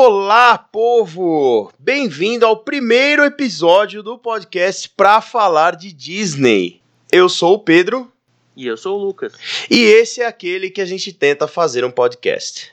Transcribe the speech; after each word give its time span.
Olá, 0.00 0.56
povo! 0.56 1.72
Bem-vindo 1.76 2.46
ao 2.46 2.58
primeiro 2.58 3.24
episódio 3.24 4.00
do 4.00 4.16
podcast 4.16 4.88
para 4.90 5.20
falar 5.20 5.74
de 5.74 5.92
Disney. 5.92 6.80
Eu 7.10 7.28
sou 7.28 7.54
o 7.54 7.58
Pedro. 7.58 8.08
E 8.56 8.64
eu 8.64 8.76
sou 8.76 8.96
o 8.96 9.02
Lucas. 9.04 9.32
E 9.68 9.80
esse 9.80 10.20
é 10.22 10.26
aquele 10.26 10.70
que 10.70 10.80
a 10.80 10.84
gente 10.84 11.12
tenta 11.12 11.48
fazer 11.48 11.84
um 11.84 11.90
podcast. 11.90 12.72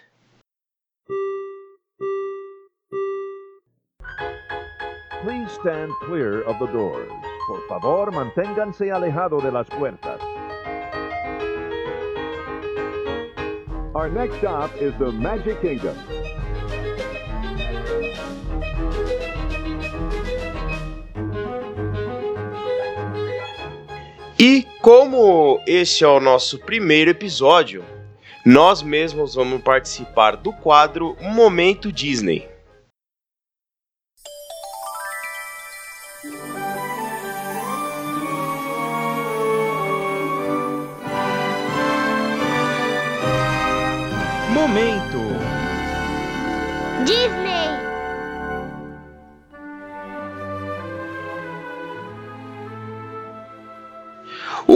Please 5.24 5.52
stand 5.54 5.90
clear 6.06 6.48
of 6.48 6.60
the 6.60 6.72
doors. 6.72 7.12
Por 7.48 7.68
favor, 7.68 8.12
manténganse 8.12 8.92
alejado 8.92 9.42
de 9.42 9.50
las 9.50 9.68
puertas. 9.68 10.22
Our 13.96 14.12
next 14.12 14.38
stop 14.38 14.70
is 14.80 14.94
the 15.00 15.10
Magic 15.12 15.60
Kingdom. 15.62 16.25
E 24.38 24.68
como 24.82 25.62
este 25.66 26.04
é 26.04 26.08
o 26.08 26.20
nosso 26.20 26.60
primeiro 26.60 27.10
episódio, 27.10 27.86
nós 28.46 28.84
mesmos 28.84 29.36
vamos 29.36 29.62
participar 29.62 30.36
do 30.36 30.52
quadro 30.52 31.16
Momento 31.22 31.90
Disney. 31.90 32.46
Momento 44.54 45.18
Disney! 47.06 47.45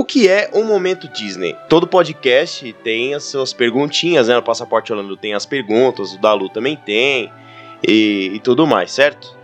Que 0.09 0.27
é 0.27 0.49
um 0.55 0.63
momento 0.63 1.07
Disney? 1.07 1.55
Todo 1.69 1.85
podcast 1.85 2.73
tem 2.83 3.13
as 3.13 3.25
suas 3.25 3.53
perguntinhas, 3.53 4.27
né? 4.27 4.35
O 4.39 4.41
Passaporte 4.41 4.91
Orlando 4.91 5.15
tem 5.15 5.35
as 5.35 5.45
perguntas, 5.45 6.15
o 6.15 6.17
Dalu 6.17 6.49
também 6.49 6.75
tem 6.75 7.31
e, 7.87 8.31
e 8.33 8.39
tudo 8.39 8.65
mais, 8.65 8.91
certo? 8.91 9.37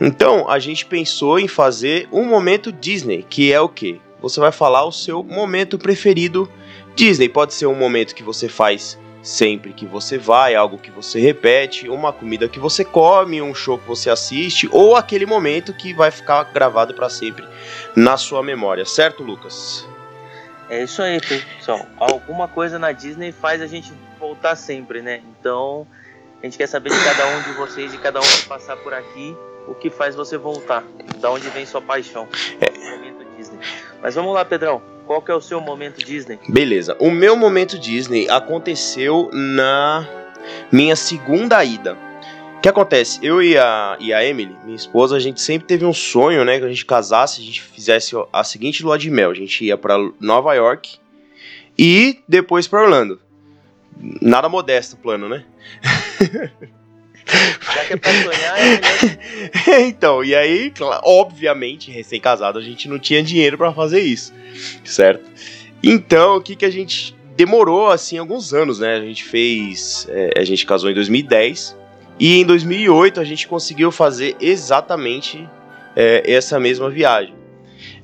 Então 0.00 0.48
a 0.48 0.60
gente 0.60 0.86
pensou 0.86 1.40
em 1.40 1.48
fazer 1.48 2.08
um 2.12 2.24
momento 2.24 2.70
Disney, 2.70 3.26
que 3.28 3.52
é 3.52 3.60
o 3.60 3.68
que? 3.68 4.00
Você 4.22 4.38
vai 4.38 4.52
falar 4.52 4.84
o 4.84 4.92
seu 4.92 5.24
momento 5.24 5.76
preferido 5.76 6.48
Disney. 6.94 7.28
Pode 7.28 7.52
ser 7.52 7.66
um 7.66 7.74
momento 7.74 8.14
que 8.14 8.22
você 8.22 8.48
faz 8.48 8.96
sempre 9.20 9.72
que 9.72 9.86
você 9.86 10.16
vai, 10.16 10.54
algo 10.54 10.78
que 10.78 10.92
você 10.92 11.18
repete, 11.18 11.88
uma 11.88 12.12
comida 12.12 12.48
que 12.48 12.60
você 12.60 12.84
come, 12.84 13.42
um 13.42 13.52
show 13.52 13.76
que 13.76 13.88
você 13.88 14.08
assiste, 14.08 14.68
ou 14.70 14.94
aquele 14.94 15.26
momento 15.26 15.72
que 15.72 15.92
vai 15.92 16.12
ficar 16.12 16.44
gravado 16.44 16.94
para 16.94 17.08
sempre 17.08 17.44
na 17.96 18.16
sua 18.16 18.40
memória, 18.40 18.84
certo, 18.84 19.24
Lucas? 19.24 19.84
É 20.68 20.82
isso 20.82 21.00
aí, 21.00 21.20
pessoal. 21.20 21.86
Alguma 21.98 22.48
coisa 22.48 22.78
na 22.78 22.92
Disney 22.92 23.32
faz 23.32 23.62
a 23.62 23.66
gente 23.66 23.92
voltar 24.18 24.56
sempre, 24.56 25.00
né? 25.00 25.22
Então, 25.38 25.86
a 26.42 26.46
gente 26.46 26.58
quer 26.58 26.66
saber 26.66 26.90
de 26.90 27.04
cada 27.04 27.26
um 27.28 27.42
de 27.42 27.52
vocês, 27.52 27.92
de 27.92 27.98
cada 27.98 28.18
um 28.18 28.22
que 28.22 28.46
passar 28.46 28.76
por 28.76 28.92
aqui, 28.92 29.36
o 29.68 29.74
que 29.74 29.90
faz 29.90 30.14
você 30.14 30.36
voltar, 30.36 30.82
da 31.18 31.30
onde 31.30 31.48
vem 31.50 31.64
sua 31.64 31.80
paixão. 31.80 32.28
É. 32.60 32.90
Momento 32.90 33.24
Disney. 33.36 33.58
Mas 34.02 34.14
vamos 34.14 34.34
lá, 34.34 34.44
Pedrão. 34.44 34.82
Qual 35.06 35.22
que 35.22 35.30
é 35.30 35.34
o 35.34 35.40
seu 35.40 35.60
momento 35.60 36.04
Disney? 36.04 36.38
Beleza. 36.48 36.96
O 36.98 37.10
meu 37.10 37.36
momento 37.36 37.78
Disney 37.78 38.28
aconteceu 38.28 39.30
na 39.32 40.06
minha 40.72 40.96
segunda 40.96 41.62
ida. 41.64 41.96
O 42.66 42.68
que 42.68 42.70
acontece? 42.70 43.20
Eu 43.22 43.40
e 43.40 43.56
a, 43.56 43.96
e 44.00 44.12
a 44.12 44.24
Emily, 44.24 44.52
minha 44.64 44.74
esposa, 44.74 45.14
a 45.14 45.20
gente 45.20 45.40
sempre 45.40 45.68
teve 45.68 45.84
um 45.84 45.92
sonho, 45.92 46.44
né? 46.44 46.58
Que 46.58 46.64
a 46.64 46.68
gente 46.68 46.84
casasse, 46.84 47.40
a 47.40 47.44
gente 47.44 47.62
fizesse 47.62 48.16
a 48.32 48.42
seguinte 48.42 48.82
lua 48.82 48.98
de 48.98 49.08
mel. 49.08 49.30
A 49.30 49.34
gente 49.34 49.64
ia 49.64 49.78
para 49.78 49.96
Nova 50.18 50.52
York 50.52 50.98
e 51.78 52.18
depois 52.26 52.66
para 52.66 52.82
Orlando. 52.82 53.20
Nada 54.20 54.48
modesto 54.48 54.96
o 54.96 54.98
plano, 54.98 55.28
né? 55.28 55.44
Já 57.72 57.84
que 57.84 57.92
é 57.92 57.96
pra 57.98 58.10
sonhar, 58.10 58.58
é 58.58 58.64
melhor. 58.64 59.86
então, 59.86 60.24
e 60.24 60.34
aí, 60.34 60.72
obviamente, 61.04 61.92
recém-casado, 61.92 62.58
a 62.58 62.62
gente 62.62 62.88
não 62.88 62.98
tinha 62.98 63.22
dinheiro 63.22 63.56
pra 63.56 63.72
fazer 63.72 64.00
isso, 64.00 64.34
certo? 64.82 65.24
Então, 65.84 66.38
o 66.38 66.40
que 66.40 66.56
que 66.56 66.64
a 66.64 66.70
gente 66.70 67.14
demorou, 67.36 67.92
assim, 67.92 68.18
alguns 68.18 68.52
anos, 68.52 68.80
né? 68.80 68.96
A 68.96 69.00
gente 69.02 69.22
fez, 69.22 70.08
é, 70.10 70.40
a 70.40 70.42
gente 70.42 70.66
casou 70.66 70.90
em 70.90 70.94
2010 70.94 71.85
e 72.18 72.40
em 72.40 72.44
2008 72.44 73.20
a 73.20 73.24
gente 73.24 73.46
conseguiu 73.46 73.90
fazer 73.92 74.36
exatamente 74.40 75.48
é, 75.94 76.22
essa 76.30 76.58
mesma 76.58 76.90
viagem. 76.90 77.34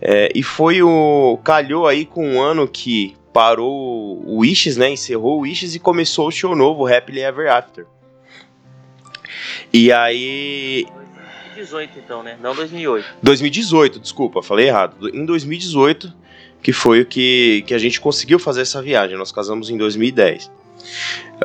É, 0.00 0.30
e 0.34 0.42
foi 0.42 0.82
o 0.82 1.38
calhou 1.42 1.86
aí 1.86 2.04
com 2.04 2.26
um 2.26 2.40
ano 2.40 2.68
que 2.68 3.16
parou 3.32 4.22
o 4.26 4.38
Wishes, 4.40 4.76
né? 4.76 4.90
Encerrou 4.90 5.38
o 5.38 5.40
Wishes 5.42 5.74
e 5.74 5.78
começou 5.78 6.28
o 6.28 6.30
show 6.30 6.54
novo, 6.54 6.86
Happily 6.86 7.20
Ever 7.20 7.50
After. 7.50 7.86
E 9.72 9.90
aí 9.90 10.86
2018, 11.54 11.98
então, 11.98 12.22
né? 12.22 12.36
Não 12.40 12.54
2008. 12.54 13.06
2018, 13.22 14.00
desculpa, 14.00 14.42
falei 14.42 14.68
errado. 14.68 15.08
Em 15.14 15.24
2018, 15.24 16.12
que 16.62 16.72
foi 16.72 17.00
o 17.00 17.06
que, 17.06 17.64
que 17.66 17.74
a 17.74 17.78
gente 17.78 18.00
conseguiu 18.00 18.38
fazer 18.38 18.62
essa 18.62 18.82
viagem. 18.82 19.16
Nós 19.16 19.32
casamos 19.32 19.70
em 19.70 19.76
2010. 19.76 20.50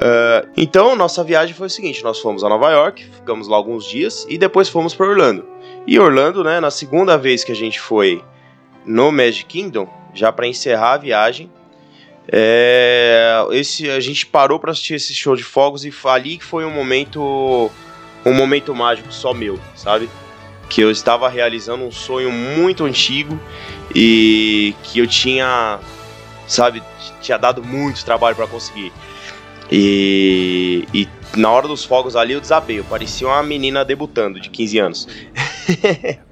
Ah, 0.02 0.46
então, 0.56 0.96
nossa 0.96 1.24
viagem 1.24 1.56
foi 1.56 1.68
o 1.68 1.70
seguinte: 1.70 2.04
nós 2.04 2.20
fomos 2.20 2.44
a 2.44 2.50
Nova 2.50 2.72
York, 2.72 3.06
ficamos 3.06 3.48
lá 3.48 3.58
alguns 3.58 3.86
dias 3.86 4.26
e 4.30 4.38
depois 4.38 4.70
fomos 4.70 4.94
para 4.94 5.08
Orlando. 5.08 5.46
E 5.86 6.00
Orlando, 6.00 6.44
né, 6.44 6.60
na 6.60 6.72
segunda 6.72 7.18
vez 7.18 7.44
que 7.44 7.52
a 7.52 7.56
gente 7.56 7.80
foi 7.80 8.22
no 8.86 9.12
Magic 9.12 9.46
Kingdom, 9.46 9.88
já 10.14 10.32
para 10.32 10.48
encerrar 10.48 10.94
a 10.94 10.98
viagem, 10.98 11.52
é, 12.30 13.46
esse, 13.52 13.90
a 13.90 14.00
gente 14.00 14.26
parou 14.26 14.60
para 14.60 14.72
assistir 14.72 14.96
esse 14.96 15.14
show 15.14 15.36
de 15.36 15.44
fogos 15.44 15.86
e 15.86 15.94
ali 16.06 16.38
que 16.38 16.44
foi 16.44 16.66
um 16.66 16.72
momento 16.72 17.72
um 18.26 18.34
momento 18.34 18.76
mágico 18.76 19.12
só 19.14 19.34
meu, 19.34 19.58
sabe? 19.76 20.10
Que 20.70 20.82
eu 20.82 20.92
estava 20.92 21.30
realizando 21.30 21.86
um 21.86 21.92
sonho 21.92 22.30
muito 22.30 22.84
antigo 22.84 23.40
e 23.96 24.76
que 24.84 25.00
eu 25.00 25.08
tinha, 25.08 25.80
sabe, 26.46 26.84
tinha 27.22 27.38
dado 27.38 27.64
muito 27.64 28.04
trabalho 28.04 28.36
para 28.36 28.48
conseguir. 28.48 28.92
E, 29.72 30.86
e 30.94 31.08
na 31.36 31.52
hora 31.52 31.68
dos 31.68 31.84
fogos 31.84 32.16
ali 32.16 32.34
eu 32.34 32.42
desabei, 32.42 32.80
eu 32.80 32.84
parecia 32.84 33.28
uma 33.28 33.44
menina 33.44 33.84
debutando 33.84 34.40
de 34.40 34.50
15 34.50 34.80
anos. 34.80 35.08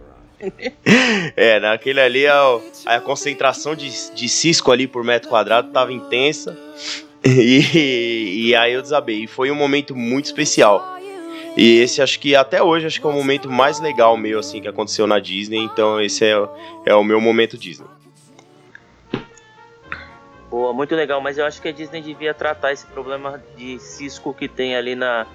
é, 1.36 1.60
naquele 1.60 2.00
ali 2.00 2.28
a, 2.28 2.60
a 2.86 3.00
concentração 3.00 3.76
de, 3.76 3.90
de 4.14 4.30
cisco 4.30 4.72
ali 4.72 4.88
por 4.88 5.04
metro 5.04 5.30
quadrado 5.30 5.72
tava 5.72 5.92
intensa. 5.92 6.58
E, 7.24 8.48
e 8.48 8.56
aí 8.56 8.74
eu 8.74 8.82
desabei. 8.82 9.24
E 9.24 9.28
foi 9.28 9.50
um 9.50 9.56
momento 9.56 9.96
muito 9.96 10.26
especial. 10.26 10.96
E 11.58 11.80
esse 11.80 12.02
acho 12.02 12.20
que 12.20 12.36
até 12.36 12.62
hoje 12.62 12.86
acho 12.86 13.00
que 13.00 13.08
é 13.08 13.10
o 13.10 13.14
momento 13.14 13.50
mais 13.50 13.80
legal 13.80 14.18
meu 14.18 14.40
assim 14.40 14.62
que 14.62 14.68
aconteceu 14.68 15.08
na 15.08 15.20
Disney, 15.20 15.60
então 15.60 16.02
esse 16.02 16.26
é, 16.26 16.36
é 16.86 16.94
o 16.94 17.04
meu 17.04 17.22
momento 17.22 17.58
Disney. 17.58 17.88
Boa, 20.56 20.72
muito 20.72 20.96
legal, 20.96 21.20
mas 21.20 21.38
eu 21.38 21.46
acho 21.46 21.62
que 21.62 21.68
a 21.68 21.72
Disney 21.74 22.02
devia 22.02 22.34
tratar 22.34 22.72
esse 22.72 22.86
problema 22.86 23.44
de 23.58 23.78
cisco 23.78 24.34
que 24.34 24.48
tem 24.48 24.74
ali 24.74 24.96
na, 24.96 25.28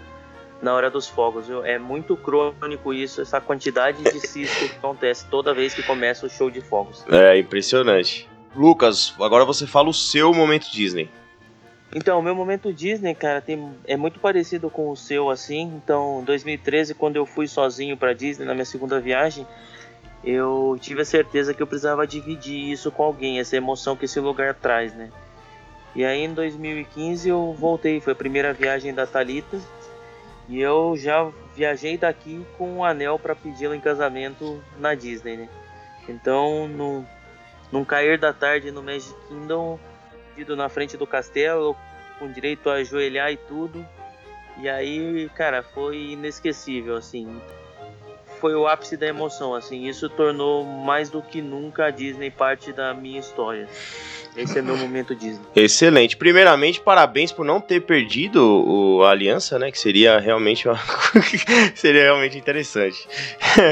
na 0.63 0.73
hora 0.73 0.89
dos 0.89 1.09
fogos. 1.09 1.47
viu? 1.47 1.63
É 1.63 1.79
muito 1.79 2.17
crônico 2.17 2.95
isso, 2.95 3.21
essa 3.21 3.39
quantidade 3.39 4.03
de 4.03 4.19
cisco 4.27 4.67
que 4.67 4.77
acontece 4.77 5.27
toda 5.27 5.53
vez 5.53 5.75
que 5.75 5.83
começa 5.83 6.25
o 6.25 6.31
show 6.31 6.51
de 6.51 6.63
fogos. 6.63 7.05
É 7.07 7.39
impressionante. 7.39 8.27
Lucas, 8.57 9.15
agora 9.21 9.45
você 9.45 9.67
fala 9.67 9.91
o 9.91 9.93
seu 9.93 10.33
momento 10.33 10.73
Disney. 10.73 11.11
Então, 11.95 12.19
o 12.19 12.23
meu 12.23 12.35
momento 12.35 12.73
Disney, 12.73 13.15
cara, 13.15 13.43
tem, 13.43 13.75
é 13.87 13.99
muito 13.99 14.19
parecido 14.21 14.71
com 14.71 14.89
o 14.89 14.97
seu, 14.97 15.29
assim. 15.29 15.71
Então, 15.85 16.21
em 16.23 16.25
2013, 16.25 16.95
quando 16.95 17.17
eu 17.17 17.27
fui 17.27 17.47
sozinho 17.47 17.95
pra 17.95 18.15
Disney 18.15 18.47
na 18.47 18.55
minha 18.55 18.65
segunda 18.65 18.99
viagem, 18.99 19.47
eu 20.23 20.77
tive 20.81 21.03
a 21.03 21.05
certeza 21.05 21.55
que 21.55 21.63
eu 21.63 21.67
precisava 21.67 22.07
dividir 22.07 22.71
isso 22.71 22.91
com 22.91 23.03
alguém, 23.03 23.41
essa 23.41 23.57
emoção 23.57 23.97
que 23.97 24.05
esse 24.05 24.21
lugar 24.21 24.55
traz, 24.55 24.95
né? 24.95 25.11
E 25.95 26.05
aí, 26.05 26.21
em 26.21 26.33
2015, 26.33 27.29
eu 27.29 27.53
voltei, 27.55 28.01
foi 28.01 28.13
a 28.13 28.17
primeira 28.17 28.53
viagem 28.53 28.95
da 28.95 29.07
Talita 29.07 29.59
e 30.49 30.61
eu 30.61 30.97
já 30.97 31.31
viajei 31.55 31.97
daqui 31.97 32.45
com 32.57 32.77
um 32.77 32.85
anel 32.85 33.19
para 33.19 33.35
pedi-la 33.35 33.75
em 33.75 33.81
casamento 33.81 34.63
na 34.79 34.95
Disney, 34.95 35.37
né? 35.37 35.49
Então, 36.09 36.69
no, 36.69 37.05
num 37.73 37.85
cair 37.85 38.19
da 38.19 38.33
tarde 38.33 38.71
no 38.71 38.83
Magic 38.83 39.15
Kingdom, 39.29 39.79
ido 40.37 40.55
na 40.55 40.69
frente 40.69 40.97
do 40.97 41.07
castelo, 41.07 41.77
com 42.19 42.31
direito 42.31 42.69
a 42.69 42.75
ajoelhar 42.75 43.33
e 43.33 43.37
tudo. 43.37 43.87
E 44.59 44.69
aí, 44.69 45.29
cara, 45.35 45.63
foi 45.63 46.13
inesquecível, 46.13 46.97
assim. 46.97 47.41
Foi 48.41 48.55
o 48.55 48.67
ápice 48.67 48.97
da 48.97 49.07
emoção, 49.07 49.55
assim, 49.55 49.87
isso 49.87 50.09
tornou 50.09 50.65
mais 50.65 51.11
do 51.11 51.21
que 51.21 51.43
nunca 51.43 51.87
a 51.87 51.91
Disney 51.91 52.31
parte 52.31 52.73
da 52.73 52.95
minha 52.95 53.21
história. 53.21 53.69
Esse 54.37 54.59
é 54.59 54.63
meu 54.63 54.77
momento 54.77 55.15
Disney. 55.15 55.45
Excelente. 55.57 56.17
Primeiramente, 56.17 56.81
parabéns 56.81 57.33
por 57.33 57.45
não 57.45 57.61
ter 57.61 57.81
perdido 57.81 58.41
o, 58.41 59.03
a 59.03 59.11
aliança, 59.11 59.59
né? 59.59 59.71
Que 59.71 59.79
seria 59.79 60.19
realmente 60.19 60.69
uma... 60.69 60.79
seria 61.75 62.05
realmente 62.05 62.39
interessante. 62.39 63.09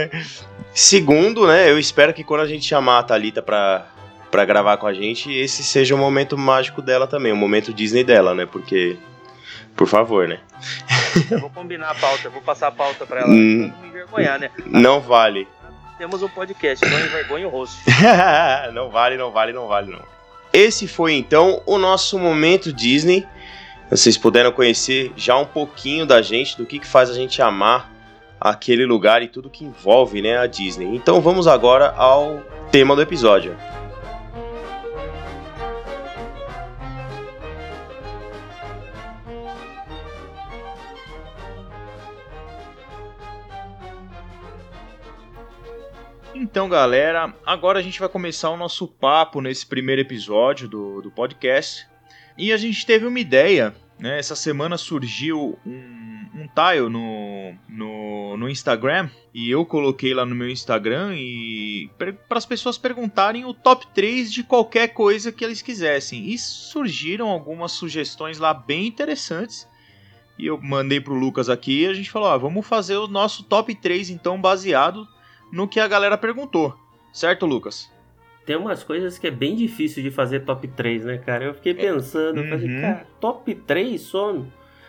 Segundo, 0.75 1.47
né? 1.47 1.71
Eu 1.71 1.79
espero 1.79 2.13
que 2.13 2.25
quando 2.25 2.41
a 2.41 2.47
gente 2.47 2.65
chamar 2.65 2.99
a 2.99 3.03
Thalita 3.05 3.41
pra, 3.41 3.87
pra 4.31 4.45
gravar 4.45 4.77
com 4.77 4.87
a 4.87 4.93
gente, 4.93 5.33
esse 5.33 5.63
seja 5.63 5.95
o 5.95 5.99
momento 5.99 6.37
mágico 6.37 6.83
dela 6.83 7.07
também, 7.07 7.33
o 7.33 7.37
momento 7.37 7.73
Disney 7.73 8.05
dela, 8.05 8.35
né? 8.35 8.47
Porque. 8.47 8.97
Por 9.79 9.87
favor, 9.87 10.27
né? 10.27 10.41
Eu 11.31 11.39
vou 11.39 11.51
combinar 11.51 11.91
a 11.91 11.95
pauta, 11.95 12.27
eu 12.27 12.31
vou 12.31 12.43
passar 12.43 12.69
a 12.69 12.71
pauta 12.71 13.07
pra 13.07 13.21
ela. 13.21 13.29
Hum, 13.29 13.73
não 13.73 13.81
me 13.81 13.89
envergonhar, 13.89 14.39
né? 14.39 14.51
Não 14.67 15.01
vale. 15.01 15.49
Temos 15.97 16.23
um 16.23 16.29
podcast, 16.29 16.85
não 16.85 16.99
envergonhe 16.99 17.45
o 17.45 17.49
rosto. 17.49 17.77
não 18.73 18.91
vale, 18.91 19.17
não 19.17 19.31
vale, 19.31 19.53
não 19.53 19.67
vale, 19.67 19.91
não. 19.91 20.03
Esse 20.53 20.87
foi 20.87 21.15
então 21.15 21.63
o 21.65 21.79
nosso 21.79 22.19
momento 22.19 22.73
Disney. 22.73 23.27
Vocês 23.91 24.19
puderam 24.19 24.53
conhecer 24.53 25.13
já 25.17 25.37
um 25.37 25.47
pouquinho 25.47 26.05
da 26.05 26.21
gente, 26.23 26.57
do 26.57 26.67
que, 26.67 26.79
que 26.79 26.87
faz 26.87 27.09
a 27.11 27.15
gente 27.15 27.41
amar 27.41 27.91
aquele 28.41 28.85
lugar 28.85 29.23
e 29.23 29.29
tudo 29.29 29.51
que 29.51 29.65
envolve 29.65 30.21
né, 30.21 30.39
a 30.39 30.47
Disney. 30.47 30.95
Então 30.95 31.21
vamos 31.21 31.47
agora 31.47 31.93
ao 31.97 32.43
tema 32.71 32.95
do 32.95 33.03
episódio. 33.03 33.57
Então, 46.41 46.69
galera, 46.69 47.35
agora 47.45 47.81
a 47.81 47.83
gente 47.83 47.99
vai 47.99 48.09
começar 48.09 48.49
o 48.51 48.57
nosso 48.57 48.87
papo 48.87 49.41
nesse 49.41 49.67
primeiro 49.67 50.03
episódio 50.03 50.69
do, 50.69 51.03
do 51.03 51.11
podcast. 51.11 51.85
E 52.37 52.53
a 52.53 52.57
gente 52.57 52.87
teve 52.87 53.05
uma 53.05 53.19
ideia, 53.19 53.75
né? 53.99 54.21
Essa 54.21 54.37
semana 54.37 54.79
surgiu 54.79 55.59
um, 55.67 56.27
um 56.33 56.47
tile 56.47 56.89
no, 56.89 57.55
no, 57.69 58.37
no 58.37 58.49
Instagram 58.49 59.11
e 59.35 59.51
eu 59.51 59.67
coloquei 59.67 60.15
lá 60.15 60.25
no 60.25 60.37
meu 60.37 60.49
Instagram 60.49 61.17
e 61.17 61.91
para 61.99 62.39
as 62.39 62.47
pessoas 62.47 62.79
perguntarem 62.79 63.45
o 63.45 63.53
top 63.53 63.89
3 63.93 64.33
de 64.33 64.45
qualquer 64.45 64.95
coisa 64.95 65.33
que 65.33 65.45
eles 65.45 65.61
quisessem. 65.61 66.29
E 66.29 66.39
surgiram 66.39 67.29
algumas 67.29 67.73
sugestões 67.73 68.39
lá 68.39 68.55
bem 68.55 68.87
interessantes. 68.87 69.67
E 70.39 70.47
eu 70.47 70.57
mandei 70.63 71.01
pro 71.01 71.15
Lucas 71.15 71.49
aqui 71.49 71.81
e 71.81 71.89
a 71.89 71.95
gente 71.95 72.13
falou: 72.13 72.29
ah, 72.29 72.37
vamos 72.37 72.65
fazer 72.65 72.97
o 72.97 73.09
nosso 73.09 73.43
top 73.43 73.75
3 73.75 74.11
então 74.11 74.41
baseado 74.41 75.05
no 75.53 75.69
que 75.69 75.81
a 75.81 75.89
galera 75.89 76.17
perguntou. 76.17 76.75
Certo, 77.13 77.47
Lucas? 77.47 77.91
Tem 78.47 78.57
umas 78.57 78.83
coisas 78.83 79.19
que 79.19 79.27
é 79.27 79.31
bem 79.31 79.55
difícil 79.55 80.03
de 80.03 80.11
fazer 80.11 80.41
top 80.41 80.67
3, 80.69 81.05
né, 81.05 81.19
cara? 81.19 81.45
Eu 81.45 81.55
fiquei 81.55 81.73
é, 81.73 81.75
pensando, 81.75 82.41
uhum. 82.41 82.49
falei, 82.49 82.81
cara, 82.81 83.07
top 83.21 83.55
3 83.55 84.01
só. 84.01 84.37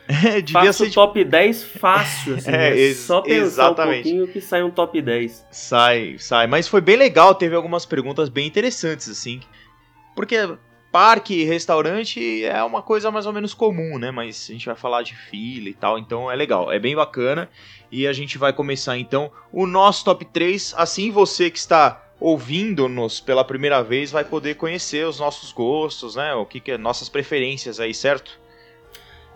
É, 0.08 0.40
devia 0.42 0.62
Faço 0.64 0.86
ser 0.86 0.94
top 0.94 1.24
10 1.24 1.64
fácil, 1.64 2.36
assim, 2.36 2.50
é, 2.52 2.74
né? 2.74 2.94
só 2.94 3.22
pensar 3.22 3.42
exatamente. 3.42 4.00
um 4.00 4.04
pouquinho 4.04 4.28
que 4.28 4.40
sai 4.40 4.64
um 4.64 4.72
top 4.72 5.02
10. 5.02 5.46
Sai, 5.52 6.16
sai. 6.18 6.48
Mas 6.48 6.68
foi 6.68 6.80
bem 6.80 6.96
legal, 6.96 7.36
teve 7.36 7.56
algumas 7.56 7.86
perguntas 7.86 8.30
bem 8.30 8.48
interessantes, 8.48 9.10
assim. 9.10 9.42
Porque 10.16 10.38
parque 10.91 11.33
e 11.33 11.44
restaurante 11.44 12.44
é 12.44 12.63
uma 12.63 12.81
coisa 12.81 13.12
mais 13.12 13.25
ou 13.25 13.33
menos 13.33 13.53
comum, 13.53 13.97
né? 13.97 14.12
Mas 14.12 14.47
a 14.50 14.53
gente 14.53 14.65
vai 14.65 14.75
falar 14.75 15.03
de 15.03 15.15
fila 15.15 15.69
e 15.69 15.74
tal, 15.74 15.97
então 15.97 16.30
é 16.31 16.36
legal, 16.36 16.71
é 16.71 16.80
bem 16.80 16.95
bacana. 16.95 17.50
E 17.91 18.07
a 18.07 18.13
gente 18.13 18.38
vai 18.38 18.53
começar 18.53 18.97
então 18.97 19.31
o 19.51 19.65
nosso 19.65 20.06
top 20.06 20.25
3. 20.25 20.74
Assim 20.77 21.12
você 21.12 21.50
que 21.50 21.57
está 21.57 22.06
ouvindo-nos 22.19 23.19
pela 23.19 23.44
primeira 23.44 23.81
vez 23.81 24.12
vai 24.12 24.24
poder 24.24 24.56
conhecer 24.56 25.07
os 25.07 25.19
nossos 25.19 25.51
gostos, 25.51 26.15
né? 26.15 26.33
O 26.33 26.45
que, 26.45 26.59
que 26.59 26.71
é 26.71 26.77
nossas 26.77 27.07
preferências 27.07 27.80
aí, 27.80 27.94
certo? 27.94 28.39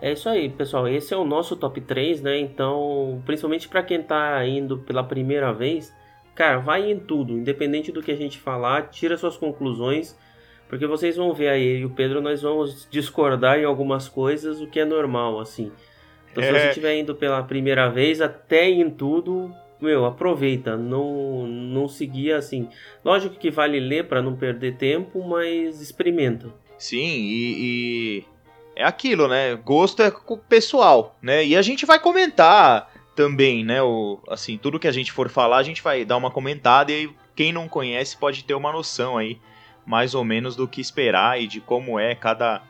É 0.00 0.12
isso 0.12 0.28
aí, 0.28 0.50
pessoal. 0.50 0.86
Esse 0.86 1.14
é 1.14 1.16
o 1.16 1.24
nosso 1.24 1.56
top 1.56 1.80
3, 1.80 2.20
né? 2.20 2.38
Então, 2.38 3.22
principalmente 3.24 3.68
para 3.68 3.82
quem 3.82 4.02
tá 4.02 4.44
indo 4.46 4.78
pela 4.78 5.02
primeira 5.02 5.52
vez, 5.52 5.94
cara, 6.34 6.58
vai 6.58 6.90
em 6.90 6.98
tudo, 6.98 7.32
independente 7.32 7.90
do 7.90 8.02
que 8.02 8.10
a 8.12 8.16
gente 8.16 8.38
falar, 8.38 8.90
tira 8.90 9.16
suas 9.16 9.36
conclusões, 9.36 10.14
porque 10.74 10.88
vocês 10.88 11.14
vão 11.14 11.32
ver 11.32 11.50
aí, 11.50 11.78
e 11.78 11.84
o 11.84 11.90
Pedro, 11.90 12.20
nós 12.20 12.42
vamos 12.42 12.88
discordar 12.90 13.60
em 13.60 13.64
algumas 13.64 14.08
coisas, 14.08 14.60
o 14.60 14.66
que 14.66 14.80
é 14.80 14.84
normal, 14.84 15.38
assim. 15.38 15.70
Então, 16.32 16.42
é... 16.42 16.46
se 16.46 16.52
você 16.52 16.68
estiver 16.70 16.98
indo 16.98 17.14
pela 17.14 17.40
primeira 17.44 17.88
vez, 17.88 18.20
até 18.20 18.68
em 18.68 18.90
tudo, 18.90 19.54
meu, 19.80 20.04
aproveita. 20.04 20.76
Não, 20.76 21.46
não 21.46 21.86
seguir 21.86 22.32
assim. 22.32 22.68
Lógico 23.04 23.36
que 23.36 23.52
vale 23.52 23.78
ler 23.78 24.08
para 24.08 24.20
não 24.20 24.34
perder 24.34 24.76
tempo, 24.76 25.22
mas 25.22 25.80
experimenta. 25.80 26.52
Sim, 26.76 27.06
e, 27.06 27.54
e, 27.56 28.24
é 28.74 28.82
aquilo, 28.82 29.28
né? 29.28 29.54
Gosto 29.54 30.02
é 30.02 30.12
pessoal, 30.48 31.16
né? 31.22 31.46
E 31.46 31.54
a 31.54 31.62
gente 31.62 31.86
vai 31.86 32.00
comentar 32.00 32.92
também, 33.14 33.64
né? 33.64 33.80
O, 33.80 34.18
assim, 34.28 34.58
tudo 34.58 34.80
que 34.80 34.88
a 34.88 34.92
gente 34.92 35.12
for 35.12 35.28
falar, 35.28 35.58
a 35.58 35.62
gente 35.62 35.80
vai 35.80 36.04
dar 36.04 36.16
uma 36.16 36.32
comentada 36.32 36.90
e 36.90 36.94
aí, 36.96 37.10
quem 37.36 37.52
não 37.52 37.68
conhece 37.68 38.16
pode 38.16 38.42
ter 38.42 38.54
uma 38.54 38.72
noção 38.72 39.16
aí, 39.16 39.38
mais 39.86 40.14
ou 40.14 40.24
menos, 40.24 40.56
do 40.56 40.68
que 40.68 40.80
esperar 40.80 41.40
e 41.40 41.46
de 41.46 41.60
como 41.60 41.98
é 41.98 42.14
cada 42.14 42.62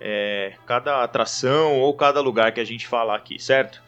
é, 0.00 0.54
cada 0.66 1.02
atração 1.02 1.78
ou 1.78 1.92
cada 1.94 2.20
lugar 2.20 2.52
que 2.52 2.60
a 2.60 2.64
gente 2.64 2.86
falar 2.86 3.16
aqui, 3.16 3.38
certo? 3.38 3.82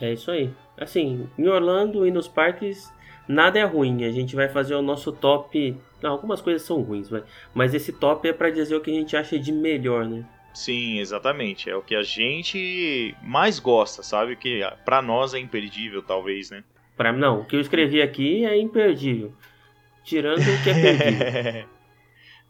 É 0.00 0.12
isso 0.12 0.30
aí. 0.30 0.50
Assim, 0.78 1.28
em 1.38 1.48
Orlando 1.48 2.06
e 2.06 2.10
nos 2.10 2.28
parques, 2.28 2.92
nada 3.26 3.58
é 3.58 3.64
ruim. 3.64 4.04
A 4.04 4.10
gente 4.10 4.34
vai 4.34 4.48
fazer 4.48 4.74
o 4.74 4.82
nosso 4.82 5.12
top. 5.12 5.76
Não, 6.02 6.10
algumas 6.10 6.40
coisas 6.40 6.62
são 6.62 6.82
ruins, 6.82 7.08
mas 7.54 7.74
esse 7.74 7.92
top 7.92 8.28
é 8.28 8.32
para 8.32 8.50
dizer 8.50 8.74
o 8.74 8.80
que 8.80 8.90
a 8.90 8.94
gente 8.94 9.16
acha 9.16 9.38
de 9.38 9.52
melhor, 9.52 10.04
né? 10.04 10.24
Sim, 10.52 10.98
exatamente. 10.98 11.70
É 11.70 11.76
o 11.76 11.82
que 11.82 11.94
a 11.94 12.02
gente 12.02 13.14
mais 13.22 13.58
gosta, 13.58 14.02
sabe? 14.02 14.36
Que 14.36 14.60
para 14.84 15.00
nós 15.00 15.34
é 15.34 15.38
imperdível, 15.38 16.02
talvez, 16.02 16.50
né? 16.50 16.62
Pra, 16.96 17.12
não, 17.12 17.40
o 17.40 17.44
que 17.44 17.56
eu 17.56 17.60
escrevi 17.60 18.02
aqui 18.02 18.44
é 18.44 18.58
imperdível. 18.58 19.32
Tirando 20.04 20.40
o 20.40 20.62
que 20.62 20.70
é 20.70 20.74
perdível. 20.82 21.68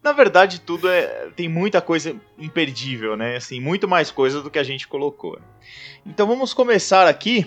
Na 0.03 0.13
verdade, 0.13 0.61
tudo 0.61 0.89
é 0.89 1.31
tem 1.37 1.49
muita 1.49 1.81
coisa 1.81 2.17
imperdível, 2.37 3.17
né? 3.17 3.37
Assim, 3.37 3.61
muito 3.61 3.87
mais 3.87 4.11
coisa 4.11 4.43
do 4.43 4.51
que 4.51 4.59
a 4.59 4.65
gente 4.65 4.89
colocou. 4.89 5.39
Então 6.05 6.27
vamos 6.27 6.53
começar 6.53 7.07
aqui 7.07 7.47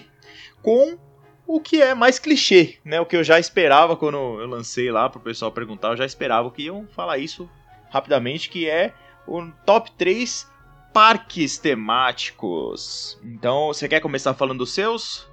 com 0.62 0.98
o 1.46 1.60
que 1.60 1.82
é 1.82 1.94
mais 1.94 2.18
clichê, 2.18 2.78
né? 2.84 3.00
O 3.00 3.06
que 3.06 3.18
eu 3.18 3.24
já 3.24 3.40
esperava 3.40 3.96
quando 3.98 4.18
eu 4.18 4.48
lancei 4.48 4.90
lá 4.90 5.10
pro 5.10 5.20
pessoal 5.20 5.52
perguntar, 5.52 5.90
eu 5.90 5.98
já 5.98 6.06
esperava 6.06 6.50
que 6.50 6.64
iam 6.64 6.88
falar 6.88 7.18
isso 7.18 7.50
rapidamente, 7.90 8.50
que 8.50 8.70
é 8.70 8.94
o 9.28 9.46
top 9.66 9.92
3 9.92 10.50
parques 10.94 11.58
temáticos. 11.58 13.20
Então, 13.24 13.68
você 13.68 13.88
quer 13.88 14.00
começar 14.00 14.34
falando 14.34 14.60
dos 14.60 14.74
seus? 14.74 15.28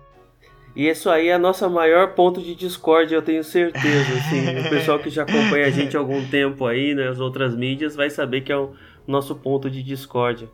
E 0.74 0.88
isso 0.88 1.10
aí 1.10 1.28
é 1.28 1.34
a 1.34 1.38
nossa 1.38 1.68
maior 1.68 2.14
ponto 2.14 2.40
de 2.40 2.54
discórdia, 2.54 3.16
eu 3.16 3.22
tenho 3.22 3.44
certeza. 3.44 4.12
Assim, 4.14 4.58
o 4.66 4.70
pessoal 4.70 4.98
que 4.98 5.10
já 5.10 5.22
acompanha 5.22 5.66
a 5.66 5.70
gente 5.70 5.96
há 5.96 6.00
algum 6.00 6.26
tempo 6.26 6.66
aí 6.66 6.94
nas 6.94 7.18
né, 7.18 7.24
outras 7.24 7.54
mídias 7.54 7.94
vai 7.94 8.08
saber 8.08 8.40
que 8.40 8.50
é 8.50 8.56
o 8.56 8.72
nosso 9.06 9.34
ponto 9.34 9.70
de 9.70 9.82
discórdia. 9.82 10.48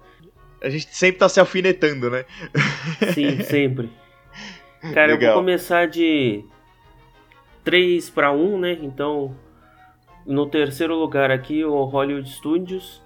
A 0.60 0.68
gente 0.68 0.88
sempre 0.94 1.20
tá 1.20 1.28
se 1.28 1.38
alfinetando, 1.38 2.10
né? 2.10 2.24
Sim, 3.14 3.40
sempre. 3.42 3.88
Cara, 4.92 5.12
Legal. 5.12 5.30
eu 5.30 5.34
vou 5.34 5.42
começar 5.42 5.86
de 5.86 6.44
3 7.62 8.10
para 8.10 8.32
1, 8.32 8.58
né? 8.58 8.78
Então, 8.82 9.36
no 10.26 10.46
terceiro 10.46 10.96
lugar 10.96 11.30
aqui, 11.30 11.64
o 11.64 11.84
Hollywood 11.84 12.28
Studios. 12.28 13.02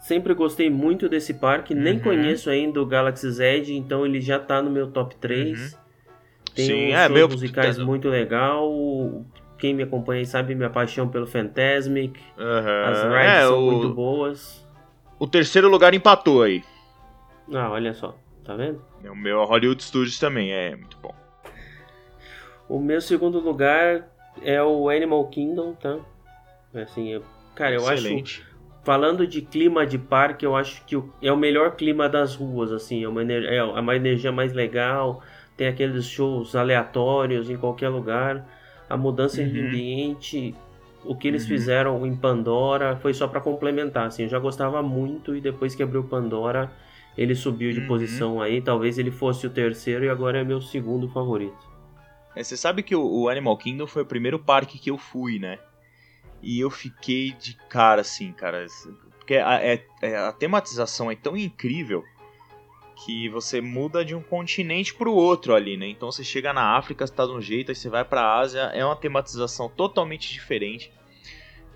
Sempre 0.00 0.34
gostei 0.34 0.70
muito 0.70 1.08
desse 1.08 1.34
parque, 1.34 1.74
uhum. 1.74 1.80
nem 1.80 1.98
conheço 1.98 2.48
ainda 2.48 2.80
o 2.80 2.86
Galaxy 2.86 3.28
Z, 3.28 3.64
então 3.70 4.06
ele 4.06 4.20
já 4.20 4.38
tá 4.38 4.62
no 4.62 4.70
meu 4.70 4.88
top 4.88 5.16
3. 5.16 5.72
Uhum. 5.72 5.85
Tem 6.56 6.66
Sim, 6.66 6.88
uns 6.88 6.94
é, 6.94 7.08
meu... 7.08 7.28
musicais 7.28 7.78
muito 7.78 8.08
legal. 8.08 9.24
Quem 9.58 9.74
me 9.74 9.82
acompanha 9.82 10.24
sabe 10.24 10.54
minha 10.54 10.70
paixão 10.70 11.06
pelo 11.06 11.26
Fantasmic. 11.26 12.18
Uhum. 12.38 12.84
As 12.84 13.02
rides 13.02 13.26
é, 13.26 13.40
são 13.42 13.68
o... 13.68 13.72
muito 13.72 13.94
boas. 13.94 14.66
O 15.18 15.26
terceiro 15.26 15.68
lugar 15.68 15.92
empatou 15.92 16.42
aí. 16.42 16.64
Ah, 17.52 17.70
olha 17.70 17.92
só. 17.92 18.18
Tá 18.42 18.56
vendo? 18.56 18.82
O 19.04 19.14
meu 19.14 19.44
Hollywood 19.44 19.82
Studios 19.82 20.18
também 20.18 20.52
é 20.52 20.74
muito 20.74 20.96
bom. 20.98 21.14
O 22.68 22.80
meu 22.80 23.00
segundo 23.00 23.38
lugar 23.38 24.08
é 24.42 24.62
o 24.62 24.88
Animal 24.88 25.26
Kingdom, 25.28 25.74
tá? 25.74 25.98
Assim, 26.74 27.08
eu, 27.08 27.22
cara, 27.54 27.74
eu 27.74 27.82
Excelente. 27.82 28.40
acho 28.40 28.56
falando 28.86 29.26
de 29.26 29.42
clima 29.42 29.84
de 29.84 29.98
parque, 29.98 30.46
eu 30.46 30.54
acho 30.54 30.84
que 30.84 30.96
é 31.20 31.32
o 31.32 31.36
melhor 31.36 31.74
clima 31.74 32.08
das 32.08 32.36
ruas, 32.36 32.70
assim, 32.70 33.02
é 33.02 33.08
uma, 33.08 33.20
é 33.20 33.60
uma 33.60 33.96
energia 33.96 34.30
mais 34.30 34.52
legal, 34.52 35.20
tem 35.56 35.68
aqueles 35.68 36.04
shows 36.06 36.54
aleatórios 36.54 37.48
em 37.48 37.56
qualquer 37.56 37.88
lugar, 37.88 38.46
a 38.88 38.96
mudança 38.96 39.40
uhum. 39.40 39.48
de 39.48 39.60
ambiente, 39.60 40.54
o 41.04 41.14
que 41.14 41.28
eles 41.28 41.42
uhum. 41.42 41.48
fizeram 41.48 42.06
em 42.06 42.14
Pandora 42.14 42.96
foi 42.96 43.14
só 43.14 43.26
para 43.26 43.40
complementar, 43.40 44.06
assim, 44.06 44.24
eu 44.24 44.28
já 44.28 44.38
gostava 44.38 44.82
muito 44.82 45.34
e 45.34 45.40
depois 45.40 45.74
que 45.74 45.82
abriu 45.82 46.04
Pandora, 46.04 46.70
ele 47.16 47.34
subiu 47.34 47.72
de 47.72 47.80
uhum. 47.80 47.86
posição 47.86 48.40
aí, 48.40 48.60
talvez 48.60 48.98
ele 48.98 49.10
fosse 49.10 49.46
o 49.46 49.50
terceiro 49.50 50.04
e 50.04 50.08
agora 50.08 50.40
é 50.40 50.44
meu 50.44 50.60
segundo 50.60 51.08
favorito. 51.08 51.66
É, 52.34 52.42
você 52.42 52.56
sabe 52.56 52.82
que 52.82 52.94
o, 52.94 53.30
Animal 53.30 53.56
Kingdom 53.56 53.86
foi 53.86 54.02
o 54.02 54.06
primeiro 54.06 54.38
parque 54.38 54.78
que 54.78 54.90
eu 54.90 54.98
fui, 54.98 55.38
né? 55.38 55.58
E 56.42 56.60
eu 56.60 56.70
fiquei 56.70 57.32
de 57.32 57.56
cara, 57.70 58.02
assim, 58.02 58.30
cara. 58.30 58.66
Porque 59.18 59.36
a, 59.36 59.54
é, 59.54 59.82
é, 60.02 60.16
a 60.18 60.30
tematização 60.32 61.10
é 61.10 61.16
tão 61.16 61.34
incrível 61.34 62.04
que 63.04 63.28
você 63.28 63.60
muda 63.60 64.04
de 64.04 64.14
um 64.14 64.22
continente 64.22 64.94
para 64.94 65.08
o 65.08 65.14
outro 65.14 65.54
ali, 65.54 65.76
né? 65.76 65.86
Então 65.86 66.10
você 66.10 66.24
chega 66.24 66.52
na 66.52 66.76
África, 66.76 67.04
está 67.04 67.26
de 67.26 67.32
um 67.32 67.40
jeito, 67.40 67.70
aí 67.70 67.74
você 67.74 67.90
vai 67.90 68.04
para 68.04 68.22
a 68.22 68.38
Ásia, 68.38 68.60
é 68.74 68.84
uma 68.84 68.96
tematização 68.96 69.68
totalmente 69.68 70.32
diferente. 70.32 70.90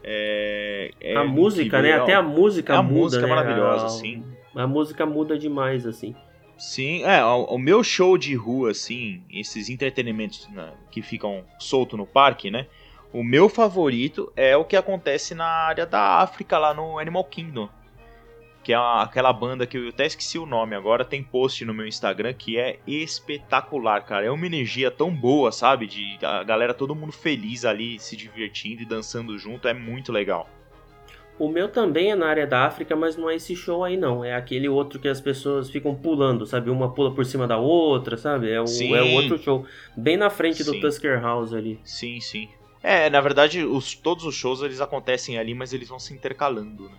É, 0.02 0.90
é 0.98 1.16
a 1.16 1.24
música, 1.24 1.82
né? 1.82 1.92
Até 1.92 2.14
a 2.14 2.22
música 2.22 2.78
a 2.78 2.82
muda, 2.82 2.94
música 2.94 3.26
né? 3.26 3.32
é 3.32 3.34
maravilhosa, 3.34 3.86
a, 3.86 3.88
sim. 3.90 4.24
A 4.54 4.66
música 4.66 5.04
muda 5.04 5.38
demais, 5.38 5.86
assim. 5.86 6.14
Sim, 6.56 7.04
é, 7.04 7.22
o, 7.24 7.44
o 7.44 7.58
meu 7.58 7.84
show 7.84 8.16
de 8.16 8.34
rua, 8.34 8.70
assim, 8.70 9.22
esses 9.30 9.68
entretenimentos 9.68 10.48
né, 10.48 10.72
que 10.90 11.02
ficam 11.02 11.44
solto 11.58 11.96
no 11.96 12.06
parque, 12.06 12.50
né? 12.50 12.66
O 13.12 13.22
meu 13.22 13.48
favorito 13.48 14.32
é 14.36 14.56
o 14.56 14.64
que 14.64 14.76
acontece 14.76 15.34
na 15.34 15.46
área 15.46 15.84
da 15.84 16.18
África, 16.20 16.58
lá 16.58 16.72
no 16.72 16.98
Animal 16.98 17.24
Kingdom. 17.24 17.68
Que 18.62 18.72
é 18.74 18.78
uma- 18.78 19.02
aquela 19.02 19.32
banda 19.32 19.66
que 19.66 19.78
eu 19.78 19.88
até 19.88 20.04
esqueci 20.06 20.38
o 20.38 20.44
nome 20.44 20.76
agora, 20.76 21.04
tem 21.04 21.22
post 21.22 21.64
no 21.64 21.72
meu 21.72 21.86
Instagram 21.86 22.34
que 22.34 22.58
é 22.58 22.78
espetacular, 22.86 24.04
cara. 24.04 24.26
É 24.26 24.30
uma 24.30 24.46
energia 24.46 24.90
tão 24.90 25.10
boa, 25.14 25.50
sabe? 25.50 25.86
De 25.86 26.18
a 26.22 26.42
galera, 26.42 26.74
todo 26.74 26.94
mundo 26.94 27.12
feliz 27.12 27.64
ali, 27.64 27.98
se 27.98 28.16
divertindo 28.16 28.82
e 28.82 28.86
dançando 28.86 29.38
junto, 29.38 29.66
é 29.66 29.72
muito 29.74 30.12
legal. 30.12 30.48
O 31.38 31.48
meu 31.48 31.70
também 31.70 32.10
é 32.10 32.14
na 32.14 32.26
área 32.28 32.46
da 32.46 32.66
África, 32.66 32.94
mas 32.94 33.16
não 33.16 33.30
é 33.30 33.36
esse 33.36 33.56
show 33.56 33.82
aí 33.82 33.96
não. 33.96 34.22
É 34.22 34.34
aquele 34.34 34.68
outro 34.68 35.00
que 35.00 35.08
as 35.08 35.22
pessoas 35.22 35.70
ficam 35.70 35.94
pulando, 35.94 36.44
sabe? 36.44 36.68
Uma 36.68 36.92
pula 36.92 37.14
por 37.14 37.24
cima 37.24 37.46
da 37.46 37.56
outra, 37.56 38.18
sabe? 38.18 38.50
É 38.50 38.60
o, 38.60 38.66
Sim. 38.66 38.94
é 38.94 39.02
o 39.02 39.12
outro 39.14 39.38
show. 39.38 39.64
Bem 39.96 40.18
na 40.18 40.28
frente 40.28 40.62
do 40.62 40.72
Sim. 40.72 40.80
Tusker 40.80 41.18
House 41.18 41.54
ali. 41.54 41.80
Sim, 41.82 42.20
sim. 42.20 42.46
É, 42.82 43.08
na 43.08 43.22
verdade, 43.22 43.64
os, 43.64 43.94
todos 43.94 44.26
os 44.26 44.34
shows 44.34 44.60
eles 44.60 44.82
acontecem 44.82 45.38
ali, 45.38 45.54
mas 45.54 45.72
eles 45.72 45.88
vão 45.88 45.98
se 45.98 46.12
intercalando, 46.12 46.90
né? 46.90 46.96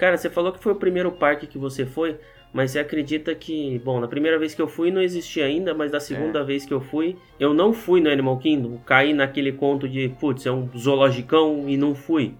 Cara, 0.00 0.16
você 0.16 0.30
falou 0.30 0.50
que 0.50 0.58
foi 0.58 0.72
o 0.72 0.76
primeiro 0.76 1.12
parque 1.12 1.46
que 1.46 1.58
você 1.58 1.84
foi, 1.84 2.18
mas 2.54 2.70
você 2.70 2.78
acredita 2.78 3.34
que, 3.34 3.78
bom, 3.80 4.00
na 4.00 4.08
primeira 4.08 4.38
vez 4.38 4.54
que 4.54 4.62
eu 4.62 4.66
fui 4.66 4.90
não 4.90 5.02
existia 5.02 5.44
ainda, 5.44 5.74
mas 5.74 5.90
da 5.92 5.98
É. 5.98 6.00
segunda 6.00 6.42
vez 6.42 6.64
que 6.64 6.72
eu 6.72 6.80
fui, 6.80 7.18
eu 7.38 7.52
não 7.52 7.74
fui 7.74 8.00
no 8.00 8.08
Animal 8.10 8.38
Kingdom, 8.38 8.78
caí 8.78 9.12
naquele 9.12 9.52
conto 9.52 9.86
de, 9.86 10.08
putz, 10.08 10.46
é 10.46 10.50
um 10.50 10.70
zoologicão 10.74 11.68
e 11.68 11.76
não 11.76 11.94
fui. 11.94 12.34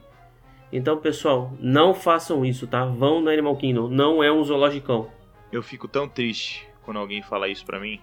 Então, 0.73 0.97
pessoal, 0.97 1.53
não 1.61 1.93
façam 1.93 2.47
isso, 2.47 2.67
tá? 2.67 2.87
Vão 2.87 3.21
no 3.21 3.29
Animal 3.29 3.55
Kingdom, 3.59 3.89
não 3.89 4.25
é 4.25 4.33
um 4.33 4.43
zoologicão. 4.43 5.11
Eu 5.53 5.63
fico 5.63 5.87
tão 5.87 6.09
triste 6.09 6.67
quando 6.83 6.97
alguém 6.97 7.21
fala 7.21 7.47
isso 7.47 7.67
pra 7.67 7.79
mim. 7.79 8.01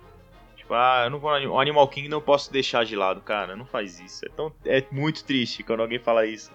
Tipo, 0.56 0.76
ah, 0.76 1.02
eu 1.06 1.10
não 1.10 1.18
vou 1.18 1.32
no 1.40 1.60
Animal 1.60 1.88
Kingdom, 1.88 2.18
eu 2.18 2.22
posso 2.22 2.54
deixar 2.54 2.86
de 2.86 2.96
lado. 2.96 3.22
Cara, 3.22 3.56
não 3.56 3.66
faz 3.66 4.00
isso. 4.00 4.24
É, 4.24 4.30
tão, 4.30 4.54
é 4.64 4.84
muito 4.92 5.24
triste 5.24 5.64
quando 5.64 5.80
alguém 5.80 5.98
fala 5.98 6.28
isso. 6.28 6.52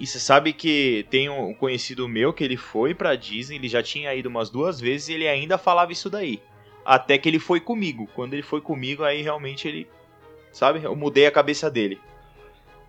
E 0.00 0.06
você 0.06 0.18
sabe 0.18 0.54
que 0.54 1.06
tem 1.10 1.28
um 1.28 1.52
conhecido 1.52 2.08
meu 2.08 2.32
que 2.32 2.42
ele 2.42 2.56
foi 2.56 2.94
pra 2.94 3.14
Disney, 3.14 3.56
ele 3.56 3.68
já 3.68 3.82
tinha 3.82 4.14
ido 4.14 4.30
umas 4.30 4.48
duas 4.48 4.80
vezes 4.80 5.08
e 5.10 5.12
ele 5.12 5.28
ainda 5.28 5.58
falava 5.58 5.92
isso 5.92 6.08
daí. 6.08 6.40
Até 6.82 7.18
que 7.18 7.28
ele 7.28 7.38
foi 7.38 7.60
comigo. 7.60 8.08
Quando 8.14 8.32
ele 8.32 8.42
foi 8.42 8.62
comigo, 8.62 9.04
aí 9.04 9.20
realmente 9.20 9.68
ele. 9.68 9.86
Sabe? 10.50 10.82
Eu 10.82 10.96
mudei 10.96 11.26
a 11.26 11.30
cabeça 11.30 11.70
dele. 11.70 12.00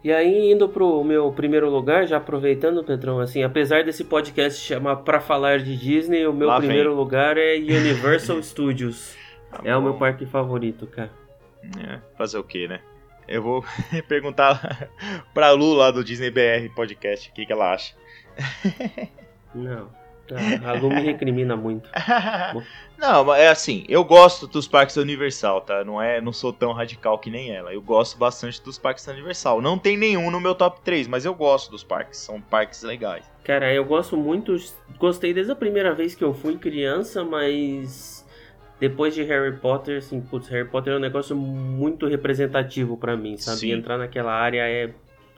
E 0.01 0.11
aí, 0.11 0.51
indo 0.51 0.69
pro 0.69 1.03
meu 1.03 1.31
primeiro 1.33 1.69
lugar, 1.69 2.07
já 2.07 2.15
aproveitando, 2.17 2.83
Pedrão, 2.83 3.19
assim, 3.19 3.43
apesar 3.43 3.83
desse 3.83 4.05
podcast 4.05 4.59
chamar 4.59 4.95
Pra 4.97 5.19
Falar 5.19 5.59
de 5.59 5.75
Disney, 5.75 6.25
o 6.25 6.33
meu 6.33 6.47
Lá 6.47 6.59
vem. 6.59 6.69
primeiro 6.69 6.95
lugar 6.95 7.37
é 7.37 7.57
Universal 7.59 8.41
Studios. 8.41 9.15
Tá 9.51 9.59
É 9.65 9.75
o 9.75 9.81
meu 9.81 9.95
parque 9.95 10.25
favorito, 10.25 10.87
cara. 10.87 11.11
É, 11.77 11.99
fazer 12.17 12.39
o 12.39 12.43
que, 12.43 12.67
né? 12.67 12.79
Eu 13.27 13.41
vou 13.41 13.65
perguntar 14.07 14.89
pra 15.33 15.51
Lu 15.51 15.73
lá 15.73 15.91
do 15.91 16.03
Disney 16.03 16.31
BR 16.31 16.73
Podcast 16.75 17.29
o 17.29 17.33
que, 17.33 17.45
que 17.45 17.53
ela 17.53 17.73
acha. 17.73 17.95
Não. 19.53 20.01
A, 20.63 20.69
a 20.69 20.73
Lu 20.73 20.89
me 20.89 21.01
recrimina 21.01 21.55
muito. 21.55 21.89
não, 22.97 23.25
mas 23.25 23.41
é 23.41 23.49
assim, 23.49 23.83
eu 23.89 24.03
gosto 24.03 24.47
dos 24.47 24.67
parques 24.67 24.95
da 24.95 25.01
Universal, 25.01 25.61
tá? 25.61 25.83
Não 25.83 26.01
é, 26.01 26.21
não 26.21 26.31
sou 26.31 26.53
tão 26.53 26.71
radical 26.71 27.19
que 27.19 27.29
nem 27.29 27.53
ela. 27.53 27.73
Eu 27.73 27.81
gosto 27.81 28.17
bastante 28.17 28.61
dos 28.63 28.77
parques 28.77 29.05
da 29.05 29.11
Universal. 29.11 29.61
Não 29.61 29.77
tem 29.77 29.97
nenhum 29.97 30.31
no 30.31 30.39
meu 30.39 30.55
top 30.55 30.79
3, 30.81 31.07
mas 31.07 31.25
eu 31.25 31.33
gosto 31.33 31.69
dos 31.69 31.83
parques, 31.83 32.19
são 32.19 32.39
parques 32.39 32.81
legais. 32.81 33.29
Cara, 33.43 33.73
eu 33.73 33.83
gosto 33.83 34.15
muito. 34.15 34.55
Gostei 34.97 35.33
desde 35.33 35.51
a 35.51 35.55
primeira 35.55 35.93
vez 35.93 36.15
que 36.15 36.23
eu 36.23 36.33
fui 36.33 36.57
criança, 36.57 37.23
mas. 37.23 38.20
Depois 38.81 39.13
de 39.13 39.21
Harry 39.21 39.55
Potter, 39.57 39.99
assim, 39.99 40.19
putz, 40.19 40.47
Harry 40.47 40.67
Potter 40.67 40.93
é 40.93 40.95
um 40.95 40.99
negócio 40.99 41.35
muito 41.35 42.07
representativo 42.07 42.97
pra 42.97 43.15
mim, 43.15 43.37
sabe? 43.37 43.59
Sim. 43.59 43.73
Entrar 43.73 43.95
naquela 43.95 44.33
área 44.33 44.67
é 44.67 44.91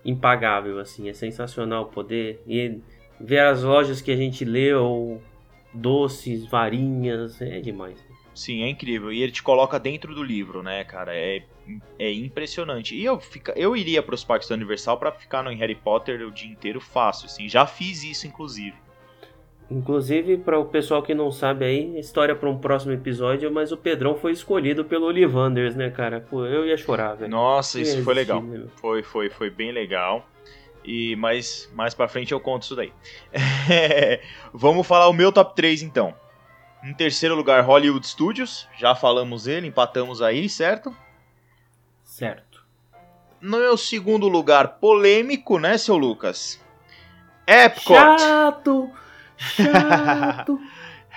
impagável, 0.05 0.79
assim, 0.79 1.09
é 1.09 1.13
sensacional 1.13 1.88
poder 1.88 2.41
e 2.47 2.79
ver 3.19 3.39
as 3.39 3.62
lojas 3.62 4.01
que 4.01 4.12
a 4.12 4.15
gente 4.15 4.45
leu, 4.45 5.21
doces, 5.73 6.45
varinhas, 6.45 7.41
é 7.41 7.59
demais. 7.59 8.01
Sim, 8.33 8.63
é 8.63 8.69
incrível. 8.69 9.12
E 9.12 9.21
ele 9.21 9.33
te 9.33 9.43
coloca 9.43 9.77
dentro 9.77 10.15
do 10.15 10.23
livro, 10.23 10.63
né, 10.63 10.85
cara? 10.85 11.13
É, 11.13 11.43
é 12.00 12.13
impressionante. 12.13 12.95
E 12.95 13.03
eu, 13.03 13.19
fica, 13.19 13.51
eu 13.57 13.75
iria 13.75 14.01
pros 14.01 14.23
parques 14.23 14.47
da 14.47 14.55
Universal 14.55 14.97
pra 14.97 15.12
ficar 15.12 15.43
no 15.43 15.53
Harry 15.53 15.75
Potter 15.75 16.25
o 16.25 16.31
dia 16.31 16.50
inteiro 16.50 16.79
fácil, 16.79 17.25
assim. 17.25 17.50
Já 17.50 17.67
fiz 17.67 18.05
isso, 18.05 18.25
inclusive. 18.25 18.75
Inclusive, 19.74 20.38
para 20.38 20.60
o 20.60 20.65
pessoal 20.65 21.01
que 21.01 21.15
não 21.15 21.32
sabe 21.32 21.65
aí, 21.65 22.00
história 22.00 22.36
para 22.36 22.48
um 22.48 22.60
próximo 22.60 22.94
episódio, 22.94 23.51
mas 23.51 23.72
o 23.72 23.77
Pedrão 23.77 24.15
foi 24.15 24.32
escolhido 24.32 24.86
pelo 24.86 25.08
Olivanders, 25.08 25.75
né, 25.75 25.89
cara? 25.89 26.22
Pô, 26.22 26.46
eu 26.46 26.68
ia 26.68 26.77
chorar, 26.77 27.15
velho. 27.15 27.32
Nossa, 27.32 27.82
isso 27.82 28.03
foi 28.03 28.13
legal. 28.13 28.39
meu? 28.39 28.68
Foi, 28.75 29.01
foi, 29.01 29.32
foi 29.32 29.50
bem 29.50 29.72
legal. 29.72 30.27
E 30.86 31.15
mais, 31.15 31.72
mais 31.74 31.96
pra 31.96 32.08
frente 32.08 32.34
eu 32.34 32.39
conto 32.39 32.63
isso 32.63 32.75
daí. 32.75 32.94
Vamos 34.53 34.86
falar 34.86 35.08
o 35.08 35.13
meu 35.13 35.32
top 35.32 35.56
3 35.56 35.82
então. 35.82 36.13
Em 36.84 36.94
terceiro 36.94 37.34
lugar, 37.34 37.63
Hollywood 37.63 38.06
Studios. 38.06 38.68
Já 38.77 38.94
falamos 38.94 39.48
ele, 39.48 39.68
empatamos 39.68 40.22
aí, 40.22 40.48
certo? 40.48 40.96
Certo. 42.03 42.63
No 43.42 43.58
meu 43.58 43.75
segundo 43.75 44.27
lugar, 44.27 44.80
polêmico, 44.80 45.58
né, 45.58 45.80
seu 45.80 45.98
Lucas? 45.98 46.62
Epcot. 47.48 48.20
Chato! 48.20 49.02
Chato! 49.38 50.60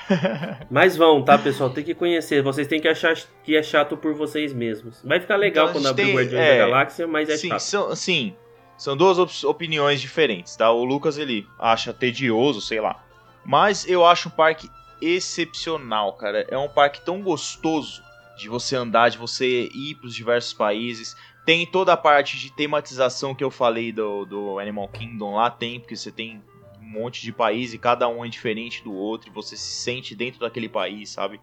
Mas 0.71 0.97
vão, 0.97 1.23
tá, 1.25 1.37
pessoal? 1.39 1.71
Tem 1.71 1.83
que 1.83 1.95
conhecer. 1.95 2.43
Vocês 2.43 2.69
têm 2.69 2.81
que 2.81 2.87
achar 2.89 3.17
que 3.43 3.57
é 3.57 3.63
chato 3.63 3.97
por 3.97 4.15
vocês 4.15 4.53
mesmos. 4.53 5.03
Vai 5.05 5.19
ficar 5.21 5.37
legal 5.37 5.69
Então, 5.71 5.81
quando 5.81 5.87
abrir 5.89 6.03
o 6.03 6.07
tem- 6.07 6.15
Guardiões 6.17 6.45
é, 6.45 6.59
da 6.59 6.65
Galáxia, 6.67 7.07
mas 7.07 7.29
é 7.29 7.37
sim, 7.37 7.49
chato. 7.49 7.61
são, 7.61 7.97
sim, 7.97 8.37
são 8.77 8.97
duas 8.97 9.19
op- 9.19 9.45
opiniões 9.47 10.01
diferentes, 10.01 10.55
tá? 10.55 10.71
O 10.71 10.85
Lucas 10.85 11.19
ele 11.19 11.47
acha 11.59 11.93
tedioso, 11.93 12.61
sei 12.61 12.81
lá. 12.81 13.03
Mas 13.45 13.89
eu 13.89 14.05
acho 14.07 14.29
um 14.29 14.33
parque 14.33 14.69
excepcional, 15.01 16.13
cara. 16.15 16.47
É 16.49 16.57
um 16.59 16.69
parque 16.69 17.01
tão 17.01 17.21
gostoso 17.23 18.03
de 18.39 18.49
você 18.49 18.77
andar, 18.77 19.09
de 19.11 19.19
você 19.19 19.69
ir 19.75 19.95
para 19.97 20.07
os 20.07 20.15
diversos 20.15 20.53
países. 20.53 21.17
Tem 21.45 21.65
toda 21.67 21.93
a 21.93 21.97
parte 21.97 22.37
de 22.39 22.53
tematização 22.53 23.35
que 23.35 23.43
eu 23.43 23.51
falei 23.51 23.93
do, 23.93 24.25
do 24.25 24.59
Animal 24.59 24.89
Kingdom 24.89 25.35
lá, 25.37 25.49
tem, 25.51 25.79
porque 25.81 25.97
você 25.97 26.11
tem 26.11 26.43
um 26.87 27.01
monte 27.01 27.23
de 27.23 27.33
país 27.33 27.75
e 27.75 27.79
cada 27.79 28.09
um 28.09 28.25
é 28.25 28.29
diferente 28.29 28.83
do 28.85 28.95
outro, 28.95 29.29
e 29.29 29.33
você 29.33 29.57
se 29.57 29.83
sente 29.83 30.15
dentro 30.15 30.41
daquele 30.41 30.69
país, 30.69 31.11
sabe? 31.11 31.41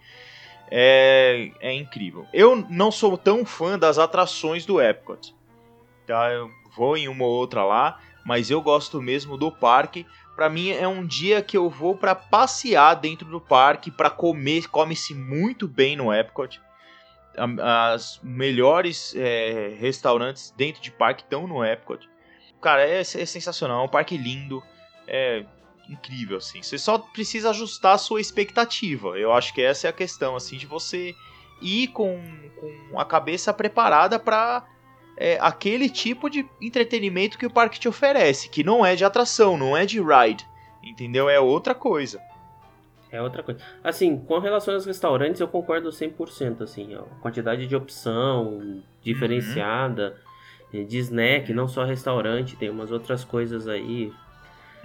É, 0.72 1.52
é 1.60 1.74
incrível. 1.74 2.26
Eu 2.34 2.56
não 2.70 2.90
sou 2.90 3.18
tão 3.18 3.46
fã 3.46 3.78
das 3.78 4.00
atrações 4.00 4.66
do 4.66 4.82
Epcot. 4.82 5.36
Tá? 6.08 6.32
Eu 6.32 6.50
vou 6.76 6.98
em 6.98 7.08
uma 7.08 7.26
ou 7.26 7.32
outra 7.32 7.64
lá, 7.64 8.00
mas 8.26 8.50
eu 8.50 8.62
gosto 8.62 9.02
mesmo 9.02 9.38
do 9.38 9.52
parque. 9.52 10.06
Pra 10.36 10.50
mim 10.50 10.72
é 10.72 10.88
um 10.88 11.06
dia 11.06 11.42
que 11.42 11.56
eu 11.56 11.70
vou 11.70 11.96
pra 11.96 12.16
passear 12.16 12.96
dentro 12.96 13.28
do 13.28 13.40
parque, 13.40 13.92
pra 13.92 14.10
comer, 14.10 14.68
come-se 14.70 15.14
muito 15.14 15.68
bem 15.68 15.96
no 15.96 16.12
Epcot. 16.12 16.60
As 17.62 18.20
melhores 18.24 19.14
é, 19.16 19.76
restaurantes 19.80 20.54
dentro 20.56 20.82
de 20.82 20.92
parque 20.92 21.24
estão 21.24 21.46
no 21.46 21.64
Epcot. 21.64 22.10
Cara, 22.62 22.88
é, 22.88 23.02
é 23.02 23.04
sensacional, 23.04 23.82
é 23.82 23.86
um 23.86 23.90
parque 23.90 24.18
lindo, 24.18 24.64
é 25.08 25.46
incrível 25.90 26.38
assim. 26.38 26.62
Você 26.62 26.78
só 26.78 26.98
precisa 26.98 27.50
ajustar 27.50 27.96
a 27.96 27.98
sua 27.98 28.22
expectativa. 28.22 29.18
Eu 29.18 29.34
acho 29.34 29.54
que 29.54 29.62
essa 29.62 29.88
é 29.88 29.90
a 29.90 29.94
questão 29.94 30.36
assim 30.36 30.58
de 30.58 30.66
você 30.66 31.14
ir 31.62 31.88
com, 31.88 32.22
com 32.60 33.00
a 33.00 33.06
cabeça 33.06 33.54
preparada 33.54 34.20
pra 34.20 34.66
é, 35.18 35.38
aquele 35.40 35.90
tipo 35.90 36.30
de 36.30 36.46
entretenimento 36.62 37.38
que 37.38 37.46
o 37.46 37.52
parque 37.52 37.80
te 37.80 37.88
oferece, 37.88 38.50
que 38.50 38.64
não 38.64 38.86
é 38.86 38.96
de 38.96 39.06
atração, 39.06 39.58
não 39.58 39.76
é 39.76 39.86
de 39.86 40.02
ride, 40.02 40.46
entendeu? 40.84 41.30
É 41.30 41.40
outra 41.40 41.76
coisa. 41.76 42.20
É 43.12 43.22
outra 43.22 43.44
coisa. 43.44 43.62
Assim, 43.84 44.18
com 44.18 44.40
relação 44.40 44.74
aos 44.74 44.88
restaurantes, 44.88 45.40
eu 45.40 45.48
concordo 45.48 45.90
100%, 45.90 46.62
assim, 46.62 46.96
ó. 46.96 47.04
Quantidade 47.22 47.68
de 47.68 47.76
opção 47.76 48.82
diferenciada, 49.04 50.18
eh, 50.74 50.84
de 50.84 50.98
snack, 50.98 51.54
não 51.54 51.68
só 51.68 51.84
restaurante, 51.84 52.56
tem 52.56 52.72
umas 52.72 52.92
outras 52.92 53.24
coisas 53.24 53.68
aí. 53.68 54.12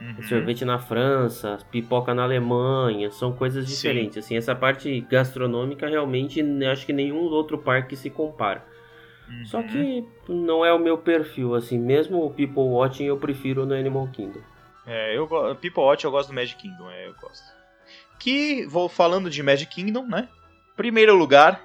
Uhum. 0.00 0.22
Sorvete 0.22 0.64
na 0.64 0.78
França, 0.78 1.58
pipoca 1.72 2.14
na 2.14 2.22
Alemanha, 2.22 3.10
são 3.10 3.32
coisas 3.32 3.66
Sim. 3.68 3.74
diferentes, 3.74 4.18
assim. 4.18 4.36
Essa 4.36 4.54
parte 4.54 5.00
gastronômica, 5.10 5.88
realmente, 5.88 6.40
acho 6.70 6.86
que 6.86 6.92
nenhum 6.92 7.18
outro 7.24 7.58
parque 7.58 7.96
se 7.96 8.08
compara. 8.08 8.64
Só 9.44 9.58
Uhum. 9.58 9.66
que 9.66 10.04
não 10.28 10.64
é 10.64 10.72
o 10.72 10.78
meu 10.78 10.96
perfil, 10.96 11.54
assim, 11.54 11.78
mesmo 11.78 12.24
o 12.24 12.30
People 12.30 12.62
Watching 12.62 13.04
eu 13.04 13.18
prefiro 13.18 13.66
no 13.66 13.74
Animal 13.74 14.08
Kingdom. 14.08 14.40
É, 14.86 15.16
eu 15.16 15.26
People 15.56 15.82
Watch 15.82 16.04
eu 16.04 16.10
gosto 16.10 16.28
do 16.30 16.34
Magic 16.34 16.60
Kingdom, 16.62 16.90
é, 16.90 17.08
eu 17.08 17.14
gosto. 17.20 17.44
Que, 18.18 18.64
vou 18.66 18.88
falando 18.88 19.28
de 19.28 19.42
Magic 19.42 19.70
Kingdom, 19.74 20.06
né? 20.06 20.28
Primeiro 20.76 21.14
lugar, 21.14 21.60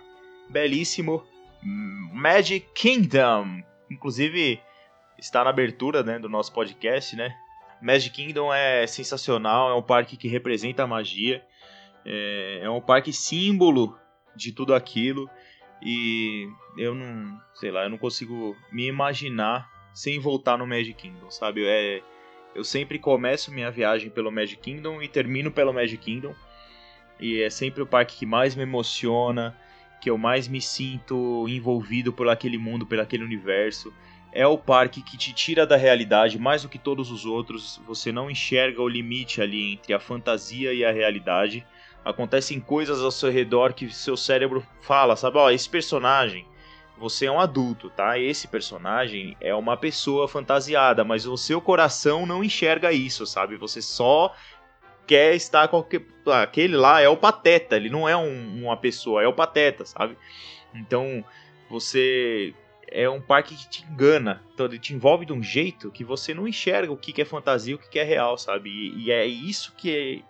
belíssimo 0.49 1.23
hum, 1.63 2.09
Magic 2.13 2.67
Kingdom. 2.75 3.63
Inclusive, 3.89 4.59
está 5.17 5.43
na 5.43 5.49
abertura 5.51 6.03
né, 6.03 6.19
do 6.19 6.27
nosso 6.27 6.51
podcast, 6.51 7.15
né? 7.15 7.33
Magic 7.83 8.15
Kingdom 8.15 8.53
é 8.53 8.87
sensacional, 8.87 9.69
é 9.69 9.75
um 9.75 9.81
parque 9.81 10.15
que 10.15 10.29
representa 10.29 10.83
a 10.83 10.87
magia. 10.87 11.43
É, 12.05 12.61
é 12.63 12.69
um 12.69 12.79
parque 12.79 13.11
símbolo 13.11 13.97
de 14.33 14.53
tudo 14.53 14.73
aquilo. 14.73 15.29
E 15.81 16.47
eu 16.77 16.95
não, 16.95 17.37
sei 17.53 17.71
lá, 17.71 17.83
eu 17.83 17.89
não 17.89 17.97
consigo 17.97 18.55
me 18.71 18.87
imaginar 18.87 19.69
sem 19.93 20.17
voltar 20.17 20.57
no 20.57 20.65
Magic 20.65 20.93
Kingdom, 20.93 21.29
sabe? 21.29 21.65
É, 21.65 22.01
eu 22.55 22.63
sempre 22.63 22.97
começo 22.97 23.51
minha 23.51 23.69
viagem 23.69 24.09
pelo 24.09 24.31
Magic 24.31 24.61
Kingdom 24.61 25.01
e 25.01 25.09
termino 25.09 25.51
pelo 25.51 25.73
Magic 25.73 25.97
Kingdom. 25.97 26.33
E 27.19 27.41
é 27.41 27.49
sempre 27.49 27.83
o 27.83 27.85
parque 27.85 28.15
que 28.15 28.25
mais 28.25 28.55
me 28.55 28.63
emociona, 28.63 29.57
que 29.99 30.09
eu 30.09 30.17
mais 30.17 30.47
me 30.47 30.61
sinto 30.61 31.45
envolvido 31.49 32.13
por 32.13 32.29
aquele 32.29 32.57
mundo, 32.57 32.85
por 32.85 32.99
aquele 32.99 33.25
universo. 33.25 33.93
É 34.35 34.47
o 34.47 34.57
parque 34.57 35.03
que 35.03 35.15
te 35.15 35.31
tira 35.31 35.65
da 35.65 35.77
realidade 35.77 36.39
mais 36.39 36.63
do 36.63 36.69
que 36.69 36.79
todos 36.79 37.11
os 37.11 37.23
outros. 37.23 37.79
Você 37.85 38.11
não 38.11 38.31
enxerga 38.31 38.81
o 38.81 38.87
limite 38.87 39.39
ali 39.41 39.73
entre 39.73 39.93
a 39.93 39.99
fantasia 39.99 40.73
e 40.73 40.83
a 40.83 40.91
realidade. 40.91 41.65
Acontecem 42.03 42.59
coisas 42.59 43.01
ao 43.01 43.11
seu 43.11 43.31
redor 43.31 43.73
que 43.73 43.93
seu 43.93 44.17
cérebro 44.17 44.65
fala, 44.81 45.15
sabe? 45.15 45.37
Ó, 45.37 45.51
esse 45.51 45.69
personagem, 45.69 46.47
você 46.97 47.27
é 47.27 47.31
um 47.31 47.39
adulto, 47.39 47.91
tá? 47.91 48.17
Esse 48.17 48.47
personagem 48.47 49.37
é 49.39 49.53
uma 49.53 49.77
pessoa 49.77 50.27
fantasiada, 50.27 51.03
mas 51.03 51.27
o 51.27 51.37
seu 51.37 51.61
coração 51.61 52.25
não 52.25 52.43
enxerga 52.43 52.91
isso, 52.91 53.27
sabe? 53.27 53.55
Você 53.57 53.83
só 53.83 54.33
quer 55.05 55.35
estar 55.35 55.67
com 55.67 55.77
aquele, 55.77 56.07
aquele 56.41 56.75
lá 56.75 57.01
é 57.01 57.07
o 57.07 57.17
pateta, 57.17 57.75
ele 57.75 57.89
não 57.89 58.09
é 58.09 58.17
um- 58.17 58.63
uma 58.63 58.75
pessoa, 58.77 59.21
é 59.21 59.27
o 59.27 59.33
pateta, 59.33 59.85
sabe? 59.85 60.17
Então 60.73 61.23
você 61.69 62.53
é 62.93 63.09
um 63.09 63.19
parque 63.19 63.55
que 63.55 63.67
te 63.67 63.83
engana, 63.91 64.43
então 64.53 64.67
ele 64.67 64.77
te 64.77 64.93
envolve 64.93 65.25
de 65.25 65.33
um 65.33 65.41
jeito 65.41 65.89
que 65.89 66.03
você 66.03 66.31
não 66.31 66.47
enxerga 66.47 66.93
o 66.93 66.97
que 66.97 67.11
que 67.11 67.23
é 67.23 67.25
fantasia, 67.25 67.71
e 67.71 67.75
o 67.75 67.79
que 67.79 67.89
que 67.89 67.99
é 67.99 68.03
real, 68.03 68.37
sabe? 68.37 68.69
E, 68.69 69.05
e 69.05 69.11
é 69.11 69.25
isso 69.25 69.73
que 69.75 70.23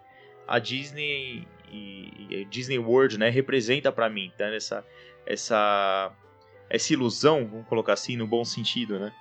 a 0.48 0.60
Disney 0.60 1.46
e, 1.70 2.28
e 2.30 2.42
a 2.42 2.50
Disney 2.50 2.80
World, 2.80 3.20
né, 3.20 3.30
representa 3.30 3.92
pra 3.92 4.10
mim, 4.10 4.32
tá? 4.38 4.46
Essa 4.46 4.86
essa 5.26 6.12
essa 6.70 6.94
ilusão, 6.94 7.46
vamos 7.46 7.68
colocar 7.68 7.94
assim, 7.94 8.16
no 8.16 8.26
bom 8.26 8.46
sentido, 8.46 8.98
né? 8.98 9.12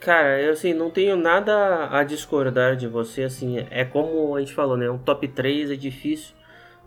Cara, 0.00 0.40
eu 0.40 0.52
assim, 0.52 0.72
não 0.72 0.90
tenho 0.90 1.16
nada 1.16 1.88
a 1.90 2.04
discordar 2.04 2.76
de 2.76 2.86
você, 2.86 3.24
assim, 3.24 3.66
é 3.70 3.84
como 3.84 4.36
a 4.36 4.40
gente 4.40 4.54
falou, 4.54 4.76
né? 4.76 4.88
Um 4.88 4.98
top 4.98 5.26
3 5.26 5.72
é 5.72 5.76
difícil. 5.76 6.37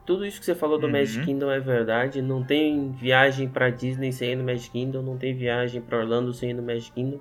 Tudo 0.06 0.26
isso 0.26 0.40
que 0.40 0.46
você 0.46 0.56
falou 0.56 0.78
do 0.80 0.88
Uhum. 0.88 0.94
Magic 0.94 1.24
Kingdom 1.24 1.52
é 1.52 1.60
verdade. 1.60 2.22
Não 2.22 2.44
tem 2.44 2.92
viagem 2.92 3.48
pra 3.48 3.70
Disney 3.70 4.12
sem 4.12 4.32
ir 4.32 4.36
no 4.36 4.44
Magic 4.44 4.72
Kingdom, 4.72 5.02
não 5.02 5.18
tem 5.18 5.34
viagem 5.34 5.82
pra 5.82 6.00
Orlando 6.00 6.34
sem 6.34 6.50
ir 6.50 6.54
no 6.54 6.64
Magic 6.64 6.92
Kingdom. 6.92 7.20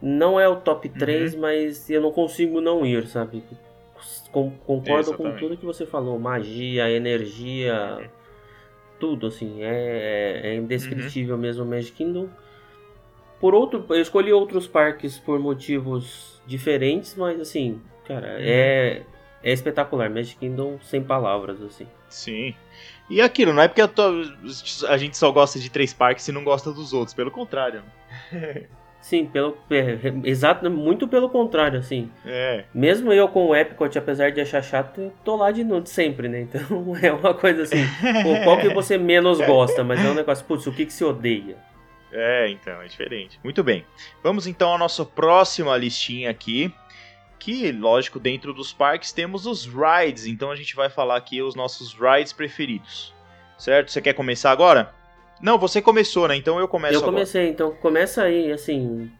Não 0.00 0.38
é 0.40 0.48
o 0.48 0.56
top 0.56 0.88
Uhum. 0.88 0.94
3, 0.94 1.34
mas 1.34 1.88
eu 1.90 2.00
não 2.00 2.12
consigo 2.12 2.60
não 2.60 2.84
ir, 2.86 3.06
sabe? 3.06 3.42
Com- 4.30 4.50
concordo 4.66 5.08
com 5.14 5.24
Exatamente. 5.24 5.38
tudo 5.40 5.56
que 5.56 5.66
você 5.66 5.84
falou, 5.84 6.18
magia, 6.18 6.88
energia, 6.90 8.10
tudo 8.98 9.26
assim, 9.26 9.62
é, 9.62 10.40
é 10.44 10.54
indescritível 10.54 11.34
Uhum. 11.34 11.40
mesmo 11.40 11.64
o 11.64 11.66
Magic 11.66 11.92
Kingdom. 11.92 12.28
Por 13.40 13.54
outro, 13.54 13.84
eu 13.88 14.00
escolhi 14.00 14.32
outros 14.32 14.66
parques 14.66 15.18
por 15.18 15.38
motivos 15.38 16.40
diferentes, 16.46 17.14
mas 17.16 17.40
assim, 17.40 17.80
cara, 18.06 18.26
Uhum. 18.28 18.38
é, 18.40 19.02
é 19.42 19.52
espetacular. 19.52 20.10
Magic 20.10 20.36
Kingdom 20.38 20.78
sem 20.82 21.02
palavras, 21.02 21.62
assim. 21.62 21.86
Sim. 22.08 22.54
E 23.08 23.20
aquilo, 23.20 23.52
não 23.52 23.62
é 23.62 23.68
porque 23.68 23.82
eu 23.82 23.88
tô- 23.88 24.22
a 24.88 24.96
gente 24.96 25.16
só 25.16 25.30
gosta 25.32 25.58
de 25.58 25.68
três 25.70 25.92
parques 25.92 26.26
e 26.28 26.32
não 26.32 26.44
gosta 26.44 26.72
dos 26.72 26.92
outros, 26.92 27.14
pelo 27.14 27.30
contrário. 27.30 27.82
Sim, 29.00 29.24
pelo, 29.24 29.56
é, 29.70 29.98
exato, 30.24 30.70
muito 30.70 31.08
pelo 31.08 31.30
contrário, 31.30 31.78
assim. 31.78 32.10
É, 32.24 32.64
Mesmo 32.74 33.10
eu 33.10 33.28
com 33.28 33.46
o 33.46 33.56
Epcot, 33.56 33.96
apesar 33.98 34.30
de 34.30 34.42
achar 34.42 34.62
chato, 34.62 35.10
tô 35.24 35.36
lá 35.36 35.50
de 35.50 35.64
noite 35.64 35.88
sempre, 35.88 36.28
né? 36.28 36.42
Então 36.42 36.60
é 37.02 37.10
uma 37.10 37.32
coisa 37.32 37.62
assim, 37.62 37.82
pô, 38.22 38.36
qual 38.44 38.58
que 38.60 38.68
você 38.68 38.98
menos 38.98 39.40
gosta? 39.40 39.82
Mas 39.82 40.04
é 40.04 40.08
um 40.08 40.12
negócio, 40.14 40.44
putz, 40.44 40.66
o 40.66 40.72
que 40.72 40.84
que 40.84 40.92
se 40.92 41.02
odeia? 41.02 41.56
é, 42.12 42.50
então, 42.50 42.82
é 42.82 42.86
diferente. 42.86 43.40
Muito 43.42 43.64
bem. 43.64 43.86
Vamos 44.22 44.46
então 44.46 44.74
à 44.74 44.78
nossa 44.78 45.02
próxima 45.04 45.74
listinha 45.78 46.28
aqui. 46.28 46.70
Que, 47.40 47.72
lógico, 47.72 48.20
dentro 48.20 48.54
dos 48.54 48.72
parques 48.72 49.10
temos 49.10 49.46
os 49.46 49.66
rides. 49.66 50.26
Então 50.26 50.52
a 50.52 50.56
gente 50.56 50.76
vai 50.76 50.88
falar 50.88 51.16
aqui 51.16 51.42
os 51.42 51.56
nossos 51.56 51.92
rides 51.92 52.32
preferidos. 52.32 53.12
Certo? 53.58 53.90
Você 53.90 54.00
quer 54.00 54.12
começar 54.12 54.52
agora? 54.52 54.94
Não, 55.42 55.58
você 55.58 55.82
começou, 55.82 56.28
né? 56.28 56.36
Então 56.36 56.60
eu 56.60 56.68
começo 56.68 56.94
eu 56.94 57.02
comecei, 57.02 57.48
então 57.48 57.72
começa 57.72 58.22
aí, 58.22 58.52
assim. 58.52 59.10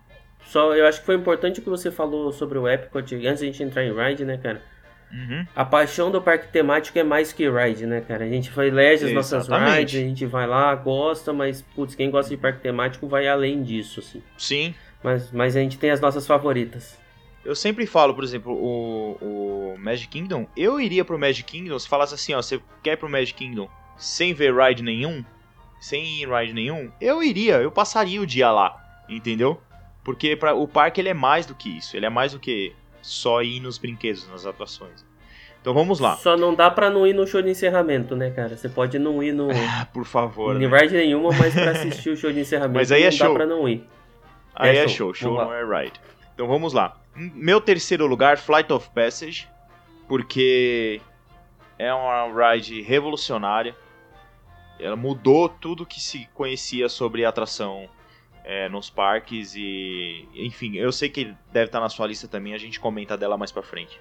Só 0.45 0.75
eu 0.75 0.87
acho 0.87 1.01
que 1.01 1.07
foi 1.07 1.17
importante 1.17 1.61
o 1.61 1.63
que 1.63 1.69
você 1.69 1.91
falou 1.91 2.31
sobre 2.31 2.59
o 2.59 2.69
Epcot 2.69 3.15
antes 3.27 3.41
da 3.41 3.47
gente 3.47 3.63
entrar 3.63 3.85
em 3.85 3.93
ride, 3.93 4.25
né, 4.25 4.37
cara? 4.37 4.61
agora. 4.61 4.81
Uhum. 5.13 5.47
A 5.57 5.65
paixão 5.65 6.11
do 6.11 6.23
parque 6.23 6.49
temático 6.49 6.97
é 6.99 7.03
mais 7.03 7.33
que 7.33 7.49
ride, 7.51 7.85
né, 7.85 8.01
cara? 8.01 8.25
A 8.25 8.29
gente 8.29 8.51
vai 8.51 8.69
elege 8.69 9.07
as 9.07 9.13
nossas 9.13 9.49
rides, 9.49 10.01
a 10.01 10.05
gente 10.05 10.27
vai 10.27 10.47
lá, 10.47 10.75
gosta, 10.75 11.33
mas, 11.33 11.63
putz, 11.63 11.95
quem 11.95 12.11
gosta 12.11 12.31
de 12.31 12.37
parque 12.37 12.61
temático 12.61 13.09
vai 13.09 13.27
além 13.27 13.63
disso, 13.63 14.01
assim. 14.01 14.23
Sim. 14.39 14.75
Mas, 15.03 15.31
mas 15.33 15.57
a 15.57 15.61
gente 15.61 15.79
tem 15.79 15.91
as 15.91 16.01
nossas 16.01 16.27
favoritas. 16.27 16.99
Eu 17.45 17.55
sempre 17.55 17.87
falo, 17.87 18.15
por 18.15 18.23
exemplo, 18.23 18.53
o, 18.53 19.17
o 19.75 19.79
Magic 19.79 20.09
Kingdom. 20.09 20.47
Eu 20.57 20.79
iria 20.81 21.05
pro 21.05 21.19
Magic 21.19 21.43
Kingdom 21.45 21.79
se 21.79 21.89
falasse 21.89 22.15
assim, 22.15 22.35
ó, 22.35 22.43
você 22.43 22.61
quer 22.83 22.93
ir 22.93 22.97
pro 22.99 23.09
Magic 23.09 23.35
Kingdom 23.35 23.69
sem 23.97 24.33
ver 24.35 24.55
ride 24.55 24.83
nenhum, 24.83 25.25
sem 25.81 26.05
ir 26.05 26.23
em 26.25 26.27
ride 26.29 26.53
nenhum, 26.53 26.91
eu 27.01 27.23
iria, 27.23 27.57
eu 27.57 27.71
passaria 27.71 28.21
o 28.21 28.27
dia 28.27 28.51
lá, 28.51 28.77
entendeu? 29.09 29.61
Porque 30.05 30.35
pra, 30.37 30.55
o 30.55 30.67
parque 30.69 31.01
ele 31.01 31.09
é 31.11 31.15
mais 31.15 31.45
do 31.47 31.55
que 31.55 31.69
isso, 31.79 31.97
ele 31.97 32.07
é 32.07 32.11
mais 32.11 32.33
do 32.33 32.39
que 32.39 32.75
só 33.03 33.43
ir 33.43 33.61
nos 33.61 33.79
brinquedos, 33.79 34.29
nas 34.29 34.45
atrações. 34.47 35.05
Então 35.61 35.75
vamos 35.75 36.01
lá. 36.01 36.17
Só 36.17 36.37
não 36.39 36.55
dá 36.55 36.71
pra 36.71 36.89
não 36.89 37.07
ir 37.07 37.13
no 37.15 37.27
show 37.27 37.43
de 37.43 37.51
encerramento, 37.51 38.17
né, 38.17 38.31
cara? 38.31 38.57
Você 38.57 38.69
pode 38.69 38.99
não 38.99 39.23
ir 39.23 39.33
no 39.33 39.51
Ah, 39.51 39.87
por 39.93 40.07
favor. 40.07 40.57
em 40.61 40.67
Né? 40.67 40.79
ride 40.79 40.95
nenhuma, 40.97 41.31
mas 41.39 41.53
pra 41.53 41.71
assistir 41.73 42.11
o 42.11 42.17
show 42.17 42.33
de 42.33 42.41
encerramento 42.41 42.77
Mas 42.77 42.91
aí 42.93 43.03
é 43.03 43.07
não 43.07 43.13
show. 43.13 43.29
dá 43.29 43.35
pra 43.35 43.47
não 43.47 43.69
ir. 43.69 43.85
Aí 44.55 44.77
É 44.77 44.85
é 44.85 44.89
show. 44.89 45.13
show, 45.15 45.35
show 45.35 45.35
não 45.35 45.53
é 45.53 45.83
ride. 45.83 46.01
Então 46.35 46.47
vamos 46.49 46.73
lá. 46.73 46.97
Meu 47.15 47.61
terceiro 47.61 48.07
lugar, 48.07 48.39
Flight 48.39 48.73
of 48.73 48.89
Passage, 48.91 49.49
porque 50.09 51.01
é 51.79 51.93
uma 51.93 52.53
ride 52.53 52.81
revolucionária. 52.83 53.75
Ela 54.79 54.97
mudou 54.97 55.49
tudo 55.49 55.85
que 55.85 56.01
se 56.01 56.29
conhecia 56.35 56.89
sobre 56.89 57.25
atração 57.25 57.89
é, 58.45 58.69
nos 58.69 58.89
parques 58.89 59.55
e, 59.55 60.27
enfim, 60.35 60.77
eu 60.77 60.91
sei 60.91 61.09
que 61.11 61.35
deve 61.53 61.67
estar 61.67 61.81
na 61.81 61.89
sua 61.89 62.07
lista 62.07 62.27
também. 62.27 62.55
A 62.55 62.59
gente 62.59 62.81
comenta 62.81 63.17
dela 63.17 63.37
mais 63.37 63.53
pra 63.53 63.63
frente. 63.63 64.01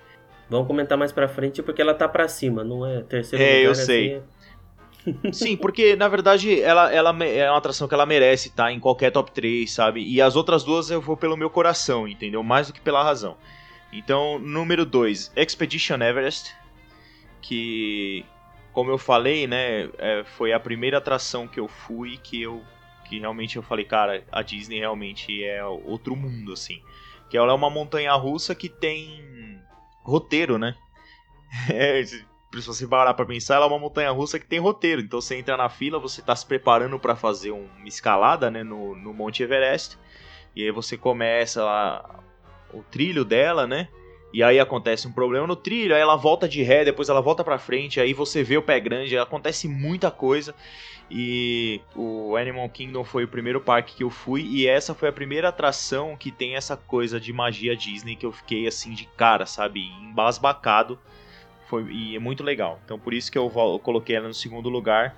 Vamos 0.49 0.67
comentar 0.67 0.97
mais 0.97 1.11
pra 1.11 1.27
frente 1.27 1.61
porque 1.61 1.81
ela 1.81 1.93
tá 1.93 2.07
pra 2.07 2.27
cima, 2.27 2.63
não 2.63 2.85
é 2.85 3.01
terceiro 3.03 3.43
É, 3.43 3.47
lugar. 3.47 3.63
eu 3.65 3.71
assim, 3.71 3.85
sei. 3.85 4.13
é- 4.15 4.21
Sim, 5.31 5.55
porque 5.55 5.95
na 5.95 6.07
verdade 6.07 6.61
ela, 6.61 6.91
ela 6.91 7.23
é 7.23 7.49
uma 7.49 7.57
atração 7.57 7.87
que 7.87 7.93
ela 7.93 8.05
merece 8.05 8.49
estar 8.49 8.71
em 8.71 8.79
qualquer 8.79 9.11
top 9.11 9.31
3, 9.31 9.71
sabe? 9.71 10.03
E 10.03 10.21
as 10.21 10.35
outras 10.35 10.63
duas 10.63 10.89
eu 10.89 11.01
vou 11.01 11.15
pelo 11.15 11.37
meu 11.37 11.49
coração, 11.49 12.07
entendeu? 12.07 12.43
Mais 12.43 12.67
do 12.67 12.73
que 12.73 12.81
pela 12.81 13.03
razão. 13.03 13.37
Então, 13.91 14.37
número 14.37 14.85
2, 14.85 15.31
Expedition 15.35 15.95
Everest, 15.95 16.53
que, 17.41 18.23
como 18.71 18.91
eu 18.91 18.97
falei, 18.97 19.47
né, 19.47 19.89
é, 19.97 20.23
foi 20.23 20.53
a 20.53 20.59
primeira 20.59 20.99
atração 20.99 21.47
que 21.47 21.59
eu 21.59 21.67
fui 21.67 22.17
que 22.17 22.41
eu 22.41 22.63
que 23.05 23.19
realmente 23.19 23.55
eu 23.55 23.63
falei, 23.63 23.85
cara, 23.85 24.23
a 24.31 24.43
Disney 24.43 24.77
realmente 24.77 25.43
é 25.43 25.65
outro 25.65 26.15
mundo, 26.15 26.53
assim. 26.53 26.79
Que 27.27 27.35
ela 27.35 27.51
é 27.51 27.55
uma 27.55 27.69
montanha 27.69 28.13
russa 28.13 28.53
que 28.53 28.69
tem 28.69 29.59
roteiro, 30.03 30.59
né? 30.59 30.75
É, 31.67 32.03
se 32.53 32.65
você 32.65 32.87
parar 32.87 33.13
pra 33.13 33.25
pensar, 33.25 33.55
ela 33.55 33.65
é 33.65 33.67
uma 33.67 33.79
montanha 33.79 34.11
russa 34.11 34.39
que 34.39 34.47
tem 34.47 34.59
roteiro. 34.59 35.01
Então 35.01 35.21
você 35.21 35.35
entra 35.35 35.55
na 35.55 35.69
fila, 35.69 35.99
você 35.99 36.21
tá 36.21 36.35
se 36.35 36.45
preparando 36.45 36.99
pra 36.99 37.15
fazer 37.15 37.51
uma 37.51 37.87
escalada, 37.87 38.49
né, 38.49 38.63
no, 38.63 38.95
no 38.95 39.13
Monte 39.13 39.43
Everest. 39.43 39.97
E 40.55 40.63
aí 40.63 40.71
você 40.71 40.97
começa 40.97 41.63
lá 41.63 42.23
o 42.73 42.81
trilho 42.83 43.23
dela, 43.23 43.67
né? 43.67 43.87
E 44.31 44.43
aí 44.43 44.59
acontece 44.59 45.07
um 45.07 45.11
problema 45.11 45.47
no 45.47 45.55
trilho, 45.55 45.95
aí 45.95 46.01
ela 46.01 46.15
volta 46.15 46.47
de 46.47 46.61
ré, 46.61 46.85
depois 46.85 47.09
ela 47.09 47.21
volta 47.21 47.43
pra 47.43 47.57
frente, 47.57 47.99
aí 47.99 48.13
você 48.13 48.43
vê 48.43 48.57
o 48.57 48.61
pé 48.61 48.79
grande, 48.79 49.17
acontece 49.17 49.67
muita 49.67 50.11
coisa. 50.11 50.53
E 51.09 51.81
o 51.95 52.35
Animal 52.35 52.69
Kingdom 52.69 53.03
foi 53.03 53.23
o 53.23 53.27
primeiro 53.27 53.59
parque 53.59 53.95
que 53.95 54.03
eu 54.03 54.11
fui 54.11 54.43
e 54.43 54.67
essa 54.67 54.93
foi 54.93 55.09
a 55.09 55.13
primeira 55.13 55.49
atração 55.49 56.15
que 56.15 56.31
tem 56.31 56.55
essa 56.55 56.77
coisa 56.77 57.19
de 57.19 57.33
magia 57.33 57.75
Disney 57.75 58.15
que 58.15 58.25
eu 58.25 58.31
fiquei 58.31 58.67
assim 58.67 58.93
de 58.93 59.05
cara, 59.17 59.47
sabe, 59.47 59.87
embasbacado. 60.03 60.99
Foi, 61.69 61.83
e 61.91 62.15
é 62.15 62.19
muito 62.19 62.43
legal. 62.43 62.79
Então 62.83 62.97
por 62.99 63.13
isso 63.13 63.31
que 63.31 63.37
eu, 63.37 63.51
eu 63.55 63.79
coloquei 63.79 64.15
ela 64.15 64.27
no 64.27 64.33
segundo 64.33 64.67
lugar, 64.69 65.15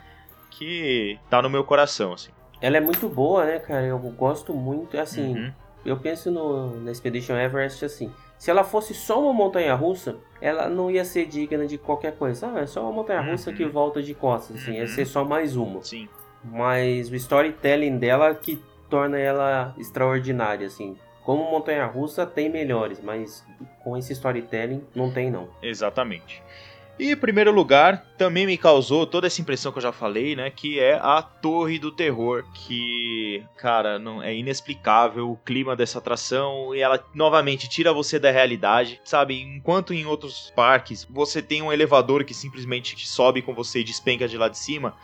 que 0.50 1.18
tá 1.30 1.42
no 1.42 1.50
meu 1.50 1.64
coração, 1.64 2.14
assim. 2.14 2.32
ela 2.62 2.78
é 2.78 2.82
muito 2.82 3.08
boa, 3.10 3.46
né, 3.46 3.58
cara? 3.60 3.86
Eu 3.86 3.98
gosto 3.98 4.54
muito, 4.54 4.98
assim, 5.00 5.36
Uhum. 5.36 5.52
eu 5.86 5.98
penso 5.98 6.30
no, 6.30 6.80
na 6.82 6.92
Expedition 6.92 7.36
Everest 7.38 7.86
assim. 7.86 8.12
Se 8.38 8.50
ela 8.52 8.64
fosse 8.64 8.94
só 8.94 9.22
uma 9.22 9.32
montanha 9.34 9.74
russa, 9.76 10.18
ela 10.42 10.68
não 10.68 10.90
ia 10.92 11.06
ser 11.06 11.26
digna 11.28 11.66
de 11.66 11.78
qualquer 11.78 12.18
coisa. 12.18 12.52
Ah, 12.54 12.60
é 12.62 12.66
só 12.68 12.82
uma 12.84 12.92
montanha 12.92 13.22
russa 13.22 13.52
Uhum. 13.52 13.56
que 13.56 13.66
volta 13.66 14.02
de 14.02 14.14
costas, 14.14 14.58
assim, 14.58 14.74
ia 14.74 14.82
Uhum. 14.82 14.88
ser 14.88 15.06
só 15.06 15.24
mais 15.24 15.56
uma. 15.56 15.82
Sim. 15.84 16.10
Mas 16.44 17.10
o 17.10 17.16
storytelling 17.16 17.98
dela 17.98 18.34
que 18.36 18.60
torna 18.90 19.18
ela 19.18 19.74
extraordinária, 19.78 20.66
assim. 20.68 20.98
Como 21.24 21.50
montanha 21.52 21.86
russa 21.86 22.26
tem 22.26 22.50
melhores, 22.50 23.00
mas 23.00 23.46
com 23.84 23.98
esse 23.98 24.14
storytelling 24.14 24.84
não 24.96 25.12
tem 25.12 25.30
não. 25.32 25.50
Exatamente. 25.62 26.42
E 27.00 27.12
em 27.14 27.16
primeiro 27.16 27.52
lugar, 27.52 28.06
também 28.16 28.46
me 28.46 28.56
causou 28.58 29.08
toda 29.08 29.26
essa 29.26 29.42
impressão 29.42 29.72
que 29.72 29.80
eu 29.80 29.82
já 29.82 29.92
falei, 29.92 30.36
né? 30.36 30.52
Que 30.52 30.80
é 30.80 31.00
a 31.02 31.20
Torre 31.22 31.80
do 31.80 31.92
Terror. 31.92 32.44
Que, 32.54 33.44
cara, 33.58 33.98
não 33.98 34.22
é 34.22 34.36
inexplicável 34.36 35.32
o 35.32 35.38
clima 35.38 35.76
dessa 35.76 35.98
atração. 35.98 36.76
E 36.76 36.80
ela 36.82 37.04
novamente 37.16 37.68
tira 37.68 37.92
você 37.92 38.20
da 38.20 38.30
realidade. 38.30 39.02
Sabe? 39.04 39.42
Enquanto 39.42 39.94
em 39.96 40.06
outros 40.06 40.52
parques 40.56 41.04
você 41.10 41.42
tem 41.42 41.62
um 41.64 41.74
elevador 41.74 42.24
que 42.24 42.36
simplesmente 42.36 43.08
sobe 43.08 43.42
com 43.42 43.54
você 43.56 43.80
e 43.80 43.84
despenca 43.84 44.28
de 44.28 44.38
lá 44.38 44.48
de 44.48 44.58
cima. 44.60 44.96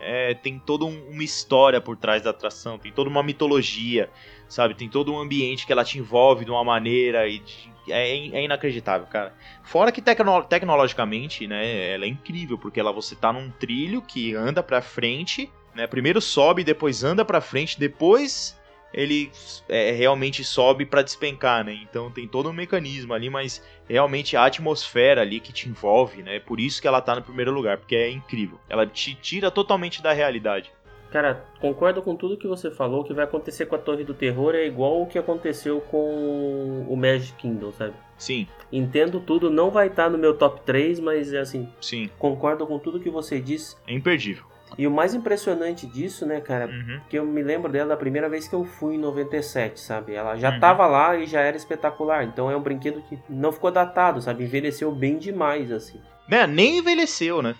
é, 0.00 0.32
tem 0.32 0.60
toda 0.60 0.84
um- 0.84 1.08
uma 1.10 1.24
história 1.24 1.80
por 1.80 1.96
trás 1.96 2.22
da 2.22 2.30
atração, 2.30 2.78
tem 2.78 2.92
toda 2.92 3.10
uma 3.10 3.20
mitologia, 3.20 4.08
sabe? 4.48 4.74
Tem 4.74 4.88
todo 4.88 5.12
um 5.12 5.18
ambiente 5.18 5.66
que 5.66 5.72
ela 5.72 5.84
te 5.84 5.98
envolve 5.98 6.44
de 6.44 6.50
uma 6.50 6.64
maneira 6.64 7.28
e 7.28 7.38
de- 7.38 7.72
é, 7.90 8.10
é 8.10 8.44
inacreditável, 8.44 9.06
cara. 9.06 9.34
Fora 9.62 9.90
que 9.92 10.02
tecno- 10.02 10.42
tecnologicamente, 10.44 11.46
né, 11.46 11.92
ela 11.94 12.04
é 12.04 12.08
incrível, 12.08 12.58
porque 12.58 12.80
ela 12.80 12.92
você 12.92 13.14
tá 13.14 13.32
num 13.32 13.50
trilho 13.50 14.02
que 14.02 14.34
anda 14.34 14.62
pra 14.62 14.82
frente, 14.82 15.50
né? 15.74 15.86
Primeiro 15.86 16.20
sobe, 16.20 16.64
depois 16.64 17.02
anda 17.04 17.24
pra 17.24 17.40
frente, 17.40 17.78
depois 17.78 18.58
ele 18.92 19.30
é, 19.68 19.90
realmente 19.92 20.42
sobe 20.42 20.86
pra 20.86 21.02
despencar, 21.02 21.62
né? 21.64 21.78
Então 21.82 22.10
tem 22.10 22.26
todo 22.26 22.48
um 22.48 22.52
mecanismo 22.54 23.12
ali, 23.12 23.28
mas 23.28 23.62
realmente 23.86 24.36
a 24.36 24.44
atmosfera 24.46 25.20
ali 25.20 25.40
que 25.40 25.52
te 25.52 25.68
envolve, 25.68 26.22
né? 26.22 26.40
Por 26.40 26.58
isso 26.58 26.80
que 26.80 26.88
ela 26.88 27.00
tá 27.02 27.14
no 27.14 27.22
primeiro 27.22 27.52
lugar, 27.52 27.76
porque 27.78 27.94
é 27.94 28.10
incrível. 28.10 28.58
Ela 28.68 28.86
te 28.86 29.14
tira 29.14 29.50
totalmente 29.50 30.02
da 30.02 30.12
realidade. 30.12 30.72
Cara, 31.10 31.42
concordo 31.60 32.02
com 32.02 32.14
tudo 32.14 32.36
que 32.36 32.46
você 32.46 32.70
falou. 32.70 33.00
O 33.00 33.04
que 33.04 33.14
vai 33.14 33.24
acontecer 33.24 33.66
com 33.66 33.74
a 33.74 33.78
Torre 33.78 34.04
do 34.04 34.12
Terror 34.14 34.54
é 34.54 34.66
igual 34.66 35.00
o 35.02 35.06
que 35.06 35.18
aconteceu 35.18 35.80
com 35.80 36.84
o 36.88 36.96
Magic 36.96 37.32
Kingdom, 37.38 37.72
sabe? 37.72 37.94
Sim, 38.16 38.46
Entendo 38.70 39.20
tudo, 39.20 39.48
não 39.50 39.70
vai 39.70 39.86
estar 39.86 40.10
no 40.10 40.18
meu 40.18 40.34
top 40.36 40.60
3, 40.66 41.00
mas 41.00 41.32
é 41.32 41.38
assim, 41.38 41.68
sim, 41.80 42.10
concordo 42.18 42.66
com 42.66 42.78
tudo 42.78 43.00
que 43.00 43.08
você 43.08 43.40
disse. 43.40 43.76
é 43.86 43.94
imperdível. 43.94 44.44
E 44.76 44.86
o 44.86 44.90
mais 44.90 45.14
impressionante 45.14 45.86
disso, 45.86 46.26
né, 46.26 46.42
cara, 46.42 46.66
Uhum. 46.66 47.00
que 47.08 47.18
eu 47.18 47.24
me 47.24 47.42
lembro 47.42 47.72
dela 47.72 47.88
da 47.88 47.96
primeira 47.96 48.28
vez 48.28 48.46
que 48.46 48.54
eu 48.54 48.64
fui 48.66 48.96
em 48.96 48.98
97, 48.98 49.80
sabe? 49.80 50.12
Ela 50.14 50.36
já 50.36 50.50
Uhum. 50.52 50.60
tava 50.60 50.86
lá 50.86 51.16
e 51.16 51.26
já 51.26 51.40
era 51.40 51.56
espetacular. 51.56 52.24
Então 52.24 52.50
é 52.50 52.56
um 52.56 52.60
brinquedo 52.60 53.00
que 53.08 53.18
não 53.30 53.50
ficou 53.50 53.70
datado, 53.70 54.20
sabe? 54.20 54.44
Envelheceu 54.44 54.92
bem 54.92 55.16
demais, 55.16 55.72
assim. 55.72 55.98
Né, 56.28 56.46
nem 56.46 56.76
envelheceu, 56.78 57.40
né? 57.40 57.54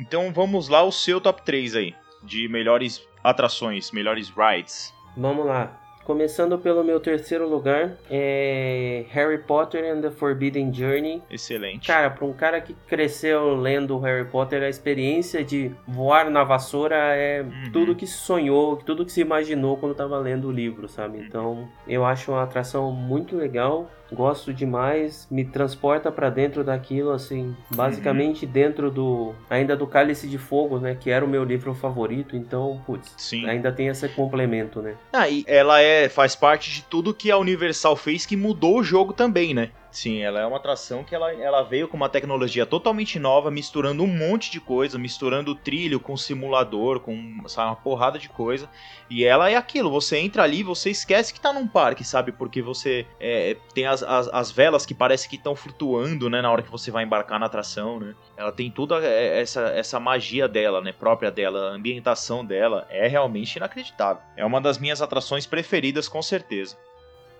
Então 0.00 0.32
vamos 0.32 0.68
lá, 0.68 0.82
o 0.82 0.92
seu 0.92 1.20
top 1.20 1.42
3 1.42 1.76
aí. 1.76 1.94
De 2.22 2.48
melhores 2.48 3.06
atrações, 3.22 3.90
melhores 3.92 4.30
rides. 4.30 4.92
Vamos 5.16 5.46
lá. 5.46 5.80
Começando 6.04 6.56
pelo 6.56 6.84
meu 6.84 7.00
terceiro 7.00 7.48
lugar, 7.48 7.96
é 8.08 9.04
Harry 9.08 9.38
Potter 9.38 9.92
and 9.92 10.00
the 10.02 10.10
Forbidden 10.12 10.72
Journey. 10.72 11.20
Excelente. 11.28 11.84
Cara, 11.84 12.10
para 12.10 12.24
um 12.24 12.32
cara 12.32 12.60
que 12.60 12.74
cresceu 12.86 13.56
lendo 13.56 13.98
Harry 13.98 14.24
Potter, 14.24 14.62
a 14.62 14.68
experiência 14.68 15.42
de 15.44 15.72
voar 15.88 16.30
na 16.30 16.44
vassoura 16.44 16.94
é 16.94 17.42
Uhum. 17.42 17.72
tudo 17.72 17.96
que 17.96 18.06
se 18.06 18.18
sonhou, 18.18 18.76
tudo 18.76 19.04
que 19.04 19.10
se 19.10 19.20
imaginou 19.20 19.76
quando 19.78 19.96
tava 19.96 20.16
lendo 20.18 20.46
o 20.46 20.52
livro, 20.52 20.88
sabe? 20.88 21.18
Então, 21.18 21.68
eu 21.88 22.04
acho 22.04 22.30
uma 22.30 22.44
atração 22.44 22.92
muito 22.92 23.36
legal, 23.36 23.90
gosto 24.12 24.52
demais, 24.52 25.26
me 25.30 25.44
transporta 25.44 26.10
para 26.10 26.30
dentro 26.30 26.62
daquilo, 26.62 27.10
assim, 27.10 27.56
basicamente 27.74 28.46
dentro 28.46 28.90
do 28.90 29.34
ainda 29.50 29.76
do 29.76 29.86
Cálice 29.86 30.28
de 30.28 30.38
Fogo, 30.38 30.78
né, 30.78 30.96
que 30.98 31.10
era 31.10 31.24
o 31.24 31.28
meu 31.28 31.44
livro 31.44 31.74
favorito. 31.74 32.36
Então, 32.36 32.80
putz, 32.86 33.12
Sim. 33.16 33.48
ainda 33.48 33.72
tem 33.72 33.88
esse 33.88 34.08
complemento, 34.08 34.80
né? 34.80 34.94
Ah, 35.12 35.28
e 35.28 35.44
ela 35.46 35.80
é, 35.80 36.08
faz 36.08 36.36
parte 36.36 36.70
de 36.70 36.82
tudo 36.82 37.14
que 37.14 37.30
a 37.30 37.38
Universal 37.38 37.96
fez 37.96 38.26
que 38.26 38.36
mudou 38.36 38.78
o 38.78 38.84
jogo 38.84 39.12
também, 39.12 39.54
né? 39.54 39.70
Sim, 39.96 40.18
ela 40.18 40.40
é 40.40 40.46
uma 40.46 40.58
atração 40.58 41.02
que 41.02 41.14
ela, 41.14 41.32
ela 41.32 41.62
veio 41.62 41.88
com 41.88 41.96
uma 41.96 42.10
tecnologia 42.10 42.66
totalmente 42.66 43.18
nova, 43.18 43.50
misturando 43.50 44.02
um 44.02 44.06
monte 44.06 44.50
de 44.50 44.60
coisa, 44.60 44.98
misturando 44.98 45.54
trilho 45.54 45.98
com 45.98 46.14
simulador, 46.18 47.00
com 47.00 47.42
sabe, 47.48 47.70
uma 47.70 47.76
porrada 47.76 48.18
de 48.18 48.28
coisa. 48.28 48.68
E 49.08 49.24
ela 49.24 49.48
é 49.50 49.56
aquilo, 49.56 49.90
você 49.90 50.18
entra 50.18 50.42
ali, 50.42 50.62
você 50.62 50.90
esquece 50.90 51.32
que 51.32 51.40
tá 51.40 51.50
num 51.50 51.66
parque, 51.66 52.04
sabe? 52.04 52.30
Porque 52.30 52.60
você 52.60 53.06
é, 53.18 53.56
tem 53.72 53.86
as, 53.86 54.02
as, 54.02 54.28
as 54.28 54.50
velas 54.50 54.84
que 54.84 54.92
parece 54.92 55.26
que 55.30 55.36
estão 55.36 55.56
flutuando, 55.56 56.28
né? 56.28 56.42
Na 56.42 56.52
hora 56.52 56.60
que 56.60 56.70
você 56.70 56.90
vai 56.90 57.02
embarcar 57.02 57.40
na 57.40 57.46
atração, 57.46 57.98
né? 57.98 58.14
Ela 58.36 58.52
tem 58.52 58.70
toda 58.70 59.02
essa, 59.02 59.62
essa 59.70 59.98
magia 59.98 60.46
dela, 60.46 60.82
né? 60.82 60.92
Própria 60.92 61.30
dela, 61.30 61.70
a 61.70 61.74
ambientação 61.74 62.44
dela 62.44 62.86
é 62.90 63.08
realmente 63.08 63.56
inacreditável. 63.56 64.22
É 64.36 64.44
uma 64.44 64.60
das 64.60 64.76
minhas 64.76 65.00
atrações 65.00 65.46
preferidas, 65.46 66.06
com 66.06 66.20
certeza. 66.20 66.76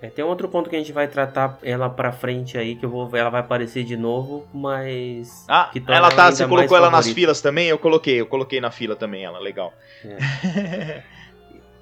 É, 0.00 0.10
tem 0.10 0.22
outro 0.24 0.46
ponto 0.48 0.68
que 0.68 0.76
a 0.76 0.78
gente 0.78 0.92
vai 0.92 1.08
tratar 1.08 1.58
ela 1.62 1.88
pra 1.88 2.12
frente 2.12 2.58
aí, 2.58 2.76
que 2.76 2.84
eu 2.84 2.90
vou, 2.90 3.08
ela 3.16 3.30
vai 3.30 3.40
aparecer 3.40 3.82
de 3.82 3.96
novo, 3.96 4.46
mas. 4.52 5.46
Ah, 5.48 5.70
ela 5.88 6.10
tá. 6.10 6.30
Você 6.30 6.46
colocou 6.46 6.76
ela 6.76 6.90
nas 6.90 7.06
favorita. 7.06 7.14
filas 7.14 7.40
também? 7.40 7.68
Eu 7.68 7.78
coloquei, 7.78 8.20
eu 8.20 8.26
coloquei 8.26 8.60
na 8.60 8.70
fila 8.70 8.94
também 8.94 9.24
ela, 9.24 9.38
legal. 9.38 9.72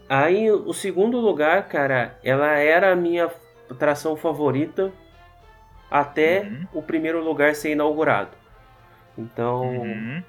Aí, 0.08 0.50
o 0.50 0.72
segundo 0.72 1.18
lugar, 1.18 1.66
cara, 1.68 2.18
ela 2.22 2.52
era 2.58 2.92
a 2.92 2.96
minha 2.96 3.30
atração 3.70 4.14
favorita 4.16 4.92
até 5.90 6.42
Uhum. 6.42 6.66
o 6.74 6.82
primeiro 6.82 7.22
lugar 7.24 7.54
ser 7.54 7.72
inaugurado. 7.72 8.30
Então, 9.16 9.62
Uhum. 9.62 10.22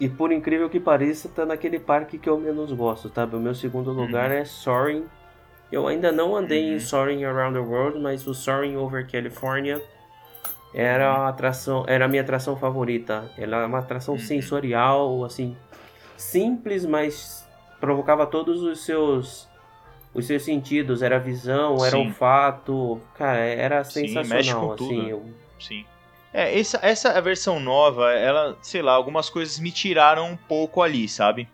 e 0.00 0.08
por 0.08 0.32
incrível 0.32 0.70
que 0.70 0.80
pareça, 0.80 1.28
tá 1.28 1.44
naquele 1.44 1.78
parque 1.78 2.18
que 2.18 2.28
eu 2.28 2.38
menos 2.38 2.72
gosto, 2.72 3.10
sabe? 3.14 3.36
O 3.36 3.40
meu 3.40 3.54
segundo 3.54 3.92
lugar 3.92 4.30
é 4.30 4.44
Soaring. 4.44 5.04
Eu 5.72 5.88
ainda 5.88 6.12
não 6.12 6.36
andei 6.36 6.68
Uhum. 6.68 6.76
em 6.76 6.78
Soaring 6.78 7.24
Around 7.24 7.54
the 7.58 7.64
World, 7.64 7.98
mas 7.98 8.26
o 8.26 8.34
Soaring 8.34 8.76
Over 8.76 9.10
California 9.10 9.82
era 10.74 11.10
a 11.10 11.28
atração, 11.28 11.84
era 11.88 12.04
a 12.04 12.08
minha 12.08 12.22
atração 12.22 12.56
favorita. 12.56 13.30
Ela 13.38 13.62
é 13.62 13.66
uma 13.66 13.78
atração 13.78 14.14
Uhum. 14.14 14.20
sensorial, 14.20 15.24
assim, 15.24 15.56
simples, 16.16 16.84
mas 16.84 17.48
provocava 17.80 18.26
todos 18.26 18.62
os 18.62 18.84
seus 18.84 19.50
os 20.14 20.26
seus 20.26 20.42
sentidos, 20.42 21.00
era 21.00 21.16
a 21.16 21.18
visão, 21.18 21.82
era 21.82 21.96
olfato, 21.96 23.00
cara, 23.14 23.38
era 23.38 23.82
Sim, 23.82 24.06
sensacional, 24.08 24.72
assim, 24.72 25.04
né? 25.06 25.12
eu- 25.12 25.24
Sim. 25.58 25.86
É, 26.34 26.58
essa, 26.60 26.78
essa 26.82 27.18
versão 27.22 27.58
nova, 27.58 28.12
ela, 28.12 28.58
sei 28.60 28.82
lá, 28.82 28.92
algumas 28.92 29.30
coisas 29.30 29.58
me 29.58 29.72
tiraram 29.72 30.26
um 30.30 30.36
pouco 30.36 30.82
ali, 30.82 31.08
sabe? 31.08 31.48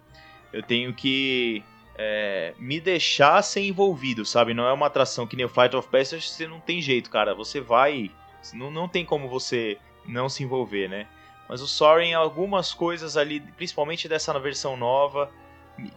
Eu 0.52 0.60
tenho 0.60 0.92
que 0.92 1.62
é, 2.00 2.54
me 2.58 2.80
deixar 2.80 3.42
ser 3.42 3.62
envolvido, 3.62 4.24
sabe? 4.24 4.54
Não 4.54 4.68
é 4.68 4.72
uma 4.72 4.86
atração 4.86 5.26
que 5.26 5.34
nem 5.34 5.44
o 5.44 5.48
Flight 5.48 5.74
of 5.74 5.88
Passage, 5.88 6.28
você 6.28 6.46
não 6.46 6.60
tem 6.60 6.80
jeito, 6.80 7.10
cara. 7.10 7.34
Você 7.34 7.60
vai. 7.60 8.12
Não, 8.54 8.70
não 8.70 8.88
tem 8.88 9.04
como 9.04 9.28
você 9.28 9.76
não 10.06 10.28
se 10.28 10.44
envolver, 10.44 10.88
né? 10.88 11.08
Mas 11.48 11.60
o 11.60 11.66
Soaring, 11.66 12.12
algumas 12.12 12.72
coisas 12.72 13.16
ali, 13.16 13.40
principalmente 13.40 14.08
dessa 14.08 14.38
versão 14.38 14.76
nova, 14.76 15.28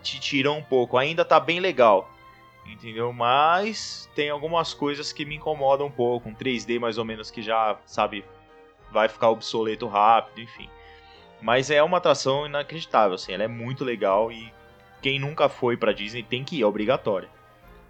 te 0.01 0.19
tiram 0.19 0.57
um 0.57 0.63
pouco. 0.63 0.97
Ainda 0.97 1.23
tá 1.23 1.39
bem 1.39 1.59
legal. 1.59 2.09
Entendeu? 2.65 3.13
Mas 3.13 4.09
tem 4.15 4.29
algumas 4.29 4.73
coisas 4.73 5.13
que 5.13 5.23
me 5.23 5.35
incomodam 5.35 5.85
um 5.85 5.91
pouco. 5.91 6.29
Um 6.29 6.33
3D 6.33 6.79
mais 6.79 6.97
ou 6.97 7.05
menos 7.05 7.29
que 7.29 7.43
já, 7.43 7.77
sabe, 7.85 8.25
vai 8.91 9.07
ficar 9.07 9.29
obsoleto 9.29 9.87
rápido, 9.87 10.41
enfim. 10.41 10.67
Mas 11.41 11.69
é 11.69 11.83
uma 11.83 11.97
atração 11.97 12.47
inacreditável, 12.47 13.13
assim. 13.13 13.33
Ela 13.33 13.43
é 13.43 13.47
muito 13.47 13.83
legal 13.83 14.31
e 14.31 14.51
quem 15.01 15.19
nunca 15.19 15.49
foi 15.49 15.75
pra 15.77 15.91
Disney 15.91 16.23
tem 16.23 16.43
que 16.43 16.57
ir, 16.59 16.61
é 16.63 16.65
obrigatório. 16.65 17.27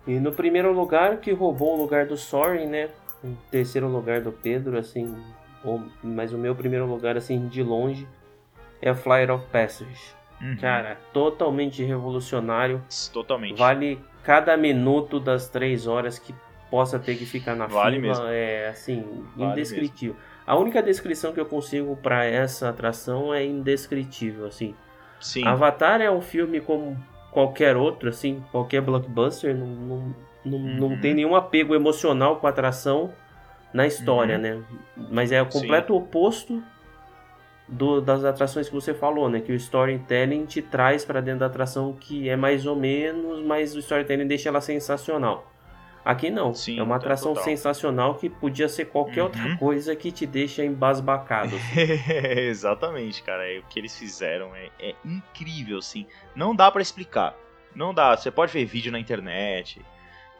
E 0.08 0.20
no 0.20 0.32
primeiro 0.32 0.74
lugar, 0.74 1.18
que 1.18 1.32
roubou 1.32 1.78
o 1.78 1.82
lugar 1.82 2.06
do 2.08 2.18
Soren, 2.18 2.66
né? 2.68 2.90
Em 3.24 3.38
terceiro 3.52 3.88
lugar 3.88 4.22
do 4.22 4.32
Pedro, 4.32 4.78
assim. 4.78 5.16
o- 5.64 5.80
mas 6.04 6.34
o 6.34 6.40
meu 6.40 6.56
primeiro 6.56 6.88
lugar, 6.88 7.16
assim, 7.16 7.48
de 7.48 7.62
longe, 7.62 8.08
é 8.82 8.90
a 8.90 8.96
Flight 8.96 9.32
of 9.32 9.46
Passage. 9.52 10.16
Uhum. 10.42 10.58
Cara, 10.60 10.98
totalmente 11.14 11.84
revolucionário. 11.84 12.82
Totalmente. 13.14 13.60
Vale 13.60 14.00
cada 14.24 14.58
minuto 14.58 15.20
das 15.20 15.48
três 15.50 15.86
horas 15.86 16.18
que 16.18 16.34
possa 16.72 16.98
ter 16.98 17.16
que 17.16 17.28
ficar 17.28 17.54
na 17.54 17.68
Vale 17.68 17.98
fila. 17.98 18.08
mesmo. 18.08 18.26
É, 18.30 18.70
assim, 18.70 19.24
Vale 19.36 19.52
indescritível. 19.52 20.16
A 20.48 20.56
única 20.58 20.82
descrição 20.82 21.32
que 21.32 21.40
eu 21.40 21.46
consigo 21.46 21.96
pra 21.98 22.26
essa 22.26 22.70
atração 22.70 23.32
é 23.32 23.46
indescritível, 23.46 24.48
assim. 24.48 24.74
Sim. 25.22 25.46
Avatar 25.48 26.02
é 26.02 26.12
um 26.12 26.20
filme 26.22 26.60
como 26.60 26.98
qualquer 27.32 27.78
outro, 27.78 28.10
assim, 28.10 28.44
qualquer 28.52 28.82
blockbuster, 28.82 29.56
não, 29.56 29.68
não, 29.68 30.16
não, 30.44 30.60
não 30.60 30.88
Uhum. 30.90 31.00
tem 31.00 31.14
nenhum 31.14 31.36
apego 31.36 31.74
emocional 31.74 32.38
com 32.38 32.48
a 32.48 32.50
atração 32.50 33.14
na 33.74 33.88
história, 33.88 34.36
Uhum. 34.36 34.42
né? 34.42 34.64
Mas 35.10 35.32
é 35.32 35.42
o 35.42 35.46
completo 35.46 35.96
oposto 35.96 36.62
do, 37.68 38.02
das 38.02 38.26
atrações 38.26 38.68
que 38.68 38.76
você 38.76 38.94
falou, 38.94 39.30
né? 39.30 39.40
Que 39.40 39.52
o 39.52 39.56
storytelling 39.56 40.46
te 40.46 40.62
traz 40.62 41.06
para 41.06 41.22
dentro 41.22 41.40
da 41.42 41.46
atração 41.46 41.94
que 41.94 42.28
é 42.28 42.36
mais 42.36 42.66
ou 42.66 42.76
menos, 42.76 43.42
mas 43.46 43.74
o 43.76 43.80
storytelling 43.80 44.28
deixa 44.28 44.50
ela 44.50 44.60
sensacional. 44.60 45.51
Aqui 46.04 46.32
não. 46.32 46.54
Sim, 46.54 46.80
é 46.80 46.84
uma 46.84 46.96
é 46.96 46.98
atração 46.98 47.34
total. 47.34 47.44
sensacional 47.44 48.16
que 48.16 48.28
podia 48.30 48.68
ser 48.68 48.86
qualquer 48.86 49.22
outra 49.24 49.42
Uhum. 49.42 49.58
coisa 49.58 49.96
que 49.96 50.12
te 50.12 50.26
deixa 50.26 50.66
embasbacado. 50.66 51.56
Exatamente, 52.36 53.22
cara. 53.24 53.48
É, 53.52 53.60
o 53.60 53.64
que 53.64 53.80
eles 53.80 53.98
fizeram 53.98 54.56
é, 54.56 54.70
é 54.80 54.96
incrível, 55.06 55.78
assim. 55.78 56.08
Não 56.36 56.56
dá 56.56 56.72
pra 56.72 56.82
explicar. 56.82 57.36
Não 57.76 57.94
dá. 57.94 58.16
Você 58.18 58.32
pode 58.32 58.52
ver 58.52 58.66
vídeo 58.66 58.92
na 58.92 59.00
internet. 59.00 59.82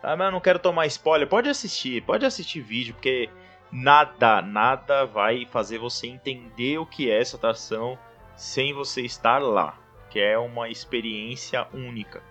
Ah, 0.04 0.16
mas 0.16 0.26
eu 0.26 0.32
não 0.32 0.40
quero 0.42 0.60
tomar 0.60 0.88
spoiler. 0.88 1.28
Pode 1.28 1.48
assistir, 1.48 2.02
pode 2.04 2.26
assistir 2.26 2.60
vídeo, 2.60 2.94
porque 2.96 3.30
nada, 3.72 4.42
nada 4.42 5.06
vai 5.06 5.46
fazer 5.52 5.78
você 5.78 6.08
entender 6.08 6.80
o 6.80 6.86
que 6.86 7.10
é 7.10 7.22
essa 7.22 7.38
atração 7.38 7.98
sem 8.36 8.74
você 8.74 9.02
estar 9.02 9.38
lá. 9.40 9.78
Que 10.10 10.20
é 10.20 10.38
uma 10.38 10.68
experiência 10.70 11.68
única. 11.74 12.22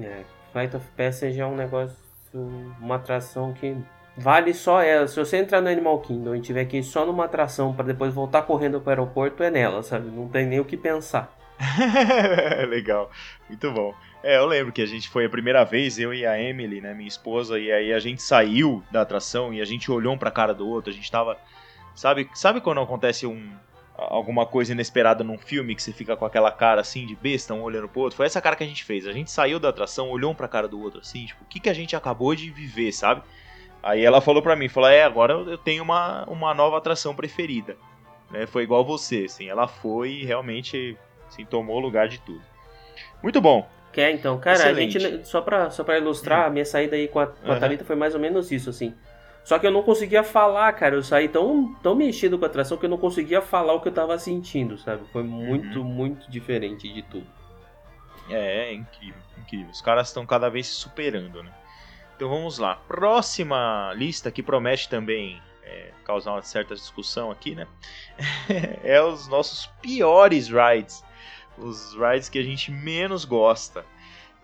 É, 0.00 0.24
Flight 0.52 0.74
of 0.76 0.86
Passage 0.96 1.38
é 1.38 1.46
um 1.46 1.54
negócio, 1.54 1.96
uma 2.34 2.96
atração 2.96 3.52
que 3.52 3.76
vale 4.16 4.52
só 4.54 4.82
ela. 4.82 5.06
Se 5.08 5.16
você 5.16 5.38
entrar 5.38 5.60
no 5.60 5.68
Animal 5.68 5.98
Kingdom 6.00 6.34
e 6.34 6.40
tiver 6.40 6.64
que 6.66 6.78
ir 6.78 6.82
só 6.82 7.04
numa 7.06 7.24
atração 7.24 7.74
para 7.74 7.86
depois 7.86 8.12
voltar 8.12 8.42
correndo 8.42 8.80
para 8.80 8.88
o 8.88 8.90
aeroporto, 8.90 9.42
é 9.42 9.50
nela, 9.50 9.82
sabe? 9.82 10.10
Não 10.10 10.28
tem 10.28 10.46
nem 10.46 10.60
o 10.60 10.64
que 10.64 10.76
pensar. 10.76 11.34
Legal, 12.68 13.10
muito 13.48 13.70
bom. 13.70 13.94
É, 14.22 14.36
eu 14.36 14.46
lembro 14.46 14.72
que 14.72 14.82
a 14.82 14.86
gente 14.86 15.08
foi 15.08 15.24
a 15.24 15.30
primeira 15.30 15.64
vez, 15.64 15.98
eu 15.98 16.12
e 16.12 16.26
a 16.26 16.40
Emily, 16.40 16.80
né, 16.80 16.92
minha 16.92 17.08
esposa, 17.08 17.58
e 17.58 17.72
aí 17.72 17.92
a 17.92 17.98
gente 17.98 18.22
saiu 18.22 18.82
da 18.90 19.02
atração 19.02 19.52
e 19.52 19.60
a 19.60 19.64
gente 19.64 19.90
olhou 19.90 20.14
um 20.14 20.18
pra 20.18 20.30
cara 20.30 20.54
do 20.54 20.68
outro, 20.68 20.90
a 20.90 20.94
gente 20.94 21.10
tava. 21.10 21.38
Sabe, 21.94 22.30
sabe 22.34 22.60
quando 22.60 22.80
acontece 22.80 23.26
um, 23.26 23.50
alguma 24.08 24.46
coisa 24.46 24.72
inesperada 24.72 25.22
num 25.22 25.36
filme 25.36 25.74
que 25.74 25.82
você 25.82 25.92
fica 25.92 26.16
com 26.16 26.24
aquela 26.24 26.50
cara 26.50 26.80
assim 26.80 27.06
de 27.06 27.14
besta, 27.14 27.52
um 27.52 27.62
olhando 27.62 27.88
pro 27.88 28.00
outro? 28.00 28.16
Foi 28.16 28.26
essa 28.26 28.40
cara 28.40 28.56
que 28.56 28.64
a 28.64 28.66
gente 28.66 28.84
fez. 28.84 29.06
A 29.06 29.12
gente 29.12 29.30
saiu 29.30 29.60
da 29.60 29.68
atração, 29.68 30.08
olhou 30.08 30.32
um 30.32 30.34
pra 30.34 30.48
cara 30.48 30.66
do 30.66 30.80
outro 30.80 31.00
assim, 31.00 31.26
tipo, 31.26 31.42
o 31.44 31.46
que, 31.46 31.60
que 31.60 31.68
a 31.68 31.74
gente 31.74 31.94
acabou 31.94 32.34
de 32.34 32.50
viver, 32.50 32.92
sabe? 32.92 33.22
Aí 33.82 34.04
ela 34.04 34.20
falou 34.20 34.42
pra 34.42 34.56
mim, 34.56 34.68
falou, 34.68 34.90
é, 34.90 35.02
agora 35.02 35.34
eu 35.34 35.58
tenho 35.58 35.82
uma, 35.82 36.24
uma 36.24 36.54
nova 36.54 36.78
atração 36.78 37.14
preferida. 37.14 37.76
Né? 38.30 38.46
Foi 38.46 38.62
igual 38.62 38.84
você, 38.84 39.24
assim, 39.24 39.48
ela 39.48 39.66
foi 39.66 40.10
e 40.10 40.24
realmente 40.24 40.96
assim, 41.28 41.44
tomou 41.44 41.76
o 41.76 41.80
lugar 41.80 42.08
de 42.08 42.20
tudo. 42.20 42.42
Muito 43.22 43.40
bom. 43.40 43.68
Quer 43.92 44.12
então, 44.12 44.38
cara, 44.38 44.56
Excelente. 44.56 44.96
a 44.96 45.00
gente, 45.00 45.28
só 45.28 45.40
pra, 45.40 45.70
só 45.70 45.82
pra 45.82 45.98
ilustrar, 45.98 46.46
a 46.46 46.50
minha 46.50 46.64
saída 46.64 46.94
aí 46.94 47.08
com 47.08 47.18
a, 47.18 47.26
com 47.26 47.50
a. 47.50 47.58
Thalita 47.58 47.84
foi 47.84 47.96
mais 47.96 48.14
ou 48.14 48.20
menos 48.20 48.52
isso, 48.52 48.70
assim. 48.70 48.94
Só 49.44 49.58
que 49.58 49.66
eu 49.66 49.70
não 49.70 49.82
conseguia 49.82 50.22
falar, 50.22 50.72
cara. 50.74 50.94
Eu 50.94 51.02
saí 51.02 51.28
tão, 51.28 51.74
tão 51.82 51.94
mexido 51.94 52.38
com 52.38 52.44
a 52.44 52.48
atração 52.48 52.76
que 52.76 52.86
eu 52.86 52.90
não 52.90 52.98
conseguia 52.98 53.40
falar 53.40 53.72
o 53.74 53.80
que 53.80 53.88
eu 53.88 53.92
tava 53.92 54.18
sentindo, 54.18 54.78
sabe? 54.78 55.02
Foi 55.12 55.22
muito, 55.22 55.82
muito 55.82 56.30
diferente 56.30 56.92
de 56.92 57.02
tudo. 57.02 57.26
É, 58.28 58.68
é 58.68 58.72
incrível, 58.72 59.20
incrível. 59.38 59.70
Os 59.70 59.80
caras 59.80 60.08
estão 60.08 60.24
cada 60.24 60.48
vez 60.48 60.68
se 60.68 60.74
superando, 60.74 61.42
né? 61.42 61.52
Então 62.16 62.28
vamos 62.28 62.58
lá. 62.58 62.76
Próxima 62.76 63.92
lista 63.96 64.30
que 64.30 64.42
promete 64.42 64.88
também 64.88 65.40
é, 65.64 65.90
causar 66.04 66.32
uma 66.32 66.42
certa 66.42 66.74
discussão 66.74 67.30
aqui, 67.30 67.54
né? 67.54 67.66
é 68.84 69.02
os 69.02 69.26
nossos 69.26 69.66
piores 69.80 70.48
rides. 70.48 71.02
Os 71.58 71.94
rides 71.94 72.28
que 72.28 72.38
a 72.38 72.42
gente 72.42 72.70
menos 72.70 73.24
gosta. 73.24 73.84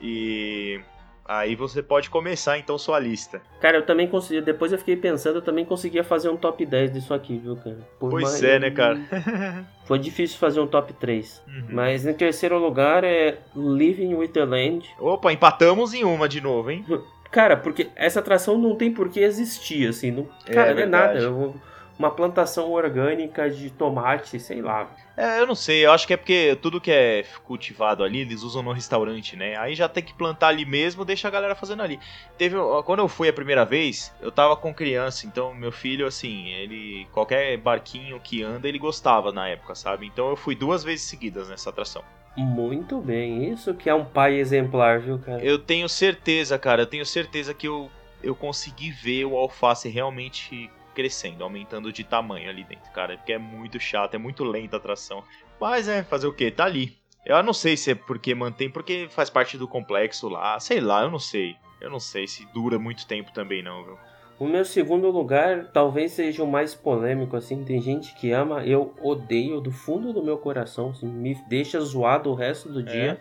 E 0.00 0.80
aí 1.28 1.54
você 1.54 1.82
pode 1.82 2.08
começar 2.10 2.58
então 2.58 2.76
sua 2.78 2.98
lista. 2.98 3.40
Cara, 3.60 3.78
eu 3.78 3.86
também 3.86 4.06
consegui. 4.08 4.40
Depois 4.40 4.72
eu 4.72 4.78
fiquei 4.78 4.96
pensando, 4.96 5.36
eu 5.36 5.42
também 5.42 5.64
conseguia 5.64 6.04
fazer 6.04 6.28
um 6.28 6.36
top 6.36 6.64
10 6.64 6.92
disso 6.92 7.12
aqui, 7.14 7.36
viu, 7.38 7.56
cara? 7.56 7.78
Por 7.98 8.10
Pois 8.10 8.22
mais- 8.24 8.42
é, 8.42 8.58
né, 8.58 8.70
cara? 8.70 8.98
Foi 9.86 9.98
difícil 9.98 10.38
fazer 10.38 10.60
um 10.60 10.66
top 10.66 10.92
3. 10.94 11.42
Uhum. 11.46 11.66
Mas 11.70 12.04
em 12.06 12.12
terceiro 12.14 12.58
lugar 12.58 13.04
é 13.04 13.38
Living 13.54 14.14
with 14.14 14.28
the 14.28 14.44
Land. 14.44 14.88
Opa, 14.98 15.32
empatamos 15.32 15.94
em 15.94 16.04
uma 16.04 16.28
de 16.28 16.40
novo, 16.40 16.70
hein? 16.70 16.84
Cara, 17.30 17.56
porque 17.56 17.88
essa 17.96 18.20
atração 18.20 18.56
não 18.56 18.76
tem 18.76 18.90
por 18.92 19.08
que 19.08 19.20
existir, 19.20 19.88
assim. 19.88 20.10
Não, 20.10 20.28
É 20.46 20.52
cara, 20.54 20.74
não 20.74 20.80
é 20.82 20.86
nada. 20.86 21.18
Eu- 21.18 21.54
Uma 21.98 22.10
plantação 22.10 22.70
orgânica 22.70 23.48
de 23.50 23.70
tomate, 23.70 24.38
sei 24.38 24.60
lá. 24.60 24.90
É, 25.16 25.40
eu 25.40 25.46
não 25.46 25.54
sei, 25.54 25.86
eu 25.86 25.92
acho 25.92 26.06
que 26.06 26.12
é 26.12 26.16
porque 26.16 26.58
tudo 26.60 26.80
que 26.80 26.90
é 26.90 27.24
cultivado 27.42 28.04
ali, 28.04 28.20
eles 28.20 28.42
usam 28.42 28.62
no 28.62 28.72
restaurante, 28.72 29.34
né? 29.34 29.56
Aí 29.56 29.74
já 29.74 29.88
tem 29.88 30.02
que 30.02 30.12
plantar 30.12 30.48
ali 30.48 30.66
mesmo, 30.66 31.06
deixa 31.06 31.26
a 31.26 31.30
galera 31.30 31.54
fazendo 31.54 31.82
ali. 31.82 31.98
Teve, 32.36 32.56
quando 32.84 32.98
eu 32.98 33.08
fui 33.08 33.26
a 33.28 33.32
primeira 33.32 33.64
vez, 33.64 34.14
eu 34.20 34.30
tava 34.30 34.54
com 34.56 34.74
criança, 34.74 35.26
então 35.26 35.54
meu 35.54 35.72
filho, 35.72 36.06
assim, 36.06 36.48
ele, 36.48 37.06
qualquer 37.12 37.56
barquinho 37.56 38.20
que 38.20 38.42
anda, 38.42 38.68
ele 38.68 38.78
gostava 38.78 39.32
na 39.32 39.48
época, 39.48 39.74
sabe? 39.74 40.06
Então 40.06 40.28
eu 40.28 40.36
fui 40.36 40.54
duas 40.54 40.84
vezes 40.84 41.06
seguidas 41.06 41.48
nessa 41.48 41.70
atração. 41.70 42.02
Muito 42.36 43.00
bem, 43.00 43.50
isso 43.50 43.72
que 43.72 43.88
é 43.88 43.94
um 43.94 44.04
pai 44.04 44.34
exemplar, 44.34 45.00
viu, 45.00 45.18
cara? 45.18 45.42
Eu 45.42 45.58
tenho 45.58 45.88
certeza, 45.88 46.58
cara, 46.58 46.82
eu 46.82 46.86
tenho 46.86 47.06
certeza 47.06 47.54
que 47.54 47.66
eu, 47.66 47.90
eu 48.22 48.34
consegui 48.34 48.90
ver 48.90 49.24
o 49.24 49.34
alface 49.38 49.88
realmente 49.88 50.70
crescendo, 50.96 51.44
aumentando 51.44 51.92
de 51.92 52.02
tamanho 52.02 52.48
ali 52.48 52.64
dentro, 52.64 52.90
cara, 52.90 53.18
porque 53.18 53.34
é 53.34 53.38
muito 53.38 53.78
chato, 53.78 54.14
é 54.14 54.18
muito 54.18 54.42
lenta 54.42 54.76
a 54.76 54.78
atração. 54.78 55.22
Mas 55.60 55.86
é, 55.86 56.02
fazer 56.02 56.26
o 56.26 56.32
que? 56.32 56.50
Tá 56.50 56.64
ali. 56.64 56.96
Eu 57.26 57.42
não 57.42 57.52
sei 57.52 57.76
se 57.76 57.90
é 57.90 57.94
porque 57.94 58.34
mantém, 58.34 58.70
porque 58.70 59.06
faz 59.10 59.28
parte 59.28 59.58
do 59.58 59.68
complexo 59.68 60.26
lá, 60.28 60.58
sei 60.58 60.80
lá, 60.80 61.02
eu 61.02 61.10
não 61.10 61.18
sei. 61.18 61.54
Eu 61.78 61.90
não 61.90 62.00
sei 62.00 62.26
se 62.26 62.46
dura 62.46 62.78
muito 62.78 63.06
tempo 63.06 63.30
também 63.32 63.62
não, 63.62 63.84
viu? 63.84 63.98
O 64.38 64.46
meu 64.46 64.64
segundo 64.64 65.10
lugar 65.10 65.70
talvez 65.72 66.12
seja 66.12 66.42
o 66.42 66.46
mais 66.46 66.74
polêmico, 66.74 67.36
assim. 67.36 67.62
Tem 67.62 67.80
gente 67.82 68.14
que 68.14 68.32
ama, 68.32 68.64
eu 68.64 68.94
odeio 69.02 69.60
do 69.60 69.70
fundo 69.70 70.12
do 70.12 70.22
meu 70.22 70.38
coração, 70.38 70.90
assim, 70.90 71.06
me 71.06 71.34
deixa 71.48 71.78
zoado 71.80 72.30
o 72.30 72.34
resto 72.34 72.70
do 72.70 72.82
dia. 72.82 73.20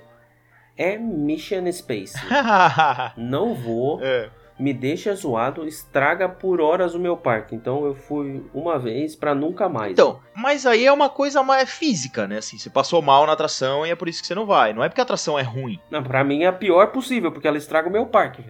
É 0.77 0.97
Mission 0.97 1.69
Space. 1.71 2.17
Não 3.17 3.53
vou, 3.53 3.99
é. 4.01 4.29
Me 4.57 4.73
deixa 4.73 5.13
zoado, 5.13 5.67
estraga 5.67 6.29
por 6.29 6.61
horas 6.61 6.95
o 6.95 6.99
meu 6.99 7.17
parque. 7.17 7.55
Então 7.55 7.85
eu 7.85 7.93
fui 7.93 8.43
uma 8.53 8.79
vez 8.79 9.15
pra 9.15 9.35
nunca 9.35 9.67
mais. 9.67 9.91
Então, 9.91 10.19
mas 10.33 10.65
aí 10.65 10.85
é 10.85 10.91
uma 10.91 11.09
coisa 11.09 11.43
mais 11.43 11.69
física, 11.69 12.27
né? 12.27 12.37
Assim, 12.37 12.57
você 12.57 12.69
passou 12.69 13.01
mal 13.01 13.25
na 13.25 13.33
atração 13.33 13.85
e 13.85 13.89
é 13.89 13.95
por 13.95 14.07
isso 14.07 14.21
que 14.21 14.27
você 14.27 14.35
não 14.35 14.45
vai. 14.45 14.73
Não 14.73 14.83
é 14.83 14.89
porque 14.89 15.01
a 15.01 15.03
atração 15.03 15.37
é 15.37 15.41
ruim. 15.41 15.79
Não, 15.89 16.03
pra 16.03 16.23
mim 16.23 16.43
é 16.43 16.47
a 16.47 16.53
pior 16.53 16.87
possível, 16.91 17.31
porque 17.31 17.47
ela 17.47 17.57
estraga 17.57 17.89
o 17.89 17.91
meu 17.91 18.05
parque. 18.05 18.43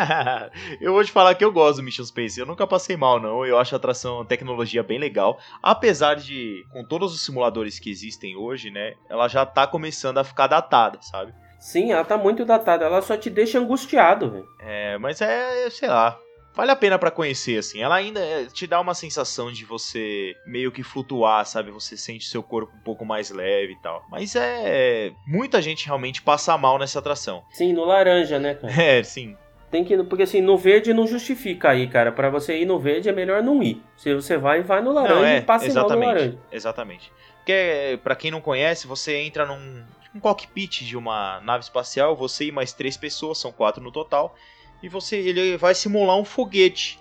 eu 0.80 0.92
vou 0.92 1.04
te 1.04 1.12
falar 1.12 1.34
que 1.34 1.44
eu 1.44 1.52
gosto 1.52 1.76
do 1.76 1.82
Mission 1.82 2.04
Space. 2.04 2.38
Eu 2.38 2.46
nunca 2.46 2.66
passei 2.66 2.96
mal, 2.96 3.20
não. 3.20 3.44
Eu 3.44 3.58
acho 3.58 3.74
a 3.74 3.78
atração, 3.78 4.20
a 4.20 4.24
tecnologia 4.24 4.82
bem 4.82 4.98
legal. 4.98 5.38
Apesar 5.62 6.16
de, 6.16 6.64
com 6.70 6.84
todos 6.84 7.14
os 7.14 7.24
simuladores 7.24 7.78
que 7.78 7.90
existem 7.90 8.36
hoje, 8.36 8.70
né? 8.70 8.94
Ela 9.08 9.28
já 9.28 9.46
tá 9.46 9.66
começando 9.66 10.18
a 10.18 10.24
ficar 10.24 10.46
datada, 10.46 10.98
sabe? 11.00 11.32
Sim, 11.60 11.92
ela 11.92 12.04
tá 12.04 12.16
muito 12.16 12.44
datada, 12.44 12.86
ela 12.86 13.02
só 13.02 13.16
te 13.16 13.28
deixa 13.28 13.58
angustiado, 13.58 14.30
velho. 14.30 14.48
É, 14.60 14.96
mas 14.98 15.20
é, 15.20 15.68
sei 15.68 15.88
lá. 15.88 16.18
Vale 16.54 16.72
a 16.72 16.76
pena 16.76 16.98
pra 16.98 17.10
conhecer, 17.10 17.58
assim. 17.58 17.80
Ela 17.80 17.94
ainda 17.94 18.18
é, 18.18 18.46
te 18.46 18.66
dá 18.66 18.80
uma 18.80 18.94
sensação 18.94 19.52
de 19.52 19.64
você 19.64 20.34
meio 20.44 20.72
que 20.72 20.82
flutuar, 20.82 21.46
sabe? 21.46 21.70
Você 21.70 21.96
sente 21.96 22.26
seu 22.26 22.42
corpo 22.42 22.72
um 22.74 22.80
pouco 22.80 23.04
mais 23.04 23.30
leve 23.30 23.74
e 23.74 23.80
tal. 23.80 24.02
Mas 24.10 24.34
é. 24.34 25.12
Muita 25.26 25.62
gente 25.62 25.86
realmente 25.86 26.22
passa 26.22 26.58
mal 26.58 26.78
nessa 26.78 26.98
atração. 26.98 27.44
Sim, 27.50 27.72
no 27.72 27.84
laranja, 27.84 28.38
né, 28.38 28.54
cara? 28.54 28.72
É, 28.82 29.02
sim. 29.02 29.36
Tem 29.70 29.84
que 29.84 29.96
porque 30.02 30.24
assim, 30.24 30.40
no 30.40 30.58
verde 30.58 30.92
não 30.92 31.06
justifica 31.06 31.70
aí, 31.70 31.86
cara. 31.86 32.10
Pra 32.10 32.28
você 32.28 32.58
ir 32.58 32.66
no 32.66 32.80
verde 32.80 33.08
é 33.08 33.12
melhor 33.12 33.42
não 33.42 33.62
ir. 33.62 33.80
Se 33.96 34.12
você 34.12 34.36
vai, 34.36 34.62
vai 34.62 34.82
no 34.82 34.92
laranja 34.92 35.14
Não, 35.14 35.24
é, 35.24 35.38
e 35.38 35.42
passe 35.42 35.66
mal 35.68 35.74
no 35.74 35.80
exatamente. 35.80 36.06
laranja. 36.06 36.38
Exatamente. 36.50 37.12
Porque, 37.36 37.98
pra 38.02 38.16
quem 38.16 38.30
não 38.32 38.40
conhece, 38.40 38.88
você 38.88 39.16
entra 39.18 39.46
num 39.46 39.84
um 40.14 40.20
cockpit 40.20 40.84
de 40.84 40.96
uma 40.96 41.40
nave 41.40 41.64
espacial, 41.64 42.16
você 42.16 42.46
e 42.46 42.52
mais 42.52 42.72
três 42.72 42.96
pessoas, 42.96 43.38
são 43.38 43.52
quatro 43.52 43.82
no 43.82 43.92
total, 43.92 44.34
e 44.82 44.88
você 44.88 45.16
ele 45.16 45.56
vai 45.56 45.74
simular 45.74 46.16
um 46.16 46.24
foguete, 46.24 46.98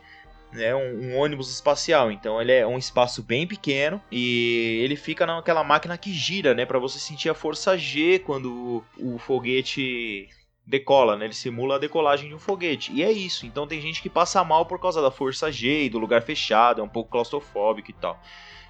né, 0.51 0.75
um, 0.75 1.11
um 1.11 1.17
ônibus 1.17 1.51
espacial. 1.51 2.11
Então 2.11 2.41
ele 2.41 2.51
é 2.51 2.65
um 2.65 2.77
espaço 2.77 3.23
bem 3.23 3.47
pequeno 3.47 4.01
e 4.11 4.81
ele 4.83 4.95
fica 4.95 5.25
naquela 5.25 5.63
máquina 5.63 5.97
que 5.97 6.11
gira, 6.11 6.53
né, 6.53 6.65
para 6.65 6.79
você 6.79 6.99
sentir 6.99 7.29
a 7.29 7.33
força 7.33 7.77
G 7.77 8.19
quando 8.19 8.83
o, 8.97 9.15
o 9.15 9.17
foguete 9.17 10.27
decola, 10.65 11.15
né? 11.15 11.25
Ele 11.25 11.33
simula 11.33 11.75
a 11.75 11.79
decolagem 11.79 12.29
de 12.29 12.35
um 12.35 12.39
foguete. 12.39 12.91
E 12.93 13.03
é 13.03 13.11
isso. 13.11 13.45
Então 13.47 13.65
tem 13.67 13.81
gente 13.81 14.03
que 14.03 14.09
passa 14.09 14.43
mal 14.43 14.67
por 14.67 14.79
causa 14.79 15.01
da 15.01 15.09
força 15.09 15.51
G 15.51 15.85
e 15.85 15.89
do 15.89 15.97
lugar 15.97 16.21
fechado, 16.21 16.79
é 16.79 16.83
um 16.83 16.89
pouco 16.89 17.09
claustrofóbico 17.09 17.89
e 17.89 17.93
tal. 17.93 18.19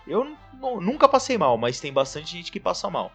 Eu 0.08 0.24
nu- 0.54 0.80
nunca 0.80 1.10
passei 1.10 1.38
mal, 1.38 1.58
mas 1.58 1.80
tem 1.82 1.92
bastante 1.92 2.32
gente 2.32 2.52
que 2.54 2.60
passa 2.60 2.90
mal. 2.90 3.12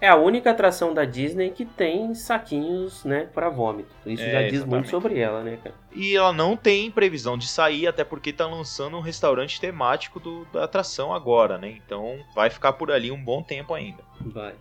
É 0.00 0.08
a 0.08 0.16
única 0.16 0.50
atração 0.50 0.94
da 0.94 1.04
Disney 1.04 1.50
que 1.50 1.64
tem 1.64 2.14
saquinhos, 2.14 3.04
né, 3.04 3.28
pra 3.34 3.50
vômito. 3.50 3.90
Isso 4.06 4.22
É, 4.22 4.30
já 4.32 4.42
diz 4.42 4.52
exatamente. 4.54 4.70
muito 4.70 4.88
sobre 4.90 5.18
ela, 5.18 5.42
né, 5.42 5.58
cara? 5.62 5.74
E 5.94 6.16
ela 6.16 6.32
não 6.32 6.56
tem 6.56 6.90
previsão 6.90 7.36
de 7.36 7.46
sair, 7.46 7.86
até 7.86 8.02
porque 8.02 8.32
tá 8.32 8.46
lançando 8.46 8.96
um 8.96 9.00
restaurante 9.00 9.60
temático 9.60 10.18
do- 10.18 10.46
da 10.52 10.64
atração 10.64 11.12
agora, 11.12 11.58
né? 11.58 11.78
Então 11.84 12.18
vai 12.34 12.48
ficar 12.48 12.72
por 12.74 12.90
ali 12.90 13.10
um 13.10 13.22
bom 13.22 13.42
tempo 13.42 13.74
ainda. 13.74 14.02
Vai. 14.20 14.54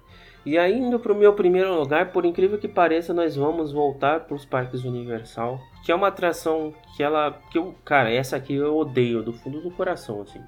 E 0.45 0.57
indo 0.57 0.99
pro 0.99 1.13
meu 1.15 1.33
primeiro 1.33 1.73
lugar, 1.75 2.11
por 2.11 2.25
incrível 2.25 2.57
que 2.57 2.67
pareça, 2.67 3.13
nós 3.13 3.35
vamos 3.35 3.71
voltar 3.71 4.21
pros 4.21 4.45
parques 4.45 4.83
Universal. 4.83 5.59
Que 5.85 5.91
é 5.91 5.95
uma 5.95 6.07
atração 6.07 6.73
que 6.95 7.03
ela. 7.03 7.39
que 7.51 7.57
eu. 7.57 7.75
Cara, 7.85 8.11
essa 8.11 8.35
aqui 8.37 8.55
eu 8.55 8.77
odeio 8.77 9.21
do 9.21 9.31
fundo 9.33 9.61
do 9.61 9.69
coração, 9.71 10.21
assim. 10.21 10.41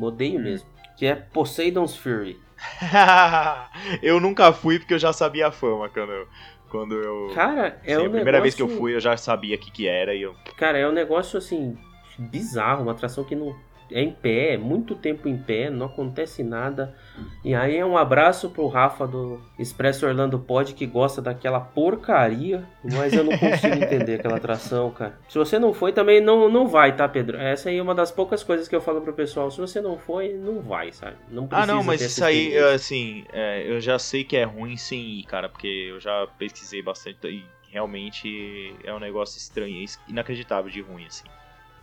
Odeio 0.00 0.38
Hum. 0.40 0.42
mesmo. 0.44 0.68
Que 0.96 1.06
é 1.06 1.14
Poseidon's 1.14 1.96
Fury. 1.96 2.38
eu 4.02 4.20
nunca 4.20 4.52
fui 4.52 4.78
porque 4.78 4.94
eu 4.94 4.98
já 4.98 5.12
sabia 5.12 5.48
a 5.48 5.52
fama 5.52 5.88
quando 5.88 6.12
eu. 6.12 6.28
Quando 6.70 6.94
eu. 6.94 7.30
Cara, 7.34 7.80
é 7.84 7.94
Sim, 7.96 8.02
um 8.02 8.06
a 8.06 8.10
primeira 8.10 8.40
vez 8.40 8.54
que 8.54 8.62
eu 8.62 8.66
negócio- 8.66 8.80
fui, 8.82 8.94
eu 8.96 9.00
já 9.00 9.16
sabia 9.16 9.54
o 9.54 9.58
que, 9.58 9.70
que 9.70 9.86
era 9.86 10.14
e 10.14 10.22
eu. 10.22 10.34
Cara, 10.56 10.76
é 10.78 10.88
um 10.88 10.92
negócio 10.92 11.38
assim 11.38 11.78
bizarro, 12.18 12.82
uma 12.82 12.92
atração 12.92 13.22
que 13.24 13.34
não 13.36 13.54
é 13.90 14.00
em 14.02 14.10
pé, 14.10 14.54
é 14.54 14.58
muito 14.58 14.94
tempo 14.94 15.28
em 15.28 15.36
pé, 15.36 15.70
não 15.70 15.86
acontece 15.86 16.42
nada. 16.42 16.94
E 17.44 17.54
aí 17.54 17.76
é 17.76 17.84
um 17.84 17.96
abraço 17.96 18.50
pro 18.50 18.66
Rafa 18.66 19.06
do 19.06 19.40
Expresso 19.58 20.06
Orlando 20.06 20.38
Pod 20.38 20.74
que 20.74 20.86
gosta 20.86 21.20
daquela 21.22 21.60
porcaria, 21.60 22.64
mas 22.82 23.12
eu 23.12 23.22
não 23.24 23.36
consigo 23.38 23.74
entender 23.82 24.14
aquela 24.16 24.36
atração, 24.36 24.90
cara. 24.90 25.18
Se 25.28 25.38
você 25.38 25.58
não 25.58 25.72
foi, 25.72 25.92
também 25.92 26.20
não, 26.20 26.48
não 26.48 26.66
vai, 26.66 26.96
tá, 26.96 27.08
Pedro? 27.08 27.36
Essa 27.36 27.68
aí 27.68 27.78
é 27.78 27.82
uma 27.82 27.94
das 27.94 28.10
poucas 28.10 28.42
coisas 28.42 28.66
que 28.66 28.74
eu 28.74 28.80
falo 28.80 29.00
pro 29.00 29.12
pessoal. 29.12 29.50
Se 29.50 29.60
você 29.60 29.80
não 29.80 29.98
foi, 29.98 30.32
não 30.32 30.60
vai, 30.60 30.92
sabe? 30.92 31.16
Não 31.30 31.44
Ah, 31.44 31.48
precisa 31.48 31.74
não, 31.74 31.84
mas 31.84 32.00
isso 32.00 32.24
aí, 32.24 32.46
experiência. 32.48 32.74
assim, 32.74 33.24
é, 33.32 33.64
eu 33.70 33.80
já 33.80 33.98
sei 33.98 34.24
que 34.24 34.36
é 34.36 34.44
ruim 34.44 34.76
sem 34.76 35.00
ir, 35.00 35.24
cara, 35.24 35.48
porque 35.48 35.88
eu 35.90 36.00
já 36.00 36.26
pesquisei 36.38 36.82
bastante 36.82 37.26
e 37.28 37.44
realmente 37.70 38.74
é 38.84 38.92
um 38.94 38.98
negócio 38.98 39.38
estranho, 39.38 39.84
inacreditável 40.08 40.70
de 40.70 40.80
ruim, 40.80 41.06
assim. 41.06 41.24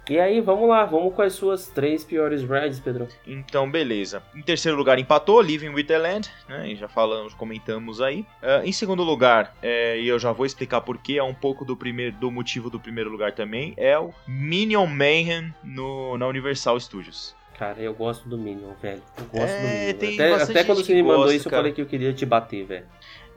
E 0.10 0.20
aí, 0.20 0.42
vamos 0.42 0.68
lá, 0.68 0.84
vamos 0.84 1.14
com 1.14 1.22
as 1.22 1.34
suas 1.34 1.68
três 1.68 2.04
piores 2.04 2.42
rides, 2.42 2.80
Pedro. 2.80 3.08
Então, 3.26 3.70
beleza. 3.70 4.22
Em 4.36 4.42
terceiro 4.42 4.76
lugar, 4.78 4.98
empatou, 5.00 5.40
Living 5.42 5.70
with 5.70 5.86
the 5.86 5.98
Land, 5.98 6.30
né? 6.50 6.70
E 6.72 6.76
já 6.76 6.88
falamos, 6.88 7.34
comentamos 7.34 8.02
aí. 8.02 8.26
Ah, 8.42 8.62
em 8.66 8.72
segundo 8.72 9.04
lugar, 9.04 9.56
é, 9.62 10.00
e 10.00 10.08
eu 10.08 10.18
já 10.20 10.32
vou 10.32 10.46
explicar 10.46 10.82
porquê, 10.82 11.14
é 11.18 11.24
um 11.24 11.34
pouco 11.36 11.64
do, 11.64 11.78
primeiro, 11.78 12.16
do 12.18 12.32
motivo 12.32 12.70
do 12.70 12.80
primeiro 12.80 13.10
lugar 13.10 13.32
também, 13.34 13.74
é 13.78 13.98
o 13.98 14.12
Minion 14.28 14.88
Mayhem 14.88 15.54
no, 15.64 16.18
na 16.18 16.28
Universal 16.28 16.80
Studios. 16.80 17.36
Cara, 17.58 17.80
eu 17.80 17.94
gosto 17.94 18.28
do 18.28 18.38
Minion, 18.40 18.72
velho. 18.82 19.02
Eu 19.18 19.26
gosto 19.26 19.46
É, 19.54 19.94
do 19.94 20.00
Minion. 20.00 20.18
tem 20.18 20.32
Até, 20.34 20.44
até 20.44 20.64
quando 20.64 20.84
você 20.84 20.96
me 20.96 21.04
mandou 21.04 21.18
gosta, 21.20 21.36
isso, 21.36 21.48
eu 21.48 21.52
cara. 21.52 21.62
falei 21.62 21.74
que 21.74 21.82
eu 21.82 21.86
queria 21.86 22.12
te 22.12 22.26
bater, 22.26 22.66
velho. 22.66 22.86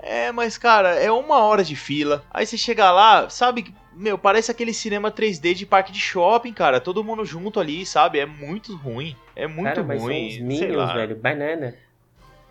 É, 0.01 0.33
mas 0.33 0.59
cara, 0.59 0.95
é 0.97 1.11
uma 1.11 1.39
hora 1.41 1.63
de 1.63 1.77
fila. 1.77 2.25
Aí 2.31 2.47
você 2.47 2.57
chega 2.59 2.91
lá, 2.91 3.29
sabe? 3.31 3.75
Meu, 3.95 4.19
parece 4.19 4.51
aquele 4.51 4.73
cinema 4.75 5.11
3D 5.11 5.55
de 5.55 5.65
parque 5.67 5.93
de 5.93 6.01
shopping, 6.01 6.53
cara. 6.53 6.81
Todo 6.81 7.05
mundo 7.05 7.25
junto 7.25 7.61
ali, 7.61 7.87
sabe? 7.87 8.19
É 8.19 8.27
muito 8.27 8.75
ruim. 8.77 9.17
É 9.37 9.47
muito 9.47 9.75
Cara, 9.75 9.83
ruim. 9.83 9.99
são 9.99 10.27
os 10.27 10.35
sei 10.35 10.43
Minions, 10.43 10.77
lá. 10.77 10.95
velho. 10.95 11.17
Banana. 11.17 11.75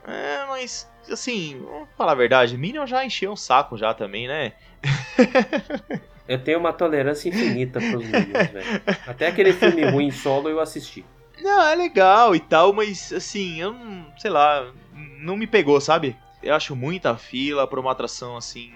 É, 0.08 0.46
mas 0.48 0.90
assim, 1.10 1.62
vamos 1.64 1.90
falar 1.98 2.14
a 2.14 2.16
verdade, 2.16 2.58
Minion 2.58 2.86
já 2.86 3.06
encheu 3.06 3.32
um 3.32 3.36
saco 3.36 3.78
já 3.78 3.94
também, 3.94 4.28
né? 4.28 4.54
Eu 6.28 6.42
tenho 6.42 6.60
uma 6.60 6.72
tolerância 6.72 7.28
infinita 7.28 7.80
pros 7.82 8.06
Minions, 8.06 8.48
velho. 8.52 8.82
Até 9.06 9.28
aquele 9.28 9.52
filme 9.52 9.84
ruim 9.84 10.10
solo 10.10 10.48
eu 10.50 10.62
assisti. 10.62 11.04
Não, 11.42 11.68
é 11.68 11.76
legal 11.76 12.34
e 12.34 12.40
tal, 12.40 12.72
mas 12.72 13.12
assim, 13.12 13.60
eu 13.60 13.74
não, 13.74 14.06
sei 14.18 14.32
lá, 14.32 14.72
não 15.20 15.36
me 15.36 15.46
pegou, 15.46 15.82
sabe? 15.82 16.16
Eu 16.42 16.56
acho 16.56 16.76
muita 16.78 17.18
fila 17.18 17.68
pra 17.68 17.80
uma 17.80 17.92
atração 17.92 18.38
assim 18.38 18.72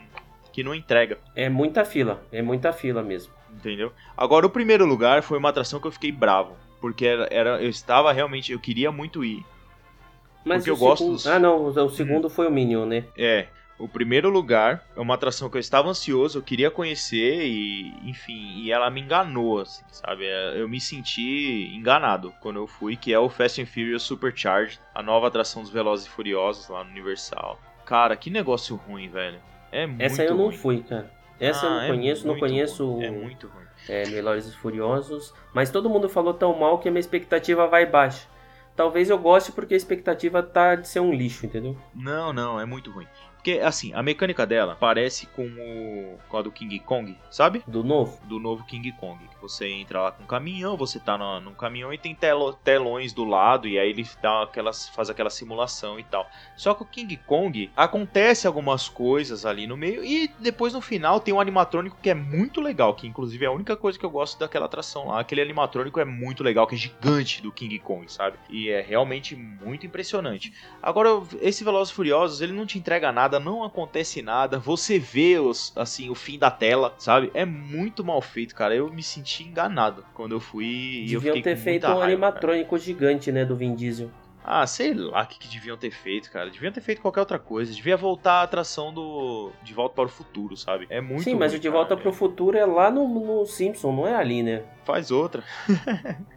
que 0.57 0.63
não 0.63 0.73
entrega. 0.73 1.19
É 1.35 1.47
muita 1.49 1.85
fila, 1.85 2.19
é 2.31 2.41
muita 2.41 2.73
fila 2.73 3.03
mesmo. 3.03 3.31
Entendeu? 3.53 3.93
Agora, 4.17 4.43
o 4.47 4.49
primeiro 4.49 4.87
lugar 4.87 5.21
foi 5.21 5.37
uma 5.37 5.49
atração 5.49 5.79
que 5.79 5.85
eu 5.85 5.91
fiquei 5.91 6.11
bravo. 6.11 6.57
Porque 6.81 7.05
era, 7.05 7.27
era- 7.29 7.61
eu 7.61 7.69
estava 7.69 8.11
realmente. 8.11 8.51
Eu 8.51 8.59
queria 8.59 8.91
muito 8.91 9.23
ir. 9.23 9.45
Mas 10.43 10.57
Porque 10.63 10.71
eu 10.71 10.77
gosto 10.77 10.97
segundo- 11.03 11.13
dos- 11.13 11.25
Hum. 11.27 11.31
Ah, 11.31 11.37
não, 11.37 11.57
o 11.65 11.67
o 11.85 11.89
segundo 11.91 12.27
foi 12.27 12.47
o 12.47 12.51
Minion, 12.51 12.87
né? 12.87 13.05
É. 13.15 13.45
O 13.77 13.87
primeiro 13.87 14.31
lugar 14.31 14.83
é 14.95 14.99
uma 14.99 15.13
atração 15.13 15.47
que 15.47 15.57
eu 15.57 15.59
estava 15.61 15.87
ansioso, 15.89 16.39
eu 16.39 16.41
queria 16.41 16.71
conhecer 16.71 17.45
e, 17.45 17.93
enfim, 18.09 18.63
e 18.63 18.71
ela 18.71 18.89
me 18.89 18.99
enganou, 19.01 19.59
assim, 19.59 19.83
sabe? 19.91 20.25
É, 20.25 20.59
Eu 20.59 20.67
me 20.67 20.81
senti 20.81 21.71
enganado 21.75 22.33
quando 22.41 22.55
eu 22.57 22.65
fui, 22.65 22.95
que 22.95 23.13
é 23.13 23.19
o 23.19 23.29
Fast 23.29 23.61
and 23.61 23.67
Furious 23.67 24.01
Supercharged, 24.01 24.79
a 24.95 25.03
nova 25.03 25.27
atração 25.27 25.61
dos 25.61 25.69
Velozes 25.69 26.07
e 26.07 26.09
Furiosos 26.09 26.67
lá 26.69 26.83
no 26.83 26.89
Universal. 26.89 27.59
Cara, 27.85 28.15
que 28.17 28.31
negócio 28.31 28.75
ruim, 28.75 29.07
velho. 29.09 29.39
É 29.71 29.85
muito 29.87 30.01
Essa 30.01 30.23
eu 30.23 30.35
não 30.35 30.45
ruim. 30.45 30.57
fui, 30.57 30.83
cara. 30.83 31.09
Essa 31.39 31.65
eu 31.65 31.69
Ah, 31.69 31.75
não 31.75 31.81
é 31.81 31.87
conheço, 31.87 32.27
não 32.27 32.39
conheço 32.39 32.85
ruim, 32.93 33.05
É 33.05 33.11
muito 33.11 33.47
ruim. 33.47 33.65
é, 33.87 34.03
Velozes 34.03 34.53
e 34.53 34.57
Furiosos. 34.57 35.33
Mas 35.53 35.69
todo 35.69 35.89
mundo 35.89 36.09
falou 36.09 36.33
tão 36.33 36.57
mal 36.57 36.79
que 36.79 36.87
a 36.87 36.91
minha 36.91 36.99
expectativa 36.99 37.67
vai 37.67 37.85
baixa. 37.85 38.27
Talvez 38.75 39.09
eu 39.09 39.17
goste 39.17 39.51
porque 39.51 39.73
a 39.73 39.77
expectativa 39.77 40.41
tá 40.43 40.75
de 40.75 40.87
ser 40.87 40.99
um 40.99 41.11
lixo, 41.11 41.45
entendeu? 41.45 41.75
Não, 41.95 42.31
não, 42.31 42.59
é 42.59 42.65
muito 42.65 42.91
ruim. 42.91 43.07
Porque, 43.47 43.61
assim, 43.61 43.93
a 43.93 44.03
mecânica 44.03 44.45
dela 44.45 44.75
parece 44.77 45.25
com, 45.27 45.45
o, 45.47 46.19
com 46.27 46.37
a 46.37 46.41
do 46.41 46.51
King 46.51 46.79
Kong, 46.79 47.17
sabe? 47.31 47.63
Do 47.65 47.81
novo. 47.81 48.19
Do 48.25 48.39
novo 48.39 48.65
King 48.65 48.91
Kong. 48.91 49.17
Você 49.41 49.69
entra 49.69 50.01
lá 50.01 50.11
com 50.11 50.23
um 50.23 50.25
caminhão, 50.25 50.75
você 50.75 50.99
tá 50.99 51.17
no, 51.17 51.39
num 51.39 51.53
caminhão 51.53 51.93
e 51.93 51.97
tem 51.97 52.13
telo- 52.13 52.51
telões 52.51 53.13
do 53.13 53.23
lado, 53.23 53.65
e 53.65 53.79
aí 53.79 53.91
ele 53.91 54.05
dá 54.21 54.43
aquelas, 54.43 54.89
faz 54.89 55.09
aquela 55.09 55.29
simulação 55.29 55.97
e 55.97 56.03
tal. 56.03 56.29
Só 56.57 56.73
que 56.73 56.83
o 56.83 56.85
King 56.85 57.15
Kong 57.25 57.71
acontece 57.73 58.45
algumas 58.47 58.89
coisas 58.89 59.45
ali 59.45 59.65
no 59.65 59.77
meio, 59.77 60.03
e 60.03 60.29
depois 60.39 60.73
no 60.73 60.81
final 60.81 61.21
tem 61.21 61.33
um 61.33 61.39
animatrônico 61.39 61.97
que 62.01 62.09
é 62.09 62.13
muito 62.13 62.59
legal, 62.59 62.95
que 62.95 63.07
inclusive 63.07 63.45
é 63.45 63.47
a 63.47 63.51
única 63.53 63.77
coisa 63.77 63.97
que 63.97 64.05
eu 64.05 64.09
gosto 64.09 64.37
daquela 64.37 64.65
atração 64.65 65.07
lá. 65.07 65.21
Aquele 65.21 65.39
animatrônico 65.41 66.01
é 66.01 66.05
muito 66.05 66.43
legal, 66.43 66.67
que 66.67 66.75
é 66.75 66.77
gigante 66.77 67.41
do 67.41 67.53
King 67.53 67.79
Kong, 67.79 68.11
sabe? 68.11 68.37
E 68.49 68.67
é 68.67 68.81
realmente 68.81 69.37
muito 69.37 69.85
impressionante. 69.85 70.51
Agora, 70.83 71.09
esse 71.39 71.63
Velozes 71.63 71.93
Furiosos, 71.93 72.41
ele 72.41 72.51
não 72.51 72.65
te 72.65 72.77
entrega 72.77 73.09
nada, 73.09 73.36
não 73.39 73.63
acontece 73.63 74.21
nada, 74.21 74.59
você 74.59 74.99
vê 74.99 75.39
os, 75.39 75.71
assim, 75.75 76.09
o 76.09 76.15
fim 76.15 76.37
da 76.37 76.51
tela, 76.51 76.93
sabe? 76.97 77.31
É 77.33 77.45
muito 77.45 78.03
mal 78.03 78.21
feito, 78.21 78.55
cara. 78.55 78.75
Eu 78.75 78.91
me 78.91 79.03
senti 79.03 79.43
enganado 79.43 80.05
quando 80.13 80.33
eu 80.33 80.39
fui 80.39 80.65
e 80.65 81.13
eu 81.13 81.19
Deviam 81.19 81.35
fiquei 81.35 81.41
ter 81.41 81.55
feito 81.59 81.83
um 81.85 81.99
raiva, 81.99 81.99
cara. 81.99 82.13
animatrônico 82.13 82.77
gigante, 82.77 83.31
né, 83.31 83.45
do 83.45 83.55
Vin 83.55 83.75
Diesel. 83.75 84.09
Ah, 84.49 84.65
sei 84.65 84.93
lá 84.93 85.23
o 85.23 85.27
que, 85.27 85.37
que 85.37 85.47
deviam 85.49 85.75
ter 85.75 85.91
feito, 85.91 86.31
cara. 86.31 86.49
Deviam 86.49 86.71
ter 86.71 86.79
feito 86.79 87.01
qualquer 87.01 87.19
outra 87.19 87.37
coisa. 87.37 87.73
Devia 87.73 87.97
voltar 87.97 88.35
a 88.35 88.43
atração 88.43 88.93
do 88.93 89.51
De 89.61 89.73
Volta 89.73 89.95
para 89.95 90.05
o 90.05 90.09
Futuro, 90.09 90.55
sabe? 90.55 90.87
É 90.89 91.01
muito 91.01 91.23
Sim, 91.25 91.35
mas 91.35 91.53
o 91.53 91.59
De 91.59 91.67
cara. 91.67 91.79
Volta 91.81 91.97
pro 91.97 92.13
Futuro 92.13 92.57
é 92.57 92.65
lá 92.65 92.89
no, 92.89 93.05
no 93.07 93.45
Simpson, 93.45 93.91
não 93.91 94.07
é 94.07 94.15
ali, 94.15 94.41
né? 94.41 94.63
Faz 94.85 95.11
outra. 95.11 95.43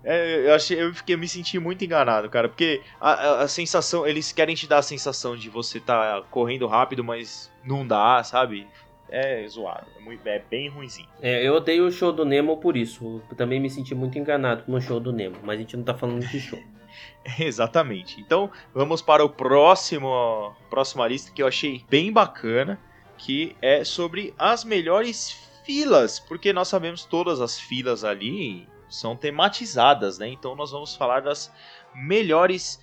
É, 0.02 0.48
eu, 0.48 0.54
achei, 0.54 0.82
eu, 0.82 0.92
fiquei, 0.94 1.14
eu 1.14 1.18
me 1.18 1.28
senti 1.28 1.58
muito 1.58 1.84
enganado, 1.84 2.28
cara. 2.28 2.48
Porque 2.48 2.80
a, 3.00 3.12
a- 3.12 3.42
a 3.42 3.48
sensação. 3.48 4.06
Eles 4.06 4.32
querem 4.32 4.54
te 4.56 4.66
dar 4.66 4.78
a 4.78 4.82
sensação 4.82 5.36
de 5.36 5.48
você 5.48 5.78
tá 5.78 6.22
correndo 6.30 6.66
rápido, 6.66 7.04
mas 7.04 7.52
não 7.64 7.86
dá, 7.86 8.22
sabe? 8.24 8.66
É 9.08 9.46
zoado. 9.46 9.86
É, 9.98 10.00
muito- 10.02 10.26
é 10.26 10.38
bem 10.50 10.68
ruimzinho. 10.68 11.08
É, 11.22 11.46
eu 11.46 11.54
odeio 11.54 11.86
o 11.86 11.90
show 11.92 12.12
do 12.12 12.24
Nemo 12.24 12.56
por 12.56 12.76
isso. 12.76 13.22
Eu 13.30 13.36
também 13.36 13.60
me 13.60 13.70
senti 13.70 13.94
muito 13.94 14.18
enganado 14.18 14.64
no 14.66 14.80
show 14.80 14.98
do 14.98 15.12
Nemo, 15.12 15.36
mas 15.42 15.56
a 15.58 15.62
gente 15.62 15.76
não 15.76 15.84
tá 15.84 15.94
falando 15.94 16.26
de 16.26 16.40
show. 16.40 16.58
Exatamente. 17.38 18.20
Então, 18.20 18.50
vamos 18.74 19.02
para 19.02 19.24
o 19.24 19.28
próximo 19.28 20.54
próxima 20.68 21.06
lista 21.06 21.32
que 21.32 21.42
eu 21.42 21.46
achei 21.46 21.84
bem 21.88 22.12
bacana, 22.12 22.80
que 23.18 23.56
é 23.60 23.84
sobre 23.84 24.34
as 24.38 24.64
melhores 24.64 25.30
filas, 25.64 26.18
porque 26.18 26.52
nós 26.52 26.68
sabemos 26.68 27.04
todas 27.04 27.40
as 27.40 27.58
filas 27.58 28.04
ali 28.04 28.66
são 28.88 29.14
tematizadas, 29.14 30.18
né? 30.18 30.28
Então 30.28 30.56
nós 30.56 30.72
vamos 30.72 30.96
falar 30.96 31.20
das 31.20 31.52
melhores 31.94 32.80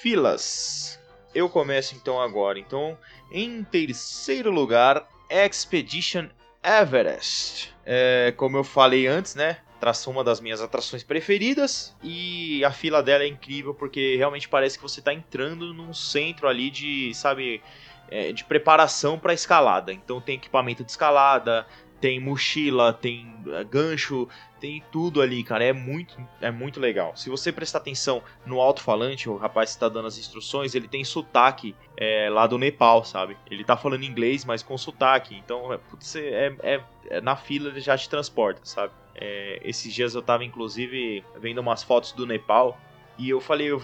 filas. 0.00 1.00
Eu 1.34 1.48
começo 1.48 1.94
então 1.94 2.20
agora. 2.20 2.58
Então, 2.58 2.96
em 3.30 3.64
terceiro 3.64 4.50
lugar, 4.50 5.08
Expedition 5.30 6.28
Everest. 6.62 7.74
É, 7.84 8.32
como 8.36 8.56
eu 8.56 8.64
falei 8.64 9.06
antes, 9.06 9.34
né? 9.34 9.58
Tração 9.80 10.12
uma 10.12 10.24
das 10.24 10.40
minhas 10.40 10.60
atrações 10.60 11.02
preferidas 11.02 11.94
e 12.02 12.64
a 12.64 12.70
fila 12.70 13.02
dela 13.02 13.24
é 13.24 13.28
incrível 13.28 13.74
porque 13.74 14.16
realmente 14.16 14.48
parece 14.48 14.78
que 14.78 14.82
você 14.82 15.00
está 15.00 15.12
entrando 15.12 15.74
num 15.74 15.92
centro 15.92 16.48
ali 16.48 16.70
de, 16.70 17.12
sabe, 17.14 17.62
é, 18.10 18.32
de 18.32 18.44
preparação 18.44 19.18
para 19.18 19.34
escalada. 19.34 19.92
Então 19.92 20.20
tem 20.20 20.36
equipamento 20.36 20.82
de 20.82 20.90
escalada, 20.90 21.66
tem 22.00 22.20
mochila, 22.20 22.92
tem 22.92 23.34
é, 23.48 23.64
gancho, 23.64 24.28
tem 24.60 24.82
tudo 24.92 25.20
ali, 25.20 25.42
cara. 25.42 25.64
É 25.64 25.72
muito, 25.72 26.16
é 26.40 26.50
muito 26.50 26.80
legal. 26.80 27.16
Se 27.16 27.28
você 27.28 27.52
prestar 27.52 27.78
atenção 27.78 28.22
no 28.44 28.60
alto-falante, 28.60 29.28
o 29.28 29.36
rapaz 29.36 29.70
que 29.70 29.76
está 29.76 29.88
dando 29.88 30.06
as 30.08 30.18
instruções, 30.18 30.74
ele 30.74 30.88
tem 30.88 31.04
sotaque 31.04 31.74
é, 31.96 32.28
lá 32.30 32.46
do 32.46 32.58
Nepal, 32.58 33.04
sabe? 33.04 33.36
Ele 33.50 33.64
tá 33.64 33.76
falando 33.76 34.04
inglês, 34.04 34.44
mas 34.44 34.62
com 34.62 34.76
sotaque. 34.76 35.34
Então, 35.36 35.72
é, 35.72 35.78
putz, 35.78 36.16
é, 36.16 36.54
é- 36.62 36.84
é- 37.08 37.20
na 37.20 37.36
fila 37.36 37.68
ele 37.68 37.80
já 37.80 37.96
te 37.96 38.08
transporta, 38.08 38.60
sabe? 38.64 38.92
É, 39.18 39.60
esses 39.64 39.92
dias 39.92 40.14
eu 40.14 40.22
tava, 40.22 40.44
inclusive, 40.44 41.24
vendo 41.38 41.58
umas 41.60 41.82
fotos 41.82 42.12
do 42.12 42.26
Nepal. 42.26 42.78
E 43.18 43.30
eu 43.30 43.40
falei, 43.40 43.68
eu, 43.68 43.80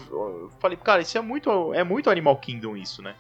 falei, 0.60 0.76
cara, 0.76 1.00
isso 1.00 1.16
é 1.16 1.20
muito, 1.22 1.72
é 1.72 1.82
muito 1.82 2.10
Animal 2.10 2.36
Kingdom 2.36 2.76
isso, 2.76 3.00
né? 3.02 3.14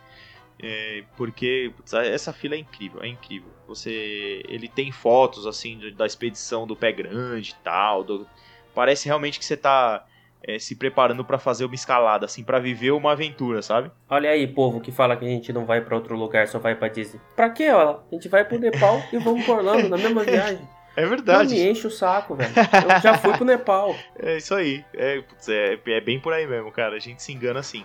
É, 0.62 1.02
porque 1.16 1.72
putz, 1.76 1.92
essa 1.94 2.32
fila 2.32 2.54
é 2.54 2.58
incrível, 2.58 3.02
é 3.02 3.08
incrível. 3.08 3.48
Você, 3.66 4.42
ele 4.46 4.68
tem 4.68 4.92
fotos 4.92 5.46
assim 5.46 5.80
da 5.96 6.04
expedição 6.06 6.66
do 6.66 6.76
pé 6.76 6.92
grande 6.92 7.50
e 7.58 7.64
tal. 7.64 8.04
do- 8.04 8.26
parece 8.74 9.06
realmente 9.06 9.38
que 9.38 9.44
você 9.44 9.56
tá 9.56 10.04
é, 10.46 10.58
se 10.58 10.76
preparando 10.76 11.24
pra 11.24 11.38
fazer 11.38 11.64
uma 11.64 11.74
escalada, 11.74 12.26
assim, 12.26 12.42
pra 12.44 12.58
viver 12.58 12.90
uma 12.90 13.12
aventura, 13.12 13.62
sabe? 13.62 13.90
Olha 14.08 14.30
aí, 14.30 14.46
povo 14.46 14.80
que 14.80 14.92
fala 14.92 15.16
que 15.16 15.24
a 15.24 15.28
gente 15.28 15.52
não 15.52 15.64
vai 15.64 15.80
pra 15.80 15.96
outro 15.96 16.16
lugar, 16.16 16.46
só 16.48 16.58
vai 16.58 16.74
pra 16.74 16.88
Disney. 16.88 17.20
Pra 17.34 17.48
quê, 17.48 17.70
ó? 17.70 18.00
A 18.10 18.14
gente 18.14 18.28
vai 18.28 18.44
pro 18.44 18.58
Nepal 18.58 19.02
e 19.12 19.18
vamos 19.18 19.44
pra 19.46 19.54
Orlando 19.54 19.88
na 19.88 19.96
mesma 19.96 20.22
viagem. 20.24 20.68
É 20.96 21.02
Não 21.02 21.08
verdade. 21.08 21.54
me 21.54 21.70
enche 21.70 21.86
o 21.86 21.90
saco, 21.90 22.34
velho. 22.34 22.52
Eu 22.54 23.00
já 23.00 23.16
fui 23.18 23.32
pro 23.32 23.44
Nepal. 23.44 23.96
É 24.18 24.36
isso 24.36 24.54
aí. 24.54 24.84
É, 24.94 25.20
putz, 25.20 25.48
é, 25.48 25.78
é 25.86 26.00
bem 26.00 26.20
por 26.20 26.32
aí 26.32 26.46
mesmo, 26.46 26.70
cara. 26.70 26.96
A 26.96 27.00
gente 27.00 27.22
se 27.22 27.32
engana 27.32 27.60
assim. 27.60 27.84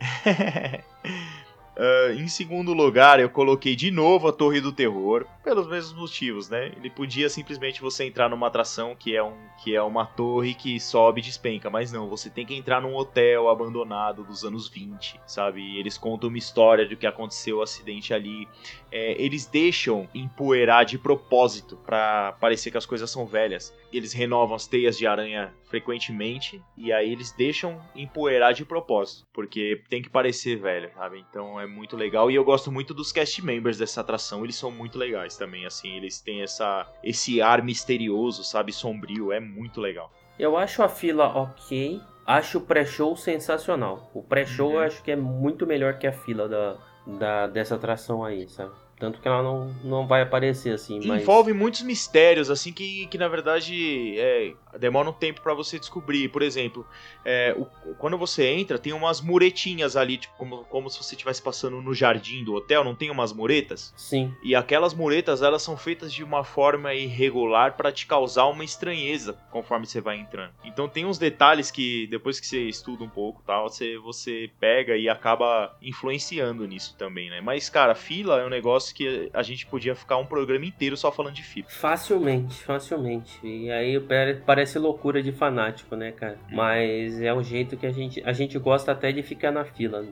Ah, 1.80 2.12
em 2.12 2.26
segundo 2.26 2.74
lugar, 2.74 3.20
eu 3.20 3.30
coloquei 3.30 3.76
de 3.76 3.88
novo 3.92 4.26
a 4.26 4.32
Torre 4.32 4.60
do 4.60 4.72
Terror, 4.72 5.24
pelos 5.44 5.68
mesmos 5.68 5.92
motivos, 5.96 6.48
né? 6.48 6.72
Ele 6.76 6.90
podia 6.90 7.28
simplesmente 7.30 7.80
você 7.80 8.04
entrar 8.04 8.28
numa 8.28 8.48
atração 8.48 8.96
que 8.96 9.14
é, 9.14 9.22
um, 9.22 9.36
que 9.62 9.76
é 9.76 9.80
uma 9.80 10.04
torre 10.04 10.54
que 10.54 10.80
sobe 10.80 11.20
e 11.20 11.24
despenca, 11.24 11.70
mas 11.70 11.92
não, 11.92 12.08
você 12.08 12.28
tem 12.28 12.44
que 12.44 12.52
entrar 12.52 12.82
num 12.82 12.96
hotel 12.96 13.48
abandonado 13.48 14.24
dos 14.24 14.44
anos 14.44 14.68
20, 14.68 15.20
sabe? 15.24 15.60
E 15.60 15.78
eles 15.78 15.96
contam 15.96 16.28
uma 16.28 16.38
história 16.38 16.84
do 16.84 16.96
que 16.96 17.06
aconteceu 17.06 17.58
o 17.58 17.62
acidente 17.62 18.12
ali. 18.12 18.48
É, 18.90 19.20
eles 19.22 19.46
deixam 19.46 20.08
empoeirar 20.14 20.84
de 20.84 20.98
propósito 20.98 21.76
pra 21.84 22.32
parecer 22.40 22.70
que 22.70 22.78
as 22.78 22.86
coisas 22.86 23.10
são 23.10 23.26
velhas. 23.26 23.74
Eles 23.92 24.12
renovam 24.12 24.54
as 24.56 24.66
teias 24.66 24.96
de 24.96 25.06
aranha 25.06 25.52
frequentemente 25.64 26.62
e 26.76 26.92
aí 26.92 27.10
eles 27.12 27.32
deixam 27.32 27.80
empoeirar 27.94 28.54
de 28.54 28.64
propósito, 28.64 29.26
porque 29.32 29.82
tem 29.88 30.00
que 30.02 30.08
parecer 30.08 30.56
velho, 30.56 30.90
sabe? 30.94 31.24
Então 31.30 31.60
é 31.60 31.66
muito 31.66 31.96
legal 31.96 32.30
e 32.30 32.34
eu 32.34 32.44
gosto 32.44 32.70
muito 32.70 32.94
dos 32.94 33.12
cast 33.12 33.44
members 33.44 33.78
dessa 33.78 34.00
atração, 34.00 34.44
eles 34.44 34.56
são 34.56 34.70
muito 34.70 34.98
legais 34.98 35.36
também, 35.36 35.66
assim, 35.66 35.96
eles 35.96 36.20
têm 36.20 36.42
essa 36.42 36.86
esse 37.02 37.40
ar 37.42 37.62
misterioso, 37.62 38.44
sabe, 38.44 38.72
sombrio, 38.72 39.32
é 39.32 39.40
muito 39.40 39.80
legal. 39.80 40.10
Eu 40.38 40.56
acho 40.56 40.82
a 40.82 40.88
fila 40.88 41.26
ok. 41.26 42.00
Acho 42.24 42.58
o 42.58 42.60
pré-show 42.60 43.16
sensacional. 43.16 44.10
O 44.14 44.22
pré-show 44.22 44.68
Uhum. 44.68 44.74
eu 44.74 44.80
acho 44.80 45.02
que 45.02 45.10
é 45.10 45.16
muito 45.16 45.66
melhor 45.66 45.98
que 45.98 46.06
a 46.06 46.12
fila 46.12 46.46
da, 46.46 46.76
da, 47.08 47.46
dessa 47.46 47.74
atração 47.76 48.24
aí, 48.24 48.48
sabe? 48.48 48.74
Tanto 48.98 49.20
que 49.20 49.28
ela 49.28 49.42
não, 49.42 49.74
não 49.84 50.06
vai 50.06 50.22
aparecer 50.22 50.72
assim, 50.74 51.00
mas... 51.06 51.22
Envolve 51.22 51.52
muitos 51.52 51.82
mistérios, 51.82 52.50
assim, 52.50 52.72
que, 52.72 53.06
que 53.06 53.16
na 53.18 53.28
verdade 53.28 54.18
é, 54.18 54.52
demora 54.78 55.08
um 55.08 55.12
tempo 55.12 55.40
pra 55.40 55.54
você 55.54 55.78
descobrir. 55.78 56.28
Por 56.30 56.42
exemplo, 56.42 56.86
é, 57.24 57.54
o- 57.56 57.94
quando 57.94 58.18
você 58.18 58.46
entra, 58.48 58.78
tem 58.78 58.92
umas 58.92 59.20
muretinhas 59.20 59.96
ali, 59.96 60.16
tipo, 60.18 60.34
como, 60.36 60.64
como 60.64 60.90
se 60.90 60.98
você 61.02 61.14
estivesse 61.14 61.40
passando 61.40 61.80
no 61.80 61.94
jardim 61.94 62.42
do 62.42 62.54
hotel, 62.54 62.82
não 62.82 62.94
tem 62.94 63.10
umas 63.10 63.32
muretas? 63.32 63.92
Sim, 63.96 64.34
E 64.42 64.54
aquelas 64.54 64.92
muretas, 64.94 65.42
elas 65.42 65.62
são 65.62 65.76
feitas 65.76 66.12
de 66.12 66.24
uma 66.24 66.42
forma 66.42 66.92
irregular 66.94 67.76
pra 67.76 67.92
te 67.92 68.06
causar 68.06 68.46
uma 68.46 68.64
estranheza 68.64 69.38
conforme 69.50 69.86
você 69.86 70.00
vai 70.00 70.18
entrando. 70.18 70.52
Então 70.64 70.88
tem 70.88 71.04
uns 71.04 71.18
detalhes 71.18 71.70
que 71.70 72.06
depois 72.08 72.40
que 72.40 72.46
você 72.46 72.62
estuda 72.68 73.04
um 73.04 73.08
pouco, 73.08 73.42
tal, 73.46 73.68
você 73.68 73.96
você 73.98 74.50
pega 74.58 74.96
e 74.96 75.08
acaba 75.08 75.76
influenciando 75.80 76.66
nisso 76.66 76.94
também, 76.98 77.30
né? 77.30 77.40
Mas 77.40 77.68
cara, 77.68 77.94
fila 77.94 78.40
é 78.40 78.46
um 78.46 78.48
negócio 78.50 78.87
que 78.94 79.30
a 79.32 79.42
gente 79.42 79.66
podia 79.66 79.94
ficar 79.94 80.16
um 80.18 80.26
programa 80.26 80.64
inteiro 80.66 80.96
só 80.96 81.10
falando 81.12 81.34
de 81.34 81.42
fila. 81.42 81.66
facilmente, 81.68 82.54
facilmente. 82.62 83.38
E 83.46 83.70
aí 83.70 83.98
pare- 84.00 84.42
parece 84.46 84.78
loucura 84.78 85.22
de 85.22 85.32
fanático, 85.32 85.96
né, 85.96 86.12
cara? 86.12 86.38
Mas 86.50 87.20
é 87.20 87.32
o 87.32 87.42
jeito 87.42 87.76
que 87.76 87.86
a 87.86 87.92
gente... 87.92 88.22
A 88.24 88.32
gente 88.32 88.58
gosta 88.58 88.92
até 88.92 89.12
de 89.12 89.22
ficar 89.22 89.50
na 89.50 89.64
fila. 89.64 90.04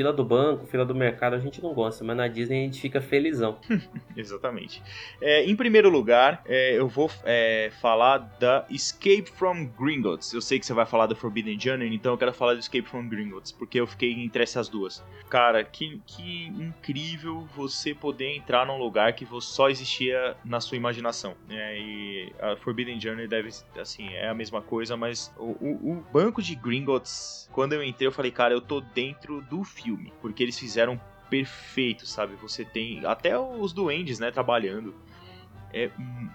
Fila 0.00 0.14
do 0.14 0.24
banco, 0.24 0.64
fila 0.66 0.86
do 0.86 0.94
mercado, 0.94 1.34
a 1.34 1.38
gente 1.38 1.62
não 1.62 1.74
gosta. 1.74 2.02
Mas 2.02 2.16
na 2.16 2.26
Disney 2.26 2.62
a 2.62 2.64
gente 2.64 2.80
fica 2.80 3.02
felizão. 3.02 3.58
Exatamente. 4.16 4.82
É, 5.20 5.44
em 5.44 5.54
primeiro 5.54 5.90
lugar, 5.90 6.42
é, 6.46 6.78
eu 6.78 6.88
vou 6.88 7.10
é, 7.24 7.70
falar 7.80 8.16
da 8.40 8.64
Escape 8.70 9.30
from 9.30 9.66
Gringotts. 9.78 10.32
Eu 10.32 10.40
sei 10.40 10.58
que 10.58 10.64
você 10.66 10.72
vai 10.72 10.86
falar 10.86 11.06
da 11.06 11.14
Forbidden 11.14 11.58
Journey, 11.60 11.94
então 11.94 12.12
eu 12.12 12.18
quero 12.18 12.32
falar 12.32 12.54
do 12.54 12.60
Escape 12.60 12.88
from 12.88 13.08
Gringotts, 13.08 13.52
porque 13.52 13.78
eu 13.78 13.86
fiquei 13.86 14.12
entre 14.12 14.42
essas 14.42 14.68
duas. 14.68 15.04
Cara, 15.28 15.62
que, 15.62 16.00
que 16.06 16.46
incrível 16.46 17.46
você 17.54 17.94
poder 17.94 18.34
entrar 18.36 18.66
num 18.66 18.78
lugar 18.78 19.12
que 19.12 19.26
só 19.40 19.68
existia 19.68 20.34
na 20.44 20.60
sua 20.60 20.76
imaginação. 20.76 21.34
né? 21.48 21.78
e 21.78 22.32
a 22.40 22.56
Forbidden 22.56 23.00
Journey 23.00 23.28
deve, 23.28 23.50
assim, 23.78 24.08
é 24.14 24.28
a 24.28 24.34
mesma 24.34 24.62
coisa, 24.62 24.96
mas 24.96 25.32
o, 25.36 25.50
o- 25.60 25.92
o 25.92 26.04
banco 26.12 26.42
de 26.42 26.54
Gringotts, 26.54 27.48
quando 27.52 27.74
eu 27.74 27.82
entrei, 27.84 28.06
eu 28.08 28.12
falei, 28.12 28.30
cara, 28.30 28.54
eu 28.54 28.60
tô 28.60 28.80
dentro 28.80 29.40
do 29.42 29.62
filme, 29.62 29.89
porque 30.20 30.42
eles 30.42 30.58
fizeram 30.58 31.00
perfeito, 31.28 32.06
sabe? 32.06 32.34
Você 32.36 32.64
tem 32.64 33.04
até 33.06 33.38
os 33.38 33.72
duendes, 33.72 34.18
né, 34.18 34.30
trabalhando. 34.30 34.94
É 35.72 35.90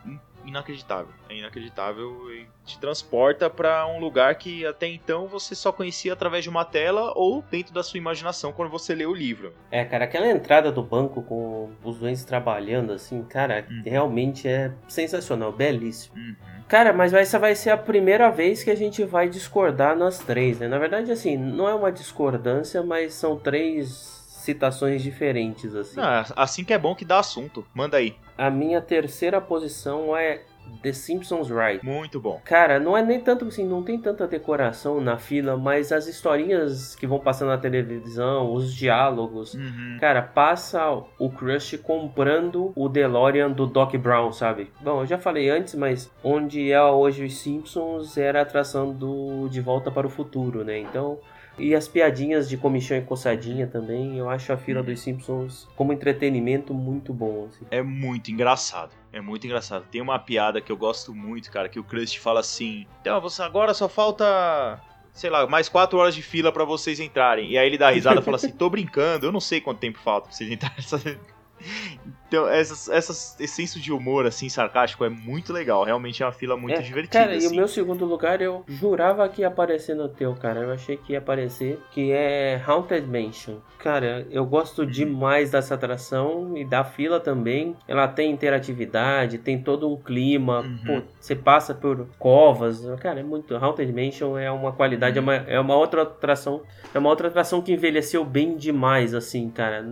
in- 0.06 0.20
inacreditável. 0.46 1.14
É 1.30 1.36
inacreditável 1.36 2.32
e 2.32 2.48
te 2.66 2.80
transporta 2.80 3.50
pra 3.50 3.86
um 3.88 4.00
lugar 4.00 4.36
que 4.36 4.66
até 4.66 4.88
então 4.88 5.28
você 5.28 5.56
só 5.56 5.72
conhecia 5.72 6.14
através 6.14 6.44
de 6.44 6.50
uma 6.50 6.64
tela 6.66 7.14
ou 7.16 7.44
dentro 7.50 7.74
da 7.74 7.84
sua 7.84 7.98
imaginação 7.98 8.52
quando 8.52 8.70
você 8.70 8.94
lê 8.96 9.06
o 9.06 9.14
livro. 9.14 9.54
É, 9.72 9.84
cara, 9.86 10.06
aquela 10.06 10.28
entrada 10.28 10.72
do 10.72 10.82
banco 10.84 11.22
com 11.24 11.72
os 11.84 11.98
doentes 12.00 12.24
trabalhando, 12.26 12.92
assim, 12.94 13.24
cara, 13.24 13.66
Uhum. 13.70 13.82
realmente 13.86 14.48
é 14.48 14.72
sensacional, 14.88 15.52
belíssimo. 15.52 16.16
Uhum. 16.18 16.36
Cara, 16.68 16.92
mas 16.92 17.14
essa 17.14 17.38
vai 17.38 17.54
ser 17.54 17.70
a 17.70 17.78
primeira 17.78 18.30
vez 18.32 18.64
que 18.64 18.72
a 18.72 18.76
gente 18.76 19.04
vai 19.04 19.30
discordar 19.30 19.96
nas 19.96 20.18
três, 20.20 20.60
né? 20.60 20.68
Na 20.68 20.80
verdade, 20.80 21.12
assim, 21.12 21.38
não 21.38 21.68
é 21.70 21.74
uma 21.76 21.92
discordância, 21.92 22.82
mas 22.82 23.14
são 23.14 23.38
três 23.38 23.88
citações 24.46 25.02
diferentes, 25.04 25.74
assim. 25.76 26.00
Ah, 26.00 26.26
assim 26.36 26.64
que 26.64 26.74
é 26.74 26.78
bom 26.78 26.96
que 26.96 27.06
dá 27.06 27.20
assunto. 27.20 27.66
Manda 27.74 27.98
aí. 27.98 28.16
A 28.38 28.50
minha 28.50 28.82
terceira 28.82 29.40
posição 29.40 30.16
é 30.16 30.42
The 30.82 30.92
Simpsons 30.94 31.50
Ride. 31.50 31.86
Muito 31.86 32.20
bom. 32.20 32.42
Cara, 32.44 32.80
não 32.80 32.98
é 32.98 33.02
nem 33.02 33.20
tanto 33.20 33.46
assim, 33.46 33.66
não 33.66 33.84
tem 33.84 34.00
tanta 34.00 34.28
decoração 34.28 35.00
na 35.00 35.18
fila, 35.18 35.56
mas 35.58 35.92
as 35.92 36.08
historinhas 36.08 36.96
que 36.96 37.08
vão 37.08 37.20
passando 37.20 37.50
na 37.50 37.58
televisão, 37.58 38.54
os 38.54 38.74
diálogos, 38.74 39.54
Uhum. 39.56 39.98
Cara, 40.00 40.22
passa 40.22 40.86
o 41.20 41.30
Crush 41.30 41.78
comprando 41.78 42.74
o 42.76 42.90
DeLorean 42.90 43.52
do 43.52 43.66
Doc 43.66 43.96
Brown, 43.96 44.32
sabe? 44.32 44.72
Bom, 44.82 45.02
eu 45.02 45.06
já 45.06 45.18
falei 45.18 45.50
antes, 45.50 45.76
mas 45.76 46.12
onde 46.24 46.72
é 46.72 46.82
hoje 46.84 47.24
os 47.26 47.38
Simpsons 47.38 48.18
era 48.18 48.40
a 48.40 48.42
atração 48.42 48.92
do 48.92 49.48
De 49.50 49.62
Volta 49.62 49.92
para 49.92 50.08
o 50.08 50.10
Futuro, 50.10 50.64
né? 50.64 50.80
Então, 50.80 51.20
e 51.58 51.74
as 51.74 51.88
piadinhas 51.88 52.50
de 52.50 52.58
comichão 52.58 52.98
e 52.98 53.02
coçadinha 53.02 53.68
também, 53.68 54.18
eu 54.18 54.30
acho 54.30 54.52
a 54.52 54.58
fila 54.58 54.84
dos 54.84 55.00
Simpsons 55.00 55.68
como 55.76 55.94
entretenimento 55.94 56.74
muito 56.74 57.14
bom, 57.14 57.48
assim. 57.50 57.66
É 57.72 57.82
muito 57.82 58.32
engraçado. 58.32 58.92
É 59.12 59.22
muito 59.22 59.46
engraçado. 59.46 59.86
Tem 59.90 60.02
uma 60.02 60.20
piada 60.20 60.60
que 60.60 60.72
eu 60.72 60.78
gosto 60.78 61.14
muito, 61.14 61.50
cara, 61.52 61.70
que 61.70 61.80
o 61.80 61.84
Krusty 61.84 62.20
fala 62.20 62.42
assim: 62.42 62.86
Então, 63.02 63.22
você 63.22 63.42
agora 63.42 63.74
só 63.74 63.88
falta. 63.88 64.82
Sei 65.14 65.30
lá, 65.30 65.48
mais 65.48 65.70
quatro 65.70 65.98
horas 65.98 66.14
de 66.14 66.22
fila 66.22 66.52
pra 66.52 66.66
vocês 66.66 67.00
entrarem. 67.00 67.50
E 67.52 67.58
aí 67.58 67.66
ele 67.66 67.78
dá 67.78 67.90
risada 67.90 68.20
e 68.20 68.24
fala 68.24 68.36
assim: 68.36 68.52
tô 68.52 68.70
brincando, 68.70 69.26
eu 69.26 69.32
não 69.32 69.40
sei 69.40 69.62
quanto 69.62 69.80
tempo 69.80 69.98
falta 70.00 70.28
pra 70.28 70.36
vocês 70.36 70.52
entrarem. 70.52 70.78
Então, 72.36 72.50
essas, 72.50 72.90
essas, 72.90 73.36
esse 73.40 73.56
senso 73.56 73.80
de 73.80 73.94
humor, 73.94 74.26
assim, 74.26 74.50
sarcástico, 74.50 75.06
é 75.06 75.10
muito 75.10 75.54
legal. 75.54 75.84
Realmente 75.86 76.22
é 76.22 76.26
uma 76.26 76.32
fila 76.34 76.58
muito 76.58 76.78
É, 76.78 76.82
divertida. 76.82 77.24
Cara, 77.24 77.34
e 77.34 77.38
assim. 77.38 77.48
o 77.48 77.56
meu 77.56 77.68
segundo 77.68 78.06
lugar 78.06 78.42
eu 78.42 78.64
jurava 78.68 79.28
que 79.30 79.42
ia 79.42 79.48
aparecer 79.48 79.96
no 79.96 80.10
teu, 80.10 80.34
cara. 80.36 80.62
Eu 80.62 80.72
achei 80.72 80.98
que 80.98 81.14
ia 81.14 81.20
aparecer, 81.20 81.80
que 81.92 82.12
é 82.12 82.62
Haunted 82.68 83.08
Mansion. 83.08 83.56
Cara, 83.80 84.26
eu 84.32 84.44
gosto 84.46 84.84
demais 84.86 85.52
dessa 85.52 85.76
atração 85.76 86.58
e 86.58 86.66
da 86.66 86.84
fila 86.84 87.20
também. 87.20 87.76
Ela 87.88 88.08
tem 88.08 88.32
interatividade, 88.32 89.38
tem 89.38 89.62
todo 89.62 89.88
um 89.92 89.96
clima. 89.96 90.62
Uhum. 90.62 90.80
Pô, 90.86 91.02
você 91.20 91.36
passa 91.36 91.74
por 91.74 92.08
covas. 92.18 92.84
Cara, 93.00 93.20
é 93.20 93.24
muito. 93.24 93.56
Haunted 93.56 93.94
Mansion 93.94 94.38
é 94.38 94.52
uma 94.52 94.72
qualidade, 94.72 95.20
é, 95.20 95.22
uma, 95.22 95.36
é 95.36 95.60
uma 95.60 95.76
outra 95.76 96.02
atração. 96.02 96.64
É 96.94 97.00
uma 97.00 97.10
outra 97.10 97.28
atração 97.28 97.62
que 97.62 97.72
envelheceu 97.72 98.26
bem 98.26 98.58
demais, 98.58 99.14
assim, 99.14 99.50
cara. 99.52 99.86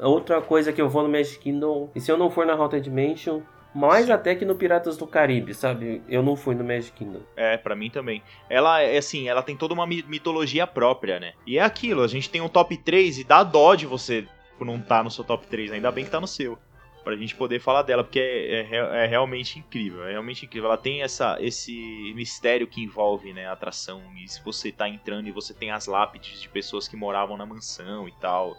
Outra 0.00 0.40
coisa 0.40 0.72
que 0.72 0.80
eu 0.80 0.88
vou 0.88 1.02
no 1.02 1.08
Magic 1.08 1.40
Kingdom, 1.40 1.81
e 1.94 2.00
se 2.00 2.10
eu 2.10 2.16
não 2.16 2.30
for 2.30 2.44
na 2.46 2.52
Haunted 2.54 2.88
Mansion, 2.90 3.40
mais 3.74 4.10
até 4.10 4.34
que 4.34 4.44
no 4.44 4.54
Piratas 4.54 4.96
do 4.96 5.06
Caribe, 5.06 5.54
sabe? 5.54 6.02
Eu 6.08 6.22
não 6.22 6.36
fui 6.36 6.54
no 6.54 6.62
Magic 6.62 6.92
Kingdom. 6.92 7.20
É, 7.36 7.56
pra 7.56 7.74
mim 7.74 7.88
também. 7.88 8.22
Ela 8.50 8.82
é 8.82 8.98
assim, 8.98 9.28
ela 9.28 9.42
tem 9.42 9.56
toda 9.56 9.72
uma 9.72 9.86
mi- 9.86 10.04
mitologia 10.06 10.66
própria, 10.66 11.18
né? 11.18 11.32
E 11.46 11.58
é 11.58 11.62
aquilo, 11.62 12.02
a 12.02 12.08
gente 12.08 12.28
tem 12.28 12.40
um 12.40 12.48
top 12.48 12.76
3 12.76 13.18
e 13.18 13.24
dá 13.24 13.42
dó 13.42 13.74
de 13.74 13.86
você 13.86 14.26
por 14.58 14.66
não 14.66 14.80
tá 14.80 15.02
no 15.02 15.10
seu 15.10 15.24
top 15.24 15.46
3, 15.46 15.72
ainda 15.72 15.90
bem 15.90 16.04
que 16.04 16.10
tá 16.10 16.20
no 16.20 16.26
seu. 16.26 16.58
Pra 17.02 17.16
gente 17.16 17.34
poder 17.34 17.58
falar 17.58 17.82
dela, 17.82 18.04
porque 18.04 18.20
é, 18.20 18.60
é 18.76 19.04
é 19.04 19.06
realmente 19.06 19.58
incrível, 19.58 20.04
é 20.06 20.12
realmente 20.12 20.44
incrível. 20.44 20.68
Ela 20.68 20.78
tem 20.78 21.02
essa, 21.02 21.36
esse 21.40 22.12
mistério 22.14 22.64
que 22.66 22.80
envolve 22.80 23.32
né, 23.32 23.46
a 23.48 23.52
atração. 23.52 24.00
E 24.22 24.28
se 24.28 24.40
você 24.44 24.70
tá 24.70 24.88
entrando 24.88 25.26
e 25.26 25.32
você 25.32 25.52
tem 25.52 25.72
as 25.72 25.86
lápides 25.88 26.40
de 26.40 26.48
pessoas 26.48 26.86
que 26.86 26.94
moravam 26.94 27.36
na 27.36 27.44
mansão 27.44 28.06
e 28.06 28.12
tal. 28.20 28.54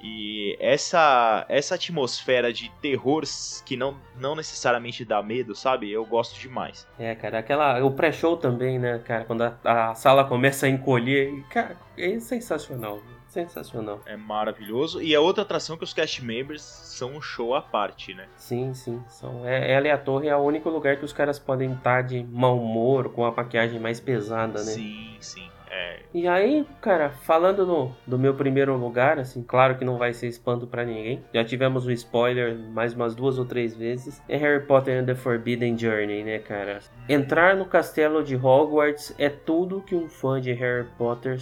E 0.00 0.56
essa 0.60 1.44
essa 1.48 1.74
atmosfera 1.74 2.52
de 2.52 2.70
terror 2.80 3.24
que 3.64 3.76
não, 3.76 3.96
não 4.18 4.36
necessariamente 4.36 5.04
dá 5.04 5.22
medo, 5.22 5.54
sabe? 5.54 5.90
Eu 5.90 6.04
gosto 6.04 6.38
demais. 6.38 6.86
É, 6.98 7.14
cara, 7.14 7.38
aquela. 7.38 7.82
O 7.84 7.90
pré-show 7.90 8.36
também, 8.36 8.78
né, 8.78 8.98
cara? 9.04 9.24
Quando 9.24 9.42
a, 9.42 9.56
a 9.64 9.94
sala 9.94 10.24
começa 10.24 10.66
a 10.66 10.68
encolher. 10.68 11.42
Cara, 11.50 11.76
é 11.96 12.18
sensacional. 12.20 13.00
Sensacional. 13.28 14.00
É 14.06 14.16
maravilhoso. 14.16 15.02
E 15.02 15.14
é 15.14 15.20
outra 15.20 15.42
atração 15.42 15.76
que 15.76 15.84
os 15.84 15.92
cast 15.92 16.24
members 16.24 16.62
são 16.62 17.16
um 17.16 17.20
show 17.20 17.54
à 17.54 17.60
parte, 17.60 18.14
né? 18.14 18.26
Sim, 18.36 18.72
sim. 18.72 19.02
São, 19.06 19.46
é, 19.46 19.70
ela 19.70 19.86
e 19.86 19.90
a 19.90 19.98
torre 19.98 20.28
é 20.28 20.36
o 20.36 20.40
único 20.40 20.70
lugar 20.70 20.96
que 20.96 21.04
os 21.04 21.12
caras 21.12 21.38
podem 21.38 21.72
estar 21.74 22.02
de 22.02 22.24
mau 22.24 22.58
humor, 22.58 23.10
com 23.10 23.24
a 23.24 23.30
maquiagem 23.30 23.78
mais 23.78 24.00
pesada, 24.00 24.58
né? 24.60 24.72
Sim, 24.72 25.16
sim. 25.20 25.50
É, 25.70 26.00
E 26.14 26.26
aí, 26.26 26.66
cara, 26.80 27.10
falando 27.10 27.66
no, 27.66 27.94
do 28.06 28.18
meu 28.18 28.34
primeiro 28.34 28.76
lugar, 28.76 29.18
assim, 29.18 29.42
claro 29.42 29.76
que 29.76 29.84
não 29.84 29.98
vai 29.98 30.12
ser 30.12 30.28
espanto 30.28 30.66
pra 30.66 30.84
ninguém. 30.84 31.22
Já 31.32 31.44
tivemos 31.44 31.86
um 31.86 31.90
spoiler 31.90 32.56
mais 32.56 32.94
umas 32.94 33.14
duas 33.14 33.38
ou 33.38 33.44
três 33.44 33.74
vezes. 33.76 34.22
É 34.28 34.36
Harry 34.36 34.64
Potter 34.66 35.00
and 35.00 35.06
the 35.06 35.14
Forbidden 35.14 35.76
Journey, 35.76 36.24
né, 36.24 36.38
cara? 36.38 36.80
Entrar 37.08 37.56
no 37.56 37.66
castelo 37.66 38.22
de 38.22 38.36
Hogwarts 38.36 39.14
é 39.18 39.28
tudo 39.28 39.82
que 39.82 39.94
um 39.94 40.08
fã 40.08 40.40
de 40.40 40.52
Harry 40.52 40.86
Potter 40.96 41.38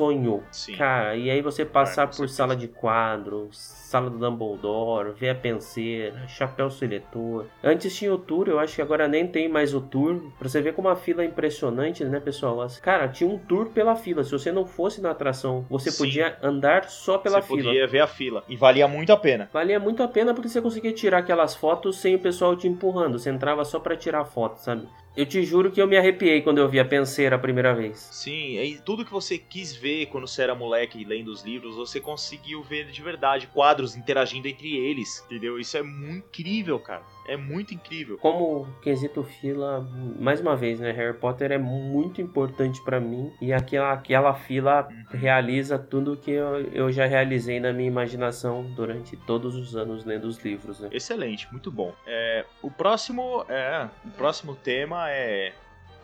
sonhou. 0.00 0.42
sim. 0.50 0.74
Cara, 0.76 1.14
e 1.16 1.30
aí 1.30 1.42
você 1.42 1.64
passar 1.64 2.04
Ah, 2.04 2.06
por 2.06 2.14
certeza. 2.14 2.34
sala 2.36 2.56
de 2.56 2.66
quadros, 2.68 3.58
sala 3.58 4.08
do 4.08 4.18
Dumbledore, 4.18 5.12
ver 5.12 5.30
a 5.30 5.34
penseira, 5.34 6.26
chapéu 6.26 6.70
seletor. 6.70 7.44
Antes 7.62 7.94
tinha 7.96 8.12
o 8.14 8.18
tour, 8.18 8.48
eu 8.48 8.58
acho 8.58 8.74
que 8.76 8.82
agora 8.82 9.06
nem 9.06 9.26
tem 9.26 9.48
mais 9.48 9.74
o 9.74 9.80
tour. 9.80 10.20
Pra 10.38 10.48
você 10.48 10.60
ver 10.62 10.72
como 10.74 10.88
a 10.88 10.96
fila 10.96 11.22
é 11.22 11.26
impressionante, 11.26 12.02
né, 12.04 12.18
pessoal? 12.20 12.66
Cara, 12.82 13.08
tinha 13.08 13.28
um 13.28 13.38
tour 13.38 13.66
pela 13.70 13.94
fila. 13.94 14.24
Se 14.24 14.32
você 14.32 14.50
não 14.50 14.64
fosse 14.66 15.00
na 15.00 15.10
atração, 15.10 15.66
você 15.68 15.90
Sim. 15.90 16.04
podia 16.04 16.38
andar 16.42 16.88
só 16.88 17.18
pela 17.18 17.40
Você 17.42 17.48
fila. 17.48 17.64
podia 17.64 17.86
ver 17.86 18.00
a 18.00 18.06
fila. 18.06 18.42
E 18.48 18.56
valia 18.56 18.88
muito 18.88 19.12
a 19.12 19.16
pena. 19.16 19.48
Valia 19.52 19.78
muito 19.78 20.02
a 20.02 20.08
pena 20.08 20.32
porque 20.32 20.48
você 20.48 20.62
conseguia 20.62 20.92
tirar 20.92 21.18
aquelas 21.18 21.54
fotos 21.54 21.98
sem 21.98 22.14
o 22.14 22.18
pessoal 22.18 22.56
te 22.56 22.66
empurrando. 22.66 23.18
Você 23.18 23.28
entrava 23.30 23.64
só 23.64 23.78
pra 23.78 23.96
tirar 23.96 24.24
foto, 24.24 24.56
sabe? 24.56 24.86
Eu 25.16 25.26
te 25.26 25.42
juro 25.42 25.72
que 25.72 25.82
eu 25.82 25.88
me 25.88 25.96
arrepiei 25.96 26.40
quando 26.40 26.58
eu 26.58 26.68
vi 26.68 26.78
a 26.78 26.84
penseira 26.84 27.34
a 27.34 27.38
primeira 27.38 27.74
vez. 27.74 27.98
Sim, 28.12 28.58
e 28.60 28.78
tudo 28.78 29.04
que 29.04 29.10
você 29.10 29.36
quis 29.36 29.74
ver 29.74 29.89
quando 30.06 30.26
você 30.26 30.42
era 30.42 30.54
moleque 30.54 31.04
lendo 31.04 31.28
os 31.28 31.42
livros, 31.42 31.76
você 31.76 32.00
conseguiu 32.00 32.62
ver 32.62 32.86
de 32.86 33.02
verdade, 33.02 33.46
quadros 33.46 33.96
interagindo 33.96 34.48
entre 34.48 34.76
eles, 34.76 35.22
entendeu? 35.26 35.58
Isso 35.58 35.76
é 35.76 35.82
muito 35.82 36.26
incrível, 36.26 36.78
cara. 36.78 37.02
É 37.26 37.36
muito 37.36 37.74
incrível. 37.74 38.18
Como 38.18 38.66
quesito 38.82 39.22
fila, 39.22 39.86
mais 40.18 40.40
uma 40.40 40.56
vez, 40.56 40.80
né? 40.80 40.90
Harry 40.90 41.16
Potter 41.16 41.52
é 41.52 41.58
muito 41.58 42.20
importante 42.20 42.82
pra 42.82 42.98
mim 42.98 43.32
e 43.40 43.52
aquela, 43.52 43.92
aquela 43.92 44.34
fila 44.34 44.88
realiza 45.10 45.78
tudo 45.78 46.16
que 46.16 46.30
eu, 46.30 46.60
eu 46.72 46.90
já 46.90 47.06
realizei 47.06 47.60
na 47.60 47.72
minha 47.72 47.88
imaginação 47.88 48.64
durante 48.74 49.16
todos 49.16 49.54
os 49.54 49.76
anos 49.76 50.04
lendo 50.04 50.24
os 50.24 50.38
livros, 50.38 50.80
né? 50.80 50.88
Excelente, 50.90 51.50
muito 51.52 51.70
bom. 51.70 51.94
É, 52.06 52.44
o 52.62 52.70
próximo 52.70 53.44
é, 53.48 53.88
o 54.04 54.10
próximo 54.10 54.54
tema 54.56 55.10
é 55.10 55.52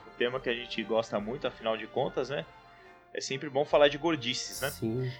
o 0.06 0.10
tema 0.16 0.38
que 0.38 0.48
a 0.48 0.54
gente 0.54 0.82
gosta 0.84 1.18
muito, 1.18 1.46
afinal 1.46 1.76
de 1.76 1.86
contas, 1.86 2.30
né? 2.30 2.44
É 3.16 3.20
sempre 3.22 3.48
bom 3.48 3.64
falar 3.64 3.88
de 3.88 3.96
gordices, 3.96 4.60
né? 4.60 4.68
Sim. 4.68 5.10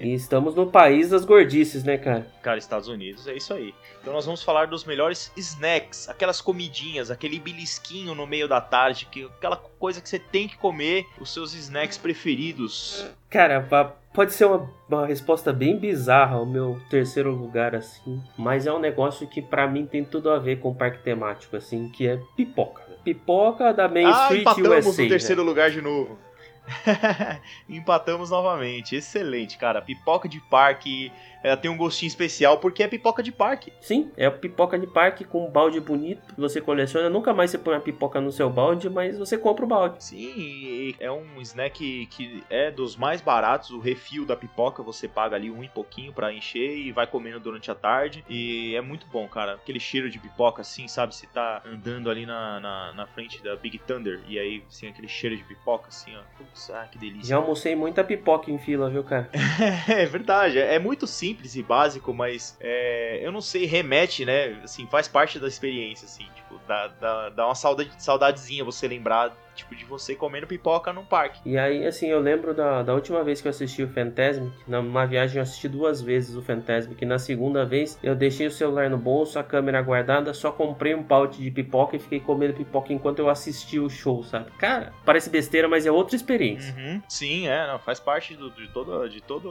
e 0.00 0.14
estamos 0.14 0.54
no 0.54 0.70
país 0.70 1.10
das 1.10 1.24
gordices, 1.24 1.82
né, 1.82 1.98
cara? 1.98 2.28
Cara, 2.40 2.58
Estados 2.58 2.86
Unidos, 2.86 3.26
é 3.26 3.34
isso 3.34 3.52
aí. 3.52 3.74
Então 4.00 4.12
nós 4.12 4.24
vamos 4.24 4.40
falar 4.40 4.68
dos 4.68 4.84
melhores 4.84 5.32
snacks, 5.36 6.08
aquelas 6.08 6.40
comidinhas, 6.40 7.10
aquele 7.10 7.40
belisquinho 7.40 8.14
no 8.14 8.24
meio 8.24 8.46
da 8.46 8.60
tarde, 8.60 9.08
que, 9.10 9.24
aquela 9.24 9.56
coisa 9.56 10.00
que 10.00 10.08
você 10.08 10.20
tem 10.20 10.46
que 10.46 10.56
comer, 10.58 11.06
os 11.20 11.34
seus 11.34 11.54
snacks 11.54 11.98
preferidos. 11.98 13.04
Cara, 13.28 13.66
pode 14.14 14.32
ser 14.32 14.44
uma, 14.44 14.70
uma 14.88 15.04
resposta 15.04 15.52
bem 15.52 15.76
bizarra 15.76 16.40
o 16.40 16.46
meu 16.46 16.80
terceiro 16.88 17.32
lugar, 17.32 17.74
assim. 17.74 18.22
Mas 18.36 18.64
é 18.64 18.72
um 18.72 18.78
negócio 18.78 19.26
que 19.26 19.42
pra 19.42 19.66
mim 19.66 19.86
tem 19.86 20.04
tudo 20.04 20.30
a 20.30 20.38
ver 20.38 20.60
com 20.60 20.70
o 20.70 20.74
parque 20.74 21.02
temático, 21.02 21.56
assim, 21.56 21.88
que 21.88 22.06
é 22.06 22.20
pipoca. 22.36 22.86
Pipoca 23.02 23.74
da 23.74 23.88
Main 23.88 24.06
ah, 24.06 24.22
Street 24.22 24.42
empatamos 24.42 24.86
USA. 24.86 25.02
no 25.02 25.08
terceiro 25.08 25.42
né? 25.42 25.48
lugar 25.48 25.70
de 25.72 25.82
novo. 25.82 26.27
Empatamos 27.68 28.30
novamente. 28.30 28.96
Excelente, 28.96 29.56
cara. 29.56 29.80
Pipoca 29.82 30.28
de 30.28 30.40
parque. 30.40 31.12
Ela 31.42 31.56
tem 31.56 31.70
um 31.70 31.76
gostinho 31.76 32.08
especial 32.08 32.58
porque 32.58 32.82
é 32.82 32.88
pipoca 32.88 33.22
de 33.22 33.30
parque. 33.30 33.72
Sim, 33.80 34.10
é 34.16 34.26
a 34.26 34.30
pipoca 34.30 34.78
de 34.78 34.86
parque 34.86 35.24
com 35.24 35.46
um 35.46 35.50
balde 35.50 35.80
bonito 35.80 36.34
que 36.34 36.40
você 36.40 36.60
coleciona. 36.60 37.08
Nunca 37.08 37.32
mais 37.32 37.50
você 37.50 37.58
põe 37.58 37.76
a 37.76 37.80
pipoca 37.80 38.20
no 38.20 38.32
seu 38.32 38.50
balde, 38.50 38.90
mas 38.90 39.18
você 39.18 39.38
compra 39.38 39.64
o 39.64 39.68
balde. 39.68 40.02
Sim, 40.02 40.94
é 40.98 41.10
um 41.10 41.40
snack 41.40 42.06
que 42.06 42.42
é 42.50 42.70
dos 42.70 42.96
mais 42.96 43.20
baratos. 43.20 43.70
O 43.70 43.78
refil 43.78 44.26
da 44.26 44.36
pipoca 44.36 44.82
você 44.82 45.06
paga 45.06 45.36
ali 45.36 45.50
um 45.50 45.62
e 45.62 45.68
pouquinho 45.68 46.12
pra 46.12 46.32
encher 46.32 46.76
e 46.76 46.92
vai 46.92 47.06
comendo 47.06 47.40
durante 47.40 47.70
a 47.70 47.74
tarde. 47.74 48.24
E 48.28 48.74
é 48.74 48.80
muito 48.80 49.06
bom, 49.06 49.28
cara. 49.28 49.54
Aquele 49.54 49.80
cheiro 49.80 50.10
de 50.10 50.18
pipoca 50.18 50.62
assim, 50.62 50.88
sabe? 50.88 51.14
Você 51.14 51.26
tá 51.26 51.62
andando 51.64 52.10
ali 52.10 52.26
na, 52.26 52.58
na, 52.60 52.92
na 52.94 53.06
frente 53.06 53.42
da 53.42 53.54
Big 53.56 53.78
Thunder 53.78 54.20
e 54.28 54.38
aí 54.38 54.62
assim, 54.68 54.88
aquele 54.88 55.08
cheiro 55.08 55.36
de 55.36 55.44
pipoca 55.44 55.88
assim, 55.88 56.14
ó. 56.16 56.20
Putz, 56.36 56.70
ah, 56.70 56.88
que 56.90 56.98
delícia. 56.98 57.28
Já 57.28 57.36
almocei 57.36 57.76
muita 57.76 58.02
pipoca 58.02 58.50
em 58.50 58.58
fila, 58.58 58.90
viu, 58.90 59.04
cara? 59.04 59.30
É 59.88 60.04
verdade, 60.06 60.58
é 60.58 60.78
muito 60.78 61.06
simples 61.06 61.27
e 61.30 61.62
básico, 61.62 62.12
mas 62.14 62.56
é, 62.60 63.20
eu 63.22 63.32
não 63.32 63.40
sei, 63.40 63.64
remete, 63.66 64.24
né? 64.24 64.60
Assim, 64.62 64.86
faz 64.86 65.08
parte 65.08 65.38
da 65.38 65.48
experiência, 65.48 66.06
assim, 66.06 66.26
tipo, 66.34 66.60
dá, 66.66 66.88
dá, 66.88 67.28
dá 67.30 67.46
uma 67.46 67.54
saudade, 67.54 67.90
saudadezinha 67.98 68.64
você 68.64 68.86
lembrar, 68.86 69.36
tipo, 69.58 69.74
de 69.74 69.84
você 69.84 70.14
comendo 70.14 70.46
pipoca 70.46 70.92
num 70.92 71.04
parque. 71.04 71.40
E 71.44 71.58
aí, 71.58 71.86
assim, 71.86 72.06
eu 72.08 72.20
lembro 72.20 72.54
da, 72.54 72.82
da 72.82 72.94
última 72.94 73.22
vez 73.22 73.40
que 73.40 73.48
eu 73.48 73.50
assisti 73.50 73.82
o 73.82 73.88
Fantasmic. 73.88 74.52
Numa 74.66 75.06
viagem 75.06 75.36
eu 75.36 75.42
assisti 75.42 75.68
duas 75.68 76.00
vezes 76.00 76.34
o 76.36 76.42
Fantasmic. 76.42 77.04
Na 77.04 77.18
segunda 77.18 77.64
vez 77.64 77.98
eu 78.02 78.14
deixei 78.14 78.46
o 78.46 78.50
celular 78.50 78.88
no 78.88 78.96
bolso, 78.98 79.38
a 79.38 79.42
câmera 79.44 79.82
guardada, 79.82 80.32
só 80.32 80.50
comprei 80.52 80.94
um 80.94 81.02
paute 81.02 81.42
de 81.42 81.50
pipoca 81.50 81.96
e 81.96 81.98
fiquei 81.98 82.20
comendo 82.20 82.54
pipoca 82.54 82.92
enquanto 82.92 83.18
eu 83.18 83.28
assisti 83.28 83.78
o 83.78 83.88
show, 83.90 84.22
sabe? 84.22 84.50
Cara, 84.58 84.92
parece 85.04 85.28
besteira, 85.30 85.68
mas 85.68 85.86
é 85.86 85.90
outra 85.90 86.14
experiência. 86.16 86.74
Uhum, 86.74 87.02
Sim, 87.08 87.48
é, 87.48 87.66
não, 87.66 87.78
faz 87.78 87.98
parte 88.00 88.34
do- 88.36 88.50
de, 88.50 88.68
todo, 88.68 89.08
de 89.08 89.20
todo 89.20 89.48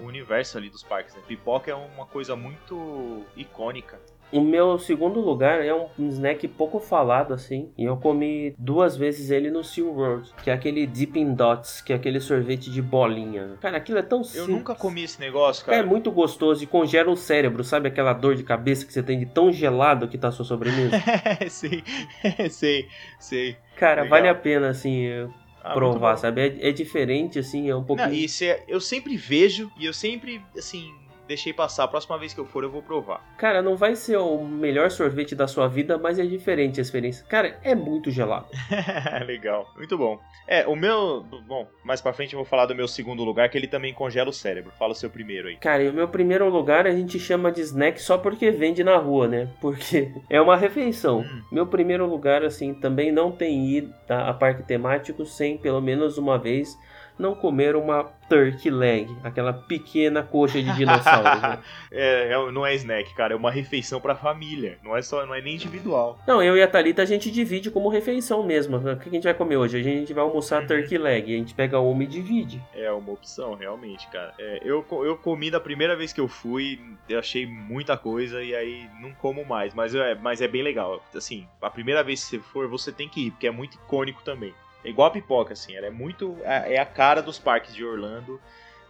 o 0.00 0.04
universo 0.04 0.56
ali 0.58 0.70
dos 0.70 0.82
parques, 0.82 1.14
né? 1.14 1.20
Pipoca 1.26 1.70
é 1.70 1.74
uma 1.74 2.06
coisa 2.06 2.36
muito 2.36 3.24
icônica. 3.36 3.98
O 4.32 4.40
meu 4.40 4.78
segundo 4.78 5.20
lugar 5.20 5.64
é 5.64 5.74
um 5.74 5.88
snack 6.08 6.46
pouco 6.46 6.78
falado 6.78 7.34
assim, 7.34 7.70
e 7.76 7.84
eu 7.84 7.96
comi 7.96 8.54
duas 8.56 8.96
vezes 8.96 9.30
ele 9.30 9.50
no 9.50 9.64
SeaWorld, 9.64 10.30
que 10.44 10.50
é 10.50 10.52
aquele 10.52 10.86
Dippin' 10.86 11.34
Dots, 11.34 11.80
que 11.80 11.92
é 11.92 11.96
aquele 11.96 12.20
sorvete 12.20 12.70
de 12.70 12.80
bolinha. 12.80 13.58
Cara, 13.60 13.76
aquilo 13.78 13.98
é 13.98 14.02
tão 14.02 14.18
Eu 14.18 14.24
simples. 14.24 14.48
nunca 14.56 14.74
comi 14.74 15.02
esse 15.02 15.18
negócio, 15.20 15.64
É 15.68 15.76
cara. 15.76 15.86
muito 15.86 16.10
gostoso 16.12 16.62
e 16.62 16.66
congela 16.66 17.10
o 17.10 17.16
cérebro, 17.16 17.64
sabe 17.64 17.88
aquela 17.88 18.12
dor 18.12 18.36
de 18.36 18.44
cabeça 18.44 18.86
que 18.86 18.92
você 18.92 19.02
tem 19.02 19.18
de 19.18 19.26
tão 19.26 19.52
gelado 19.52 20.06
que 20.06 20.16
tá 20.16 20.28
a 20.28 20.32
sua 20.32 20.44
sobremesa? 20.44 20.96
sei, 21.50 21.82
sei, 22.50 22.88
sei. 23.18 23.56
Cara, 23.76 24.02
Legal. 24.02 24.18
vale 24.18 24.28
a 24.28 24.34
pena 24.34 24.68
assim 24.68 25.02
eu 25.06 25.26
Ah, 25.62 25.70
muito 25.70 25.78
provar, 25.78 26.16
sabe? 26.16 26.40
É, 26.60 26.68
é 26.68 26.72
diferente 26.72 27.38
assim, 27.38 27.68
é 27.68 27.74
um 27.74 27.82
pouquinho. 27.82 28.08
Não, 28.08 28.14
isso 28.14 28.44
é- 28.44 28.62
eu 28.68 28.80
sempre 28.80 29.16
vejo 29.16 29.70
e 29.78 29.86
eu 29.86 29.92
sempre, 29.92 30.40
assim, 30.56 30.92
deixei 31.30 31.52
passar. 31.52 31.84
A 31.84 31.88
próxima 31.88 32.18
vez 32.18 32.34
que 32.34 32.40
eu 32.40 32.44
for, 32.44 32.64
eu 32.64 32.70
vou 32.70 32.82
provar. 32.82 33.24
Cara, 33.38 33.62
não 33.62 33.76
vai 33.76 33.94
ser 33.94 34.16
o 34.16 34.44
melhor 34.44 34.90
sorvete 34.90 35.34
da 35.34 35.46
sua 35.46 35.68
vida, 35.68 35.96
mas 35.96 36.18
é 36.18 36.26
diferente 36.26 36.80
a 36.80 36.82
experiência. 36.82 37.24
Cara, 37.26 37.58
é 37.62 37.74
muito 37.74 38.10
gelado. 38.10 38.46
Legal, 39.24 39.72
muito 39.76 39.96
bom. 39.96 40.18
É, 40.46 40.66
o 40.66 40.74
meu. 40.74 41.24
Bom, 41.46 41.68
mais 41.84 42.00
pra 42.00 42.12
frente 42.12 42.34
eu 42.34 42.38
vou 42.38 42.44
falar 42.44 42.66
do 42.66 42.74
meu 42.74 42.88
segundo 42.88 43.22
lugar, 43.22 43.48
que 43.48 43.56
ele 43.56 43.68
também 43.68 43.94
congela 43.94 44.30
o 44.30 44.32
cérebro. 44.32 44.72
Fala 44.76 44.92
o 44.92 44.96
seu 44.96 45.08
primeiro 45.08 45.48
aí. 45.48 45.56
Cara, 45.56 45.82
e 45.84 45.88
o 45.88 45.92
meu 45.92 46.08
primeiro 46.08 46.48
lugar 46.48 46.86
a 46.86 46.92
gente 46.92 47.18
chama 47.18 47.52
de 47.52 47.60
snack 47.60 48.02
só 48.02 48.18
porque 48.18 48.50
vende 48.50 48.82
na 48.82 48.96
rua, 48.96 49.28
né? 49.28 49.48
Porque 49.60 50.12
é 50.28 50.40
uma 50.40 50.56
refeição. 50.56 51.20
Hum. 51.20 51.42
Meu 51.52 51.66
primeiro 51.66 52.06
lugar, 52.06 52.42
assim, 52.42 52.74
também 52.74 53.12
não 53.12 53.30
tem 53.30 53.76
ido 53.76 53.94
a 54.08 54.30
a 54.30 54.34
parque 54.34 54.62
temático 54.62 55.24
sem 55.24 55.58
pelo 55.58 55.80
menos 55.80 56.16
uma 56.16 56.38
vez 56.38 56.78
não 57.20 57.34
comer 57.34 57.76
uma 57.76 58.04
turkey 58.28 58.70
leg, 58.70 59.08
aquela 59.24 59.52
pequena 59.52 60.22
coxa 60.22 60.62
de 60.62 60.72
dinossauro. 60.76 61.40
né? 61.40 61.58
É, 61.92 62.32
é- 62.32 62.52
não 62.52 62.64
é 62.64 62.72
snack, 62.76 63.12
cara, 63.14 63.34
é 63.34 63.36
uma 63.36 63.50
refeição 63.50 64.00
pra 64.00 64.14
família. 64.14 64.78
Não 64.82 64.96
é 64.96 65.02
só, 65.02 65.26
não 65.26 65.34
é 65.34 65.40
nem 65.40 65.54
individual. 65.56 66.18
Não, 66.26 66.40
eu 66.42 66.56
e 66.56 66.62
a 66.62 66.68
Thalita 66.68 67.02
a 67.02 67.04
gente 67.04 67.30
divide 67.30 67.68
como 67.70 67.88
refeição 67.88 68.44
mesmo. 68.44 68.76
O 68.76 68.96
que 68.96 69.08
a 69.08 69.12
gente 69.12 69.24
vai 69.24 69.34
comer 69.34 69.56
hoje? 69.56 69.78
A 69.78 69.82
gente 69.82 70.14
vai 70.14 70.22
almoçar 70.22 70.60
Uhum. 70.62 70.68
turkey 70.68 70.96
leg. 70.98 71.24
A 71.34 71.38
gente 71.38 71.52
pega 71.54 71.80
uma 71.80 72.04
e 72.04 72.06
divide. 72.06 72.62
É 72.74 72.90
uma 72.92 73.12
opção, 73.12 73.54
realmente, 73.54 74.06
cara. 74.08 74.32
É, 74.38 74.60
eu, 74.64 74.86
eu 75.04 75.16
comi 75.16 75.50
da 75.50 75.58
primeira 75.60 75.96
vez 75.96 76.12
que 76.12 76.20
eu 76.20 76.28
fui, 76.28 76.80
eu 77.08 77.18
achei 77.18 77.44
muita 77.46 77.96
coisa 77.96 78.42
e 78.42 78.54
aí 78.54 78.88
não 79.00 79.12
como 79.14 79.44
mais. 79.44 79.74
Mas 79.74 79.92
é, 79.94 80.14
mas 80.14 80.40
é 80.40 80.46
bem 80.46 80.62
legal. 80.62 81.02
Assim, 81.14 81.46
a 81.60 81.68
primeira 81.70 82.04
vez 82.04 82.22
que 82.22 82.30
você 82.30 82.38
for, 82.38 82.68
você 82.68 82.92
tem 82.92 83.08
que 83.08 83.26
ir, 83.26 83.30
porque 83.32 83.48
é 83.48 83.50
muito 83.50 83.74
icônico 83.74 84.22
também. 84.22 84.54
É 84.84 84.88
igual 84.88 85.08
a 85.08 85.10
pipoca, 85.10 85.52
assim, 85.52 85.74
ela 85.74 85.86
é 85.86 85.90
muito. 85.90 86.36
É 86.44 86.74
é 86.74 86.78
a 86.78 86.86
cara 86.86 87.20
dos 87.22 87.38
parques 87.38 87.74
de 87.74 87.84
Orlando, 87.84 88.40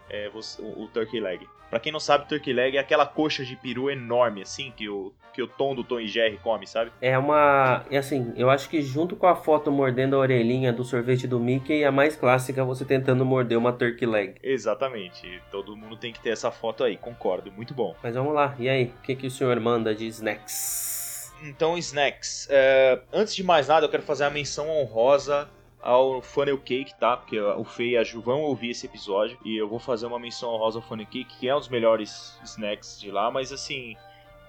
é, 0.09 0.29
você- 0.31 0.61
o, 0.63 0.83
o 0.85 0.89
Turkey 0.89 1.21
Leg. 1.21 1.47
Pra 1.69 1.79
quem 1.79 1.93
não 1.93 2.01
sabe, 2.01 2.29
Turkey 2.29 2.53
Leg 2.53 2.77
é 2.77 2.81
aquela 2.81 3.07
coxa 3.07 3.45
de 3.45 3.55
peru 3.55 3.89
enorme, 3.89 4.43
assim, 4.43 4.73
que 4.77 4.89
o, 4.89 5.13
que 5.33 5.41
o 5.41 5.47
Tom 5.47 5.73
do 5.73 5.85
Tom 5.85 6.01
e 6.01 6.09
Jerry 6.09 6.37
come, 6.43 6.67
sabe? 6.67 6.91
É 7.01 7.17
uma. 7.17 7.85
É 7.89 7.97
assim, 7.99 8.33
eu 8.37 8.51
acho 8.51 8.69
que 8.69 8.83
junto 8.83 9.15
com 9.15 9.29
a 9.29 9.37
foto 9.37 9.71
mordendo 9.71 10.17
a 10.17 10.19
orelhinha 10.19 10.73
do 10.73 10.83
sorvete 10.83 11.29
do 11.29 11.39
Mickey, 11.39 11.85
a 11.85 11.93
mais 11.93 12.17
clássica 12.17 12.61
é 12.61 12.65
você 12.65 12.85
tentando 12.85 13.25
morder 13.25 13.57
uma 13.57 13.73
turkey 13.73 14.05
leg. 14.05 14.35
Exatamente. 14.43 15.41
Todo 15.53 15.77
mundo 15.77 15.97
tem 15.97 16.13
que 16.13 16.19
ter 16.21 16.31
essa 16.31 16.51
foto 16.51 16.83
aí, 16.83 16.97
concordo. 16.97 17.53
Muito 17.53 17.73
bom. 17.73 17.95
Mas 18.03 18.17
vamos 18.17 18.35
lá, 18.35 18.57
e 18.59 18.69
aí? 18.69 18.87
O 18.87 19.03
que, 19.03 19.15
que 19.15 19.27
o 19.29 19.31
senhor 19.31 19.59
manda 19.61 19.95
de 19.95 20.07
snacks? 20.09 21.33
Então, 21.45 21.79
snacks. 21.79 22.49
É, 22.51 23.01
antes 23.13 23.35
de 23.35 23.45
mais 23.45 23.69
nada, 23.69 23.87
eu 23.87 23.91
quero 23.91 24.03
fazer 24.03 24.25
a 24.25 24.31
menção 24.31 24.69
honrosa 24.69 25.49
ao 25.83 26.21
Funnel 26.21 26.59
Cake, 26.59 26.95
tá? 26.99 27.17
Porque 27.17 27.41
o 27.41 27.65
Fê 27.65 27.91
e 27.91 27.97
a 27.97 28.05
Ju 28.05 28.21
vão 28.21 28.43
ouvir 28.43 28.71
esse 28.71 28.87
episódio. 28.87 29.39
E 29.45 29.57
eu 29.57 29.69
vou 29.69 29.79
fazer 29.79 30.07
uma 30.07 30.19
menção 30.19 30.51
honrosa 30.51 30.79
ao 30.79 30.83
Funnel 30.83 31.07
Cake, 31.07 31.37
que 31.39 31.49
é 31.49 31.55
um 31.55 31.59
dos 31.59 31.69
melhores 31.69 32.39
snacks 32.45 33.01
de 33.01 33.11
lá. 33.11 33.31
Mas 33.31 33.53
assim, 33.53 33.97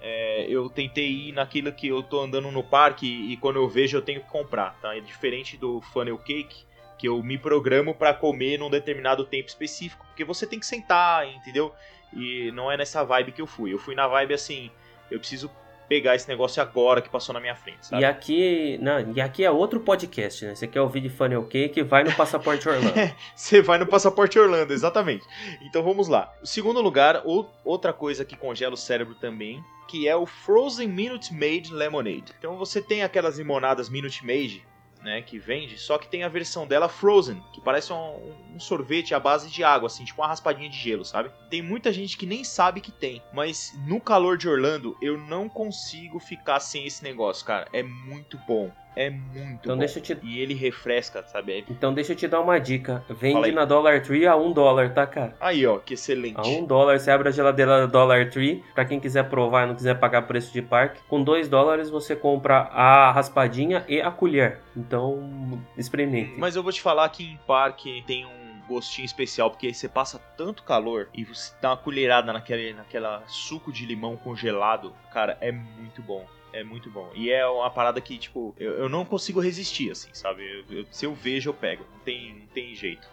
é, 0.00 0.46
eu 0.48 0.68
tentei 0.68 1.28
ir 1.28 1.32
naquilo 1.32 1.72
que 1.72 1.88
eu 1.88 2.02
tô 2.02 2.20
andando 2.20 2.50
no 2.50 2.62
parque 2.62 3.06
e, 3.06 3.36
quando 3.36 3.56
eu 3.56 3.68
vejo 3.68 3.96
eu 3.96 4.02
tenho 4.02 4.20
que 4.20 4.28
comprar, 4.28 4.78
tá? 4.80 4.96
É 4.96 5.00
diferente 5.00 5.56
do 5.56 5.80
Funnel 5.80 6.18
Cake. 6.18 6.64
que 7.02 7.08
eu 7.08 7.20
me 7.20 7.36
programo 7.36 7.94
pra 7.96 8.14
comer 8.14 8.58
num 8.58 8.70
determinado 8.70 9.24
tempo 9.24 9.48
específico, 9.48 10.06
porque 10.06 10.22
você 10.24 10.46
tem 10.46 10.60
que 10.60 10.66
sentar, 10.66 11.26
entendeu? 11.26 11.74
E 12.12 12.52
não 12.52 12.70
é 12.70 12.76
nessa 12.76 13.02
vibe 13.02 13.32
que 13.32 13.42
eu 13.42 13.46
fui. 13.46 13.72
Eu 13.72 13.78
fui 13.78 13.96
na 13.96 14.06
vibe 14.06 14.34
assim, 14.34 14.70
eu 15.10 15.18
preciso 15.18 15.50
pegar 15.88 16.14
esse 16.14 16.28
negócio 16.28 16.62
agora 16.62 17.00
que 17.02 17.08
passou 17.10 17.32
na 17.32 17.40
minha 17.40 17.54
frente, 17.54 17.86
sabe? 17.86 18.02
E 18.02 18.04
aqui, 18.04 18.78
não, 18.80 19.12
e 19.14 19.20
aqui 19.20 19.44
é 19.44 19.50
outro 19.50 19.80
podcast, 19.80 20.44
né? 20.44 20.54
Você 20.54 20.66
quer 20.66 20.80
ouvir 20.80 21.00
de 21.00 21.08
Funnel 21.08 21.44
Cake, 21.46 21.82
vai 21.82 22.02
no 22.04 22.12
Passaporte 22.14 22.68
Orlando. 22.68 22.92
Você 23.36 23.60
vai 23.60 23.78
no 23.78 23.86
Passaporte 23.86 24.38
Orlando, 24.38 24.72
exatamente. 24.72 25.24
Então 25.62 25.82
vamos 25.82 26.08
lá. 26.08 26.32
Segundo 26.44 26.80
lugar, 26.80 27.22
ou- 27.24 27.50
outra 27.64 27.92
coisa 27.92 28.24
que 28.24 28.36
congela 28.36 28.74
o 28.74 28.76
cérebro 28.76 29.14
também, 29.14 29.62
que 29.88 30.08
é 30.08 30.16
o 30.16 30.24
Frozen 30.26 30.88
Minute 30.88 31.34
Maid 31.34 31.72
Lemonade. 31.72 32.32
Então 32.38 32.56
você 32.56 32.80
tem 32.80 33.02
aquelas 33.02 33.38
limonadas 33.38 33.88
Minute 33.90 34.24
Maid, 34.24 34.64
né, 35.02 35.22
que 35.22 35.38
vende, 35.38 35.78
só 35.78 35.98
que 35.98 36.08
tem 36.08 36.22
a 36.22 36.28
versão 36.28 36.66
dela 36.66 36.88
Frozen, 36.88 37.42
que 37.52 37.60
parece 37.60 37.92
um, 37.92 38.34
um 38.54 38.60
sorvete 38.60 39.14
à 39.14 39.20
base 39.20 39.50
de 39.50 39.64
água, 39.64 39.86
assim, 39.86 40.04
tipo 40.04 40.20
uma 40.22 40.28
raspadinha 40.28 40.70
de 40.70 40.78
gelo, 40.78 41.04
sabe? 41.04 41.30
Tem 41.50 41.60
muita 41.60 41.92
gente 41.92 42.16
que 42.16 42.26
nem 42.26 42.44
sabe 42.44 42.80
que 42.80 42.92
tem, 42.92 43.22
mas 43.32 43.72
no 43.86 44.00
calor 44.00 44.36
de 44.36 44.48
Orlando 44.48 44.96
eu 45.02 45.18
não 45.18 45.48
consigo 45.48 46.18
ficar 46.18 46.60
sem 46.60 46.86
esse 46.86 47.02
negócio, 47.02 47.44
cara. 47.44 47.68
É 47.72 47.82
muito 47.82 48.38
bom. 48.46 48.70
É 48.94 49.08
muito 49.10 49.60
Então 49.62 49.74
bom. 49.74 49.78
deixa 49.78 49.98
eu 49.98 50.02
te 50.02 50.18
E 50.22 50.38
ele 50.38 50.54
refresca, 50.54 51.22
sabe? 51.22 51.64
Então 51.70 51.94
deixa 51.94 52.12
eu 52.12 52.16
te 52.16 52.28
dar 52.28 52.40
uma 52.40 52.58
dica. 52.58 53.04
Vende 53.08 53.50
na 53.52 53.64
Dollar 53.64 54.02
Tree 54.02 54.26
a 54.26 54.36
1 54.36 54.52
dólar, 54.52 54.92
tá, 54.92 55.06
cara? 55.06 55.34
Aí, 55.40 55.66
ó, 55.66 55.78
que 55.78 55.94
excelente. 55.94 56.36
A 56.36 56.42
1 56.42 56.66
dólar, 56.66 56.98
você 56.98 57.10
abre 57.10 57.28
a 57.28 57.32
geladeira 57.32 57.80
da 57.80 57.86
Dollar 57.86 58.28
Tree. 58.30 58.62
Pra 58.74 58.84
quem 58.84 59.00
quiser 59.00 59.28
provar 59.28 59.64
e 59.64 59.68
não 59.68 59.74
quiser 59.74 59.98
pagar 59.98 60.22
preço 60.22 60.52
de 60.52 60.60
parque. 60.62 61.00
Com 61.08 61.22
2 61.22 61.48
dólares 61.48 61.88
você 61.90 62.14
compra 62.14 62.58
a 62.72 63.10
raspadinha 63.12 63.84
e 63.88 64.00
a 64.00 64.10
colher. 64.10 64.60
Então, 64.76 65.62
experimente. 65.76 66.34
Mas 66.36 66.56
eu 66.56 66.62
vou 66.62 66.72
te 66.72 66.82
falar 66.82 67.08
que 67.08 67.24
em 67.24 67.38
parque 67.46 68.04
tem 68.06 68.26
um 68.26 68.42
gostinho 68.68 69.04
especial, 69.04 69.50
porque 69.50 69.66
aí 69.66 69.74
você 69.74 69.88
passa 69.88 70.20
tanto 70.36 70.62
calor 70.62 71.08
e 71.12 71.24
você 71.24 71.52
dá 71.60 71.70
uma 71.70 71.76
colherada 71.76 72.32
naquele, 72.32 72.72
naquela 72.72 73.22
suco 73.26 73.72
de 73.72 73.84
limão 73.84 74.16
congelado, 74.16 74.94
cara, 75.12 75.36
é 75.40 75.50
muito 75.50 76.00
bom. 76.02 76.24
É 76.52 76.62
muito 76.62 76.90
bom. 76.90 77.10
E 77.14 77.30
é 77.30 77.46
uma 77.46 77.70
parada 77.70 78.00
que, 78.00 78.18
tipo, 78.18 78.54
eu, 78.58 78.72
eu 78.72 78.88
não 78.88 79.04
consigo 79.04 79.40
resistir, 79.40 79.90
assim, 79.90 80.10
sabe? 80.12 80.42
Eu- 80.68 80.78
eu- 80.78 80.86
se 80.90 81.06
eu 81.06 81.14
vejo, 81.14 81.50
eu 81.50 81.54
pego. 81.54 81.84
Não 81.90 81.98
tem, 82.00 82.34
não 82.34 82.46
tem 82.48 82.74
jeito. 82.74 83.08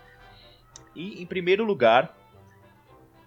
E 0.93 1.21
em 1.21 1.25
primeiro 1.25 1.63
lugar, 1.63 2.15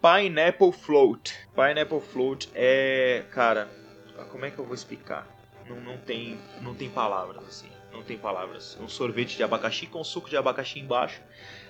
Pineapple 0.01 0.73
Float. 0.73 1.33
Pineapple 1.55 2.01
Float 2.01 2.51
é. 2.55 3.25
Cara, 3.31 3.69
como 4.31 4.45
é 4.45 4.51
que 4.51 4.59
eu 4.59 4.65
vou 4.65 4.75
explicar? 4.75 5.27
Não, 5.67 5.81
não, 5.81 5.97
tem, 5.97 6.37
não 6.61 6.75
tem 6.75 6.91
palavras, 6.91 7.43
assim. 7.47 7.69
Não 7.93 8.03
tem 8.03 8.19
palavras. 8.19 8.77
Um 8.81 8.89
sorvete 8.89 9.37
de 9.37 9.43
abacaxi 9.43 9.87
com 9.87 10.03
suco 10.03 10.29
de 10.29 10.37
abacaxi 10.37 10.81
embaixo. 10.81 11.21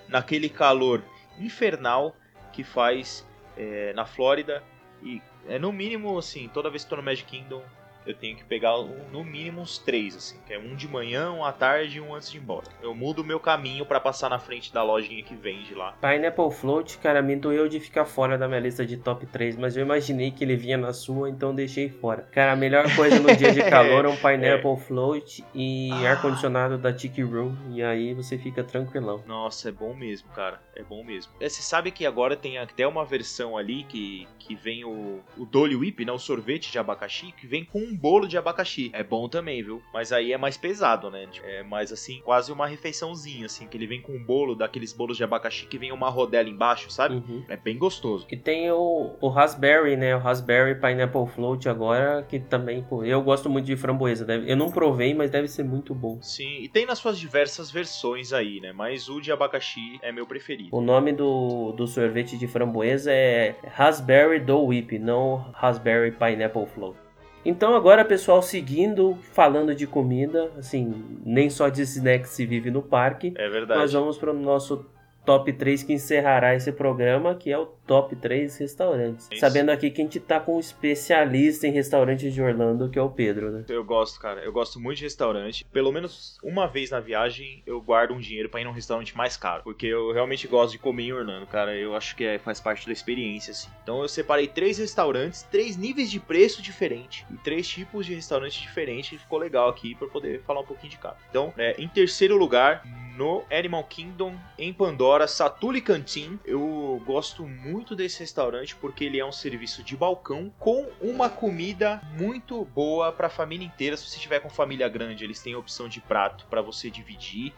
Naquele 0.08 0.48
calor 0.48 1.04
infernal 1.38 2.16
que 2.52 2.64
faz 2.64 3.26
é, 3.56 3.92
na 3.92 4.06
Flórida. 4.06 4.62
E 5.02 5.20
é 5.46 5.58
no 5.58 5.72
mínimo, 5.72 6.16
assim, 6.16 6.48
toda 6.48 6.70
vez 6.70 6.84
que 6.84 6.90
tô 6.90 6.96
no 6.96 7.02
Magic 7.02 7.28
Kingdom, 7.28 7.62
eu 8.06 8.14
tenho 8.14 8.36
que 8.36 8.44
pegar 8.44 8.78
um- 8.78 9.04
no 9.12 9.24
mínimo 9.24 9.60
uns 9.60 9.78
três, 9.78 10.16
assim. 10.16 10.36
Que 10.46 10.54
é 10.54 10.58
um 10.58 10.74
de 10.74 10.88
manhã, 10.88 11.30
um 11.30 11.44
à 11.44 11.52
tarde 11.52 11.98
e 11.98 12.00
um 12.00 12.14
antes 12.14 12.30
de 12.30 12.38
ir 12.38 12.40
embora. 12.40 12.66
Eu 12.82 12.94
mudo 12.94 13.22
o 13.22 13.24
meu 13.24 13.38
caminho 13.40 13.84
pra 13.86 14.00
passar 14.00 14.28
na 14.28 14.38
frente 14.38 14.72
da 14.72 14.82
lojinha 14.82 15.22
que 15.22 15.34
vende 15.34 15.74
lá. 15.74 15.92
Pineapple 16.00 16.50
Float, 16.52 16.98
cara, 16.98 17.22
me 17.22 17.36
doeu 17.36 17.68
de 17.68 17.78
ficar 17.80 18.04
fora 18.04 18.36
da 18.36 18.48
minha 18.48 18.60
lista 18.60 18.84
de 18.84 18.96
top 18.96 19.26
3, 19.26 19.56
mas 19.56 19.76
eu 19.76 19.82
imaginei 19.84 20.30
que 20.30 20.44
ele 20.44 20.56
vinha 20.56 20.76
na 20.76 20.92
sua, 20.92 21.28
então 21.28 21.54
deixei 21.54 21.88
fora. 21.88 22.22
Cara, 22.32 22.52
a 22.52 22.56
melhor 22.56 22.84
coisa 22.94 23.18
no 23.20 23.34
dia 23.36 23.52
de 23.52 23.62
calor 23.70 24.04
é 24.04 24.08
um 24.08 24.16
Pineapple 24.16 24.76
Float 24.86 25.44
e 25.54 25.90
Ah. 25.92 26.12
ar-condicionado 26.12 26.78
da 26.78 26.92
Tiki 26.92 27.22
Room, 27.22 27.54
e 27.70 27.82
aí 27.82 28.14
você 28.14 28.36
fica 28.38 28.62
tranquilão. 28.64 29.22
Nossa, 29.26 29.68
é 29.68 29.72
bom 29.72 29.94
mesmo, 29.94 30.28
cara. 30.30 30.60
É 30.74 30.82
bom 30.82 31.02
mesmo. 31.04 31.32
É, 31.40 31.48
Você 31.48 31.62
sabe 31.62 31.90
que 31.90 32.04
agora 32.06 32.36
tem 32.36 32.58
até 32.58 32.86
uma 32.86 33.04
versão 33.04 33.56
ali 33.56 33.84
que, 33.84 34.26
que 34.38 34.54
vem 34.54 34.84
o, 34.84 35.20
o 35.36 35.44
Dolly 35.44 35.76
Whip, 35.76 36.04
né? 36.04 36.12
O 36.12 36.18
sorvete 36.18 36.70
de 36.72 36.78
abacaxi, 36.78 37.32
que 37.32 37.46
vem 37.46 37.64
com 37.64 37.78
um 37.78 37.91
bolo 37.96 38.26
de 38.28 38.36
abacaxi. 38.38 38.90
É 38.94 39.02
bom 39.02 39.28
também, 39.28 39.62
viu? 39.62 39.82
Mas 39.92 40.12
aí 40.12 40.32
é 40.32 40.38
mais 40.38 40.56
pesado, 40.56 41.10
né? 41.10 41.26
Tipo, 41.30 41.46
É 41.46 41.62
mais 41.62 41.92
assim, 41.92 42.20
quase 42.24 42.52
uma 42.52 42.66
refeiçãozinha, 42.66 43.46
assim, 43.46 43.66
que 43.66 43.76
ele 43.76 43.86
vem 43.86 44.00
com 44.00 44.12
um 44.12 44.22
bolo, 44.24 44.54
daqueles 44.54 44.92
bolos 44.92 45.16
de 45.16 45.24
abacaxi 45.24 45.66
que 45.66 45.78
vem 45.78 45.92
uma 45.92 46.08
rodela 46.08 46.48
embaixo, 46.48 46.90
sabe? 46.90 47.14
Uhum. 47.16 47.44
É 47.48 47.56
bem 47.56 47.76
gostoso. 47.78 48.26
E 48.30 48.36
tem 48.36 48.70
o, 48.70 49.16
o 49.20 49.28
Raspberry, 49.28 49.96
né? 49.96 50.14
O 50.16 50.18
Raspberry 50.18 50.74
Pineapple 50.80 51.26
Float 51.28 51.68
agora, 51.68 52.22
que 52.28 52.38
também, 52.40 52.82
pô, 52.82 53.04
eu 53.04 53.20
gosto 53.22 53.48
muito 53.50 53.66
de 53.66 53.76
framboesa. 53.76 54.24
Deve- 54.24 54.50
eu 54.50 54.56
não 54.56 54.70
provei, 54.70 55.14
mas 55.14 55.30
deve 55.30 55.48
ser 55.48 55.64
muito 55.64 55.94
bom. 55.94 56.20
Sim, 56.22 56.58
e 56.62 56.68
tem 56.68 56.86
nas 56.86 56.98
suas 56.98 57.18
diversas 57.18 57.70
versões 57.70 58.32
aí, 58.32 58.60
né? 58.60 58.72
Mas 58.72 59.08
o 59.08 59.20
de 59.20 59.32
abacaxi 59.32 59.98
é 60.02 60.10
meu 60.12 60.26
preferido. 60.26 60.68
O 60.76 60.80
nome 60.80 61.12
do, 61.12 61.72
do 61.72 61.86
sorvete 61.86 62.36
de 62.38 62.46
framboesa 62.46 63.12
é 63.12 63.56
Raspberry 63.68 64.40
Dole 64.40 64.66
Whip, 64.80 64.98
não 64.98 65.36
Raspberry 65.54 66.12
Pineapple 66.12 66.66
Float. 66.66 66.96
Então 67.44 67.74
agora, 67.74 68.04
pessoal, 68.04 68.40
seguindo, 68.40 69.18
falando 69.32 69.74
de 69.74 69.86
comida, 69.86 70.50
assim, 70.56 70.94
nem 71.24 71.50
só 71.50 71.68
de 71.68 71.82
snacks 71.82 72.30
se 72.30 72.46
vive 72.46 72.70
no 72.70 72.82
parque, 72.82 73.34
É 73.36 73.48
verdade. 73.48 73.80
nós 73.80 73.92
vamos 73.92 74.16
para 74.16 74.30
o 74.30 74.34
nosso 74.34 74.86
top 75.24 75.52
3 75.52 75.82
que 75.82 75.92
encerrará 75.92 76.54
esse 76.54 76.72
programa, 76.72 77.34
que 77.34 77.50
é 77.50 77.58
o 77.58 77.66
top 77.86 78.16
3 78.16 78.56
restaurantes. 78.58 79.28
Isso. 79.30 79.40
Sabendo 79.40 79.70
aqui 79.70 79.90
que 79.90 80.00
a 80.00 80.04
gente 80.04 80.18
tá 80.20 80.40
com 80.40 80.56
um 80.56 80.60
especialista 80.60 81.66
em 81.66 81.72
restaurantes 81.72 82.32
de 82.32 82.42
Orlando, 82.42 82.88
que 82.90 82.98
é 82.98 83.02
o 83.02 83.10
Pedro, 83.10 83.50
né? 83.50 83.64
Eu 83.68 83.84
gosto, 83.84 84.20
cara. 84.20 84.40
Eu 84.40 84.52
gosto 84.52 84.80
muito 84.80 84.98
de 84.98 85.04
restaurante. 85.04 85.64
Pelo 85.72 85.92
menos 85.92 86.38
uma 86.42 86.66
vez 86.66 86.90
na 86.90 87.00
viagem 87.00 87.62
eu 87.66 87.80
guardo 87.80 88.12
um 88.12 88.18
dinheiro 88.20 88.48
pra 88.48 88.60
ir 88.60 88.64
num 88.64 88.72
restaurante 88.72 89.16
mais 89.16 89.36
caro. 89.36 89.62
Porque 89.62 89.86
eu 89.86 90.12
realmente 90.12 90.46
gosto 90.48 90.72
de 90.72 90.78
comer 90.78 91.04
em 91.04 91.12
Orlando, 91.12 91.46
cara. 91.46 91.74
Eu 91.76 91.94
acho 91.96 92.16
que 92.16 92.24
é- 92.24 92.38
faz 92.38 92.60
parte 92.60 92.86
da 92.86 92.92
experiência, 92.92 93.52
assim. 93.52 93.68
Então 93.82 94.02
eu 94.02 94.08
separei 94.08 94.46
três 94.48 94.78
restaurantes, 94.78 95.42
três 95.44 95.76
níveis 95.76 96.10
de 96.10 96.18
preço 96.20 96.60
diferentes 96.62 97.24
e 97.30 97.36
três 97.38 97.66
tipos 97.68 98.06
de 98.06 98.14
restaurantes 98.14 98.60
diferentes. 98.60 99.12
E 99.12 99.18
ficou 99.18 99.38
legal 99.38 99.68
aqui 99.68 99.94
pra 99.94 100.06
eu 100.06 100.10
poder 100.10 100.42
falar 100.42 100.60
um 100.60 100.64
pouquinho 100.66 100.90
de 100.90 100.98
cada. 100.98 101.16
Então, 101.30 101.52
é, 101.56 101.74
em 101.78 101.88
terceiro 101.88 102.36
lugar, 102.36 102.82
no 103.22 103.44
Animal 103.52 103.84
Kingdom, 103.84 104.34
em 104.58 104.72
Pandora, 104.72 105.28
Satuli 105.28 105.80
Canteen. 105.80 106.40
Eu 106.44 107.00
gosto 107.06 107.46
muito 107.46 107.94
desse 107.94 108.18
restaurante 108.18 108.74
porque 108.74 109.04
ele 109.04 109.20
é 109.20 109.24
um 109.24 109.30
serviço 109.30 109.80
de 109.84 109.96
balcão 109.96 110.52
com 110.58 110.88
uma 111.00 111.30
comida 111.30 112.02
muito 112.18 112.64
boa 112.64 113.12
para 113.12 113.28
a 113.28 113.30
família 113.30 113.64
inteira. 113.64 113.96
Se 113.96 114.08
você 114.08 114.18
tiver 114.18 114.40
com 114.40 114.50
família 114.50 114.88
grande, 114.88 115.22
eles 115.22 115.40
têm 115.40 115.54
opção 115.54 115.88
de 115.88 116.00
prato 116.00 116.46
para 116.50 116.60
você 116.60 116.90
dividir. 116.90 117.54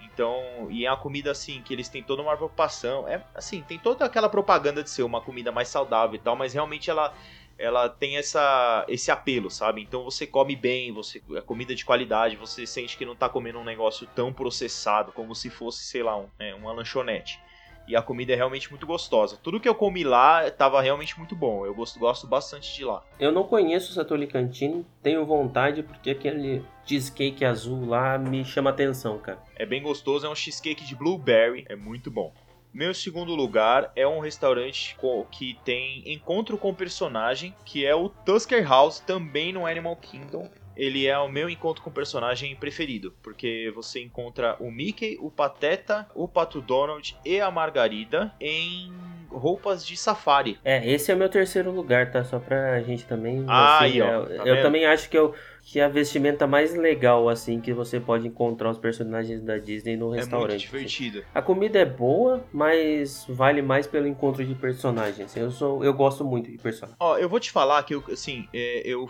Então, 0.00 0.40
e 0.70 0.86
é 0.86 0.90
uma 0.90 0.96
comida 0.96 1.30
assim 1.30 1.60
que 1.60 1.74
eles 1.74 1.90
têm 1.90 2.02
toda 2.02 2.22
uma 2.22 2.34
preocupação. 2.34 3.06
É 3.06 3.22
assim, 3.34 3.60
tem 3.60 3.78
toda 3.78 4.06
aquela 4.06 4.30
propaganda 4.30 4.82
de 4.82 4.88
ser 4.88 5.02
uma 5.02 5.20
comida 5.20 5.52
mais 5.52 5.68
saudável 5.68 6.16
e 6.16 6.20
tal, 6.20 6.36
mas 6.36 6.54
realmente 6.54 6.88
ela 6.88 7.12
ela 7.58 7.88
tem 7.88 8.16
essa 8.16 8.84
esse 8.88 9.10
apelo, 9.10 9.50
sabe? 9.50 9.82
Então 9.82 10.04
você 10.04 10.26
come 10.26 10.56
bem, 10.56 10.92
você 10.92 11.22
é 11.34 11.40
comida 11.40 11.74
de 11.74 11.84
qualidade, 11.84 12.36
você 12.36 12.66
sente 12.66 12.96
que 12.96 13.04
não 13.04 13.14
tá 13.14 13.28
comendo 13.28 13.58
um 13.58 13.64
negócio 13.64 14.06
tão 14.14 14.32
processado 14.32 15.12
como 15.12 15.34
se 15.34 15.50
fosse, 15.50 15.84
sei 15.84 16.02
lá, 16.02 16.16
um, 16.16 16.26
né, 16.38 16.54
uma 16.54 16.72
lanchonete. 16.72 17.40
E 17.86 17.96
a 17.96 18.02
comida 18.02 18.32
é 18.32 18.36
realmente 18.36 18.70
muito 18.70 18.86
gostosa. 18.86 19.36
Tudo 19.42 19.58
que 19.58 19.68
eu 19.68 19.74
comi 19.74 20.04
lá 20.04 20.48
tava 20.50 20.80
realmente 20.80 21.18
muito 21.18 21.34
bom. 21.34 21.66
Eu 21.66 21.74
gosto, 21.74 21.98
gosto 21.98 22.26
bastante 22.26 22.72
de 22.74 22.84
lá. 22.84 23.02
Eu 23.18 23.32
não 23.32 23.44
conheço 23.44 23.90
o 23.90 23.94
Satoli 23.94 24.26
Cantini, 24.26 24.86
tenho 25.02 25.26
vontade 25.26 25.82
porque 25.82 26.10
aquele 26.10 26.64
cheesecake 26.86 27.44
azul 27.44 27.86
lá 27.86 28.16
me 28.18 28.44
chama 28.44 28.70
atenção, 28.70 29.18
cara. 29.18 29.42
É 29.56 29.66
bem 29.66 29.82
gostoso, 29.82 30.26
é 30.26 30.30
um 30.30 30.34
cheesecake 30.34 30.84
de 30.84 30.94
blueberry, 30.94 31.64
é 31.68 31.74
muito 31.74 32.10
bom. 32.10 32.32
Meu 32.72 32.94
segundo 32.94 33.34
lugar 33.34 33.92
é 33.94 34.06
um 34.08 34.18
restaurante 34.18 34.96
que 35.30 35.58
tem 35.62 36.02
encontro 36.10 36.56
com 36.56 36.72
personagem, 36.72 37.54
que 37.66 37.84
é 37.84 37.94
o 37.94 38.08
Tusker 38.08 38.66
House, 38.66 38.98
também 38.98 39.52
no 39.52 39.66
Animal 39.66 39.94
Kingdom. 39.96 40.48
Ele 40.74 41.06
é 41.06 41.18
o 41.18 41.28
meu 41.28 41.50
encontro 41.50 41.82
com 41.82 41.90
personagem 41.90 42.56
preferido, 42.56 43.14
porque 43.22 43.70
você 43.74 44.00
encontra 44.00 44.56
o 44.58 44.70
Mickey, 44.70 45.18
o 45.20 45.30
Pateta, 45.30 46.08
o 46.14 46.26
Pato 46.26 46.62
Donald 46.62 47.14
e 47.24 47.38
a 47.40 47.50
Margarida 47.50 48.32
em 48.40 48.90
roupas 49.30 49.86
de 49.86 49.96
safari. 49.96 50.58
É, 50.64 50.86
esse 50.90 51.10
é 51.10 51.14
o 51.14 51.18
meu 51.18 51.28
terceiro 51.28 51.70
lugar, 51.70 52.10
tá? 52.10 52.24
Só 52.24 52.38
pra 52.38 52.80
gente 52.82 53.04
também. 53.04 53.44
Ah, 53.48 53.76
assim, 53.78 53.84
aí, 53.84 54.02
ó, 54.02 54.06
eu, 54.06 54.26
tá 54.26 54.34
eu 54.34 54.54
vendo? 54.54 54.62
também 54.62 54.86
acho 54.86 55.08
que, 55.08 55.18
eu, 55.18 55.34
que 55.64 55.78
é 55.78 55.84
a 55.84 55.88
vestimenta 55.88 56.46
mais 56.46 56.74
legal, 56.74 57.28
assim, 57.28 57.60
que 57.60 57.72
você 57.72 58.00
pode 58.00 58.26
encontrar 58.26 58.68
os 58.70 58.78
personagens 58.78 59.40
da 59.40 59.56
Disney 59.58 59.96
no 59.96 60.06
É 60.06 60.08
muito 60.08 60.16
restaurante. 60.20 60.56
assim. 60.66 60.76
divertido. 60.76 61.24
A 61.32 61.40
comida 61.40 61.78
é 61.78 61.84
boa, 61.84 62.44
mas 62.52 63.24
vale 63.28 63.62
mais 63.62 63.86
pelo 63.86 64.06
encontro 64.08 64.44
de 64.44 64.54
personagens. 64.56 65.36
Eu 65.36 65.50
sou, 65.52 65.84
eu 65.84 65.94
gosto 65.94 66.24
muito 66.24 66.50
de 66.50 66.58
personagens. 66.58 66.96
Ó, 67.00 67.16
eu 67.16 67.28
vou 67.28 67.38
te 67.38 67.50
falar 67.52 67.82
que 67.84 67.94
eu, 67.94 68.02
assim, 68.12 68.48
é, 68.52 68.82
eu, 68.84 69.08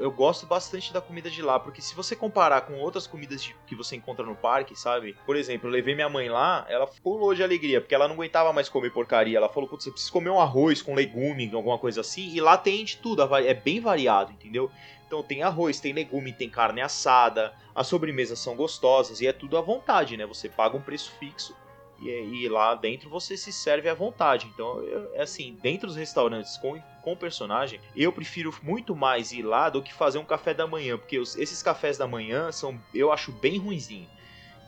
eu 0.00 0.10
gosto 0.12 0.46
bastante 0.46 0.92
da 0.92 1.00
comida 1.00 1.30
de 1.30 1.40
lá, 1.40 1.58
porque 1.58 1.80
se 1.80 1.94
você 1.96 2.14
comparar 2.14 2.60
com 2.60 2.74
outras 2.74 3.06
comidas 3.06 3.42
de- 3.42 3.56
que 3.66 3.74
você 3.74 3.96
encontra 3.96 4.24
no 4.24 4.36
parque, 4.36 4.78
sabe? 4.78 5.16
Por 5.24 5.34
exemplo, 5.34 5.66
eu 5.68 5.72
levei 5.72 5.94
minha 5.94 6.08
mãe 6.10 6.28
lá, 6.28 6.66
ela 6.68 6.86
pulou 7.02 7.34
de 7.34 7.42
alegria, 7.42 7.80
porque 7.80 7.94
ela 7.94 8.06
não 8.06 8.14
aguentava 8.16 8.52
mais 8.52 8.68
comer 8.68 8.90
porcaria. 8.92 9.38
Ela 9.38 9.48
falou, 9.48 9.68
putz, 9.68 9.84
você 9.84 9.90
precisa 9.90 10.12
comer 10.12 10.30
um 10.30 10.40
arroz 10.40 10.82
com 10.82 10.94
legume, 10.94 11.50
alguma 11.54 11.78
coisa 11.78 12.02
assim, 12.02 12.28
e 12.34 12.40
lá 12.40 12.58
tem 12.58 12.84
de 12.84 12.98
tudo, 12.98 13.22
é 13.36 13.54
bem 13.54 13.80
variado, 13.80 14.30
entendeu? 14.32 14.70
Então 15.06 15.22
tem 15.22 15.42
arroz, 15.42 15.78
tem 15.78 15.92
legume, 15.92 16.32
tem 16.32 16.50
carne 16.50 16.80
assada, 16.80 17.54
as 17.74 17.86
sobremesas 17.86 18.38
são 18.38 18.56
gostosas 18.56 19.20
e 19.20 19.26
é 19.26 19.32
tudo 19.32 19.56
à 19.56 19.60
vontade, 19.60 20.16
né? 20.16 20.26
Você 20.26 20.48
paga 20.48 20.76
um 20.76 20.82
preço 20.82 21.12
fixo 21.18 21.54
e, 22.00 22.08
e 22.08 22.48
lá 22.48 22.74
dentro 22.74 23.08
você 23.08 23.36
se 23.36 23.52
serve 23.52 23.88
à 23.88 23.94
vontade. 23.94 24.50
Então, 24.52 24.82
é 25.14 25.22
assim, 25.22 25.56
dentro 25.62 25.86
dos 25.86 25.96
restaurantes 25.96 26.56
com, 26.56 26.80
com 27.02 27.16
personagem, 27.16 27.80
eu 27.94 28.12
prefiro 28.12 28.52
muito 28.62 28.96
mais 28.96 29.32
ir 29.32 29.42
lá 29.42 29.70
do 29.70 29.82
que 29.82 29.94
fazer 29.94 30.18
um 30.18 30.24
café 30.24 30.52
da 30.52 30.66
manhã, 30.66 30.98
porque 30.98 31.18
os, 31.18 31.36
esses 31.36 31.62
cafés 31.62 31.96
da 31.96 32.06
manhã 32.06 32.50
são, 32.50 32.80
eu 32.92 33.12
acho 33.12 33.30
bem 33.30 33.58
ruinzinho 33.58 34.08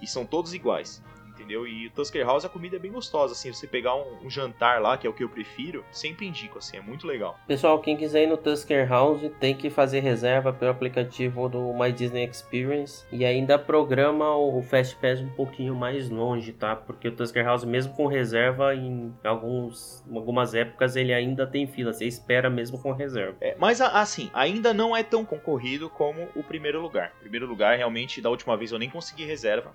e 0.01 0.07
são 0.07 0.25
todos 0.25 0.55
iguais 0.55 1.03
entendeu? 1.39 1.67
E 1.67 1.87
o 1.87 1.91
Tusker 1.91 2.27
House 2.27 2.45
a 2.45 2.49
comida 2.49 2.77
é 2.77 2.79
bem 2.79 2.91
gostosa, 2.91 3.33
assim, 3.33 3.53
você 3.53 3.67
pegar 3.67 3.95
um, 3.95 4.25
um, 4.25 4.31
jantar 4.31 4.81
lá, 4.81 4.99
que 4.99 5.07
é 5.07 5.11
o 5.11 5.13
que 5.13 5.23
eu 5.23 5.29
prefiro, 5.29 5.85
sempre 5.91 6.27
indico, 6.27 6.59
assim, 6.59 6.77
é 6.77 6.81
muito 6.81 7.07
legal. 7.07 7.39
Pessoal, 7.47 7.79
quem 7.79 7.97
quiser 7.97 8.25
ir 8.25 8.27
no 8.27 8.37
Tusker 8.37 8.89
House 8.89 9.23
tem 9.39 9.55
que 9.55 9.71
fazer 9.71 10.01
reserva 10.01 10.53
pelo 10.53 10.71
aplicativo 10.71 11.49
do 11.49 11.73
My 11.73 11.93
Disney 11.93 12.25
Experience 12.25 13.05
e 13.13 13.25
ainda 13.25 13.59
programa 13.59 14.37
o 14.37 14.61
Fast 14.63 14.97
Pass 14.97 15.21
um 15.21 15.31
pouquinho 15.31 15.75
mais 15.75 16.11
longe, 16.11 16.53
tá? 16.53 16.75
Porque 16.75 17.09
o 17.09 17.13
Tusker 17.13 17.45
House, 17.45 17.65
mesmo 17.65 17.95
com 17.95 18.07
reserva, 18.07 18.75
em 18.75 19.15
alguns, 19.23 20.05
algumas 20.13 20.55
épocas 20.55 20.97
ele 20.97 21.13
ainda 21.13 21.47
tem 21.47 21.67
fila, 21.67 21.93
você 21.93 22.07
espera 22.07 22.51
mesmo 22.51 22.81
com 22.81 22.93
reserva. 22.93 23.37
É, 23.41 23.57
mas 23.59 23.81
assim, 23.81 24.31
ainda 24.35 24.75
não 24.75 24.97
é 24.97 25.03
tão 25.03 25.25
concorrido 25.25 25.89
como 25.89 26.29
o 26.35 26.43
primeiro 26.43 26.81
lugar. 26.81 27.13
O 27.19 27.21
primeiro 27.21 27.47
lugar, 27.47 27.77
realmente, 27.77 28.21
da 28.21 28.31
última 28.31 28.57
vez 28.57 28.73
eu 28.73 28.79
nem 28.79 28.91
consegui 28.91 29.25
reserva 29.25 29.73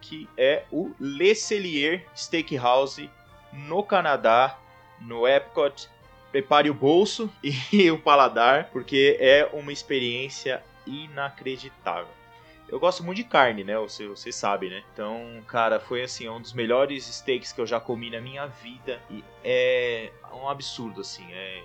que 0.00 0.28
é 0.36 0.64
o 0.70 0.92
Le 0.98 1.34
Cellier 1.34 2.04
Steakhouse 2.16 3.10
no 3.52 3.82
Canadá, 3.82 4.58
no 5.00 5.26
Epcot. 5.26 5.88
Prepare 6.30 6.70
o 6.70 6.74
bolso 6.74 7.30
e 7.42 7.90
o 7.90 7.98
paladar, 7.98 8.70
porque 8.72 9.16
é 9.18 9.48
uma 9.52 9.72
experiência 9.72 10.62
inacreditável. 10.86 12.20
Eu 12.68 12.78
gosto 12.78 13.02
muito 13.02 13.16
de 13.16 13.24
carne, 13.24 13.64
né? 13.64 13.76
Você, 13.78 14.06
você 14.06 14.30
sabe, 14.30 14.70
né? 14.70 14.84
Então, 14.92 15.42
cara, 15.48 15.80
foi 15.80 16.02
assim, 16.02 16.28
um 16.28 16.40
dos 16.40 16.52
melhores 16.52 17.04
steaks 17.04 17.52
que 17.52 17.60
eu 17.60 17.66
já 17.66 17.80
comi 17.80 18.10
na 18.10 18.20
minha 18.20 18.46
vida. 18.46 19.00
E 19.10 19.24
é 19.42 20.12
um 20.32 20.48
absurdo, 20.48 21.00
assim. 21.00 21.26
É... 21.32 21.64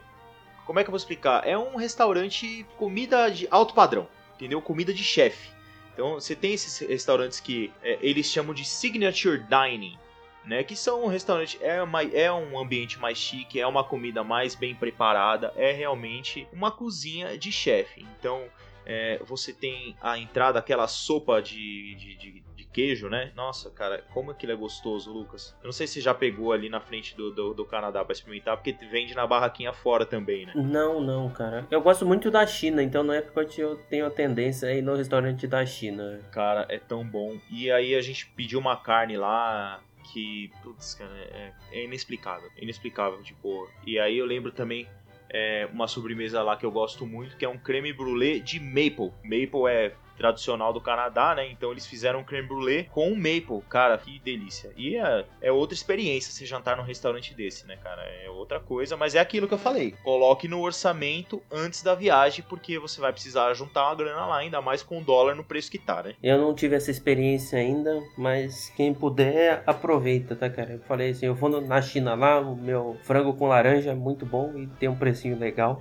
Como 0.66 0.80
é 0.80 0.84
que 0.84 0.90
eu 0.90 0.92
vou 0.92 0.98
explicar? 0.98 1.48
É 1.48 1.56
um 1.56 1.76
restaurante 1.76 2.66
comida 2.76 3.30
de 3.30 3.48
alto 3.52 3.76
padrão, 3.76 4.08
entendeu? 4.34 4.60
Comida 4.60 4.92
de 4.92 5.04
chefe. 5.04 5.55
Então 5.96 6.16
você 6.16 6.36
tem 6.36 6.54
esses 6.54 6.78
restaurantes 6.80 7.40
que 7.40 7.72
é, 7.82 7.98
eles 8.02 8.26
chamam 8.26 8.54
de 8.54 8.66
signature 8.66 9.40
dining, 9.40 9.98
né? 10.44 10.62
Que 10.62 10.76
são 10.76 11.06
um 11.06 11.08
restaurante 11.08 11.58
é, 11.62 11.82
uma, 11.82 12.04
é 12.04 12.30
um 12.32 12.60
ambiente 12.60 13.00
mais 13.00 13.18
chique, 13.18 13.60
é 13.60 13.66
uma 13.66 13.84
comida 13.84 14.22
mais 14.22 14.54
bem 14.54 14.76
preparada, 14.76 15.54
é 15.56 15.72
realmente 15.72 16.46
uma 16.52 16.70
cozinha 16.70 17.38
de 17.38 17.50
chefe. 17.50 18.06
Então 18.20 18.44
é, 18.86 19.22
você 19.26 19.54
tem 19.54 19.96
a 20.02 20.20
entrada, 20.20 20.60
aquela 20.60 20.86
sopa 20.86 21.42
de, 21.42 21.96
de, 21.96 22.16
de, 22.18 22.44
queijo, 22.76 23.08
né? 23.08 23.32
Nossa, 23.34 23.72
cara, 23.72 24.04
como 24.14 24.32
aquilo 24.32 24.52
é 24.52 24.56
gostoso, 24.56 25.10
Lucas. 25.10 25.56
Eu 25.62 25.68
não 25.68 25.72
sei 25.72 25.88
se 25.88 26.02
já 26.02 26.14
pegou 26.14 26.52
ali 26.52 26.68
na 26.68 26.82
frente 26.82 27.16
do, 27.16 27.32
do, 27.32 27.54
do 27.54 27.64
Canadá 27.64 28.04
para 28.04 28.12
experimentar, 28.12 28.58
porque 28.58 28.74
vende 28.86 29.16
na 29.16 29.26
barraquinha 29.26 29.72
fora 29.72 30.06
também, 30.06 30.46
né? 30.46 30.52
Não, 30.54 31.00
não, 31.00 31.30
cara. 31.30 31.66
Eu 31.72 31.82
gosto 31.82 32.06
muito 32.06 32.30
da 32.30 32.46
China, 32.46 32.84
então 32.84 33.02
na 33.02 33.16
época 33.16 33.48
eu 33.58 33.78
tenho 33.90 34.06
a 34.06 34.12
tendência 34.12 34.68
a 34.68 34.74
ir 34.74 34.82
no 34.82 34.94
restaurante 34.94 35.48
da 35.48 35.66
China. 35.66 36.20
Cara, 36.34 36.66
é 36.68 36.78
tão 36.78 37.06
bom. 37.06 37.40
E 37.50 37.72
aí 37.72 37.96
a 37.96 38.02
gente 38.02 38.28
pediu 38.28 38.60
uma 38.60 38.76
carne 38.76 39.16
lá, 39.16 39.82
que, 40.12 40.52
putz, 40.62 40.96
cara, 40.96 41.16
é, 41.16 41.54
é, 41.72 41.86
inexplicável. 41.86 42.50
Inexplicável, 42.58 43.24
tipo. 43.24 43.70
E 43.88 43.98
aí 43.98 44.18
eu 44.18 44.26
lembro 44.26 44.52
também 44.52 44.86
é, 45.30 45.66
uma 45.72 45.88
sobremesa 45.88 46.44
lá 46.44 46.58
que 46.58 46.66
eu 46.66 46.72
gosto 46.72 47.06
muito, 47.06 47.38
que 47.38 47.46
é 47.46 47.50
um 47.50 47.58
creme 47.58 47.94
brulee 47.94 48.42
de 48.42 48.60
maple. 48.60 49.14
Maple 49.24 49.70
é 49.70 49.94
tradicional 50.18 50.74
do 50.74 50.82
Canadá, 50.82 51.36
né? 51.36 51.50
Então 51.50 51.72
eles 51.72 51.86
fizeram 51.86 52.20
um 52.20 52.24
creme 52.24 52.48
brulee 52.48 52.86
com 52.86 53.14
maple, 53.16 53.62
cara, 53.70 53.98
que 53.98 54.20
delícia. 54.20 54.72
E 54.76 54.96
é, 54.96 55.26
é 55.42 55.52
outra 55.52 55.76
experiência 55.76 56.32
se 56.32 56.46
jantar 56.46 56.78
num 56.78 56.84
restaurante 56.84 57.34
desse, 57.34 57.68
né, 57.68 57.78
cara? 57.78 58.02
É 58.24 58.30
outra 58.30 58.60
coisa, 58.60 58.96
mas 58.96 59.16
é 59.16 59.20
aquilo 59.20 59.48
que 59.48 59.54
eu 59.54 59.60
falei. 59.60 59.92
Coloque 60.04 60.48
no 60.48 60.62
orçamento 60.62 61.42
antes 61.52 61.82
da 61.84 61.96
viagem, 61.96 62.44
porque 62.48 62.80
você 62.80 63.00
vai 63.00 63.12
precisar 63.12 63.54
juntar 63.54 63.88
uma 63.88 63.96
grana 63.96 64.26
lá, 64.26 64.38
ainda 64.38 64.62
mais 64.62 64.82
com 64.82 65.00
o 65.00 65.04
dólar 65.04 65.36
no 65.36 65.44
preço 65.44 65.72
que 65.72 65.80
tá, 65.80 66.04
né? 66.04 66.16
Eu 66.22 66.38
não 66.38 66.54
tive 66.54 66.76
essa 66.76 66.92
experiência 66.92 67.60
ainda, 67.60 68.02
mas 68.18 68.70
quem 68.76 68.94
puder, 68.94 69.64
aproveita, 69.66 70.36
tá, 70.36 70.50
cara? 70.50 70.74
Eu 70.74 70.80
falei 70.80 71.12
assim, 71.12 71.26
eu 71.26 71.36
vou 71.36 71.62
na 71.62 71.82
China 71.82 72.16
lá, 72.16 72.40
o 72.40 72.56
meu 72.56 72.98
frango 73.04 73.34
com 73.34 73.48
laranja 73.48 73.92
é 73.92 73.96
muito 73.96 74.26
bom 74.26 74.54
e 74.58 74.68
tem 74.68 74.90
um 74.90 74.96
precinho 74.96 75.38
legal. 75.38 75.80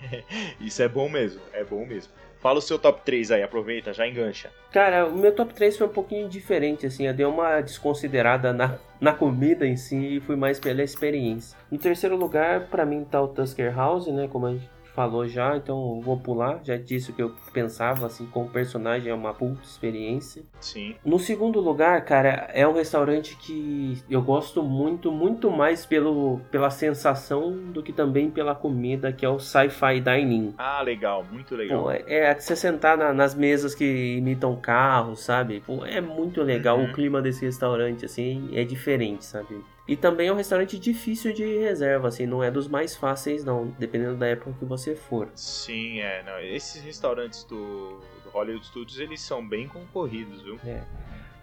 Isso 0.60 0.82
é 0.82 0.88
bom 0.88 1.08
mesmo, 1.08 1.40
é 1.52 1.64
bom 1.64 1.86
mesmo. 1.86 2.12
Fala 2.42 2.58
o 2.58 2.62
seu 2.62 2.76
top 2.76 3.02
3 3.04 3.30
aí, 3.30 3.42
aproveita, 3.44 3.92
já 3.92 4.04
engancha. 4.04 4.50
Cara, 4.72 5.06
o 5.06 5.16
meu 5.16 5.32
top 5.32 5.54
3 5.54 5.76
foi 5.76 5.86
um 5.86 5.90
pouquinho 5.90 6.28
diferente, 6.28 6.84
assim, 6.84 7.06
eu 7.06 7.14
dei 7.14 7.24
uma 7.24 7.60
desconsiderada 7.60 8.52
na, 8.52 8.78
na 9.00 9.12
comida 9.12 9.64
em 9.64 9.76
si 9.76 10.16
e 10.16 10.20
fui 10.20 10.34
mais 10.34 10.58
pela 10.58 10.82
experiência. 10.82 11.56
No 11.70 11.78
terceiro 11.78 12.16
lugar, 12.16 12.66
para 12.66 12.84
mim 12.84 13.04
tá 13.08 13.22
o 13.22 13.28
Tusker 13.28 13.72
House, 13.72 14.08
né, 14.08 14.26
como 14.26 14.46
a 14.46 14.52
gente 14.54 14.68
falou 14.94 15.26
já, 15.26 15.56
então 15.56 16.00
vou 16.00 16.18
pular. 16.18 16.60
Já 16.62 16.76
disse 16.76 17.10
o 17.10 17.14
que 17.14 17.22
eu 17.22 17.34
pensava, 17.52 18.06
assim, 18.06 18.26
com 18.26 18.44
o 18.44 18.48
personagem 18.48 19.10
é 19.10 19.14
uma 19.14 19.34
puta 19.34 19.62
experiência. 19.64 20.42
Sim. 20.60 20.94
No 21.04 21.18
segundo 21.18 21.60
lugar, 21.60 22.04
cara, 22.04 22.48
é 22.52 22.66
um 22.66 22.72
restaurante 22.72 23.36
que 23.36 24.02
eu 24.08 24.22
gosto 24.22 24.62
muito, 24.62 25.10
muito 25.10 25.50
mais 25.50 25.84
pelo, 25.84 26.40
pela 26.50 26.70
sensação 26.70 27.52
do 27.52 27.82
que 27.82 27.92
também 27.92 28.30
pela 28.30 28.54
comida, 28.54 29.12
que 29.12 29.24
é 29.24 29.28
o 29.28 29.38
Sci-Fi 29.38 30.00
Dining. 30.00 30.54
Ah, 30.58 30.82
legal, 30.82 31.24
muito 31.30 31.54
legal. 31.54 31.82
Pô, 31.82 31.90
é, 31.90 32.02
é 32.06 32.34
você 32.34 32.54
sentar 32.54 32.96
na, 32.96 33.12
nas 33.12 33.34
mesas 33.34 33.74
que 33.74 34.16
imitam 34.16 34.56
carros, 34.56 35.20
sabe? 35.20 35.62
Pô, 35.66 35.84
é 35.84 36.00
muito 36.00 36.42
legal 36.42 36.78
uhum. 36.78 36.90
o 36.90 36.92
clima 36.92 37.22
desse 37.22 37.44
restaurante, 37.44 38.04
assim, 38.04 38.50
é 38.52 38.64
diferente, 38.64 39.24
sabe? 39.24 39.62
E 39.86 39.96
também 39.96 40.28
é 40.28 40.32
um 40.32 40.36
restaurante 40.36 40.78
difícil 40.78 41.32
de 41.32 41.44
reserva, 41.58 42.08
assim, 42.08 42.24
não 42.24 42.42
é 42.42 42.50
dos 42.50 42.68
mais 42.68 42.94
fáceis 42.96 43.44
não, 43.44 43.74
dependendo 43.78 44.16
da 44.16 44.26
época 44.28 44.54
que 44.58 44.64
você 44.64 44.94
for. 44.94 45.28
Sim, 45.34 46.00
é, 46.00 46.22
não, 46.22 46.38
esses 46.38 46.82
restaurantes 46.82 47.42
do, 47.44 48.00
do 48.22 48.30
Hollywood 48.30 48.64
Studios, 48.64 49.00
eles 49.00 49.20
são 49.20 49.46
bem 49.46 49.66
concorridos, 49.66 50.40
viu? 50.42 50.58
É. 50.64 50.84